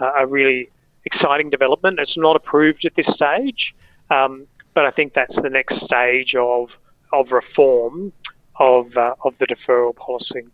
uh, 0.00 0.10
a 0.18 0.26
really 0.26 0.70
exciting 1.04 1.50
development. 1.50 2.00
It's 2.00 2.16
not 2.16 2.34
approved 2.34 2.84
at 2.84 2.96
this 2.96 3.06
stage, 3.14 3.76
um, 4.10 4.48
but 4.74 4.86
I 4.86 4.90
think 4.90 5.14
that's 5.14 5.36
the 5.36 5.50
next 5.50 5.76
stage 5.84 6.34
of 6.34 6.70
of 7.12 7.30
reform 7.30 8.12
of 8.58 8.96
uh, 8.96 9.14
of 9.24 9.34
the 9.38 9.46
deferral 9.46 9.94
policy. 9.94 10.48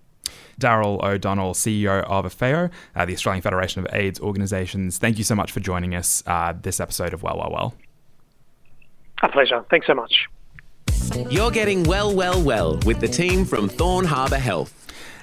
Darryl 0.61 1.03
O'Donnell, 1.03 1.55
CEO 1.55 2.03
of 2.03 2.27
AFAO, 2.27 2.71
uh, 2.95 3.05
the 3.07 3.15
Australian 3.15 3.41
Federation 3.41 3.83
of 3.83 3.95
AIDS 3.95 4.21
Organisations. 4.21 4.99
Thank 4.99 5.17
you 5.17 5.25
so 5.25 5.35
much 5.35 5.53
for 5.53 5.61
joining 5.61 5.95
us 5.95 6.23
uh, 6.27 6.53
this 6.53 6.81
episode 6.81 7.15
of 7.15 7.23
Well, 7.23 7.39
Well, 7.39 7.51
Well. 7.51 7.75
A 9.23 9.29
pleasure. 9.31 9.65
Thanks 9.71 9.87
so 9.87 9.95
much. 9.95 10.29
You're 11.17 11.51
getting 11.51 11.83
well, 11.85 12.15
well, 12.15 12.41
well 12.43 12.79
with 12.87 13.01
the 13.01 13.09
team 13.09 13.45
from 13.45 13.69
Thorne 13.69 14.05
Harbour 14.05 14.39
Health. 14.39 14.77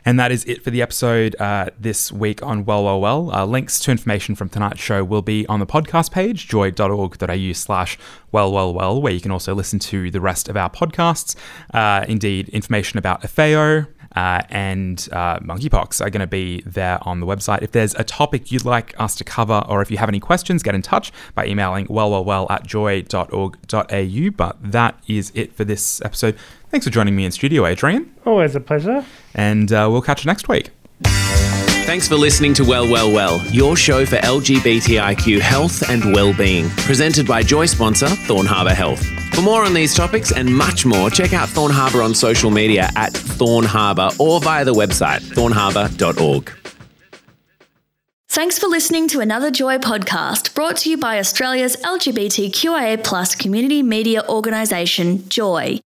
And 0.06 0.18
that 0.20 0.32
is 0.32 0.46
it 0.46 0.64
for 0.64 0.70
the 0.70 0.82
episode 0.82 1.36
uh, 1.38 1.70
this 1.78 2.12
week 2.14 2.42
on 2.42 2.64
Well, 2.64 2.86
Well, 2.86 3.02
Well. 3.02 3.32
Uh, 3.32 3.46
links 3.46 3.80
to 3.82 3.92
information 3.92 4.36
from 4.36 4.48
tonight's 4.48 4.80
show 4.80 5.04
will 5.04 5.22
be 5.22 5.46
on 5.48 5.60
the 5.60 5.66
podcast 5.66 6.12
page, 6.12 6.48
joy.org.au 6.48 7.52
slash 7.52 7.98
well, 8.32 8.52
well, 8.52 8.74
well, 8.74 9.02
where 9.02 9.12
you 9.12 9.20
can 9.20 9.32
also 9.32 9.54
listen 9.54 9.80
to 9.80 10.10
the 10.10 10.22
rest 10.22 10.48
of 10.48 10.56
our 10.56 10.70
podcasts. 10.70 11.36
Uh, 11.74 12.06
indeed, 12.08 12.48
information 12.50 12.98
about 12.98 13.22
AFAO, 13.22 13.88
uh, 14.18 14.42
and 14.50 15.08
uh, 15.12 15.38
monkeypox 15.42 16.04
are 16.04 16.10
going 16.10 16.22
to 16.22 16.28
be 16.28 16.62
there 16.66 16.98
on 17.04 17.20
the 17.20 17.26
website. 17.28 17.62
If 17.62 17.72
there's 17.72 17.94
a 17.96 18.04
topic 18.04 18.52
you'd 18.52 18.66
like 18.66 19.00
us 19.00 19.14
to 19.18 19.24
cover, 19.24 19.64
or 19.70 19.84
if 19.84 19.92
you 19.92 19.98
have 19.98 20.10
any 20.10 20.20
questions, 20.20 20.64
get 20.64 20.74
in 20.74 20.82
touch 20.82 21.12
by 21.36 21.46
emailing 21.46 21.86
wellwellwell 21.86 22.50
at 22.50 22.66
joy.org.au. 22.66 24.32
But 24.32 24.72
that 24.72 25.00
is 25.08 25.32
it 25.36 25.54
for 25.56 25.64
this 25.64 26.02
episode. 26.02 26.36
Thanks 26.72 26.88
for 26.88 26.92
joining 26.92 27.16
me 27.16 27.26
in 27.26 27.32
studio, 27.32 27.68
Adrian. 27.68 28.12
Always 28.26 28.56
a 28.56 28.60
pleasure. 28.60 29.06
And 29.36 29.72
uh, 29.72 29.88
we'll 29.92 30.02
catch 30.02 30.26
you 30.26 30.30
next 30.30 30.50
week. 30.50 30.72
Thanks 31.88 32.06
for 32.06 32.16
listening 32.16 32.54
to 32.56 32.66
Well, 32.66 32.86
Well, 32.86 33.10
Well, 33.14 33.42
your 33.48 33.78
show 33.78 34.06
for 34.06 34.18
LGBTIQ 34.18 35.40
health 35.40 35.90
and 35.90 36.14
well-being, 36.14 36.68
presented 36.72 37.26
by 37.26 37.42
Joy 37.42 37.66
sponsor 37.66 38.10
Thorne 38.10 38.46
Harbour 38.46 38.74
Health. 38.74 39.02
For 39.34 39.42
more 39.42 39.64
on 39.64 39.74
these 39.74 39.96
topics 39.96 40.34
and 40.34 40.54
much 40.54 40.86
more, 40.86 41.10
check 41.10 41.32
out 41.32 41.48
Thorne 41.48 41.72
Harbour 41.72 42.02
on 42.02 42.14
social 42.14 42.52
media 42.52 42.90
at 42.98 43.14
Thorne 43.14 43.64
Harbour 43.64 44.10
or 44.20 44.42
via 44.42 44.66
the 44.66 44.74
website 44.74 45.22
thorneharbour.org. 45.34 46.52
Thanks 48.28 48.60
for 48.60 48.68
listening 48.68 49.08
to 49.08 49.22
another 49.22 49.50
Joy 49.50 49.78
podcast 49.78 50.54
brought 50.54 50.76
to 50.80 50.90
you 50.90 50.98
by 50.98 51.20
Australia's 51.20 51.78
LGBTQIA 51.78 53.40
community 53.40 53.82
media 53.82 54.24
organisation, 54.28 55.30
Joy. 55.30 55.80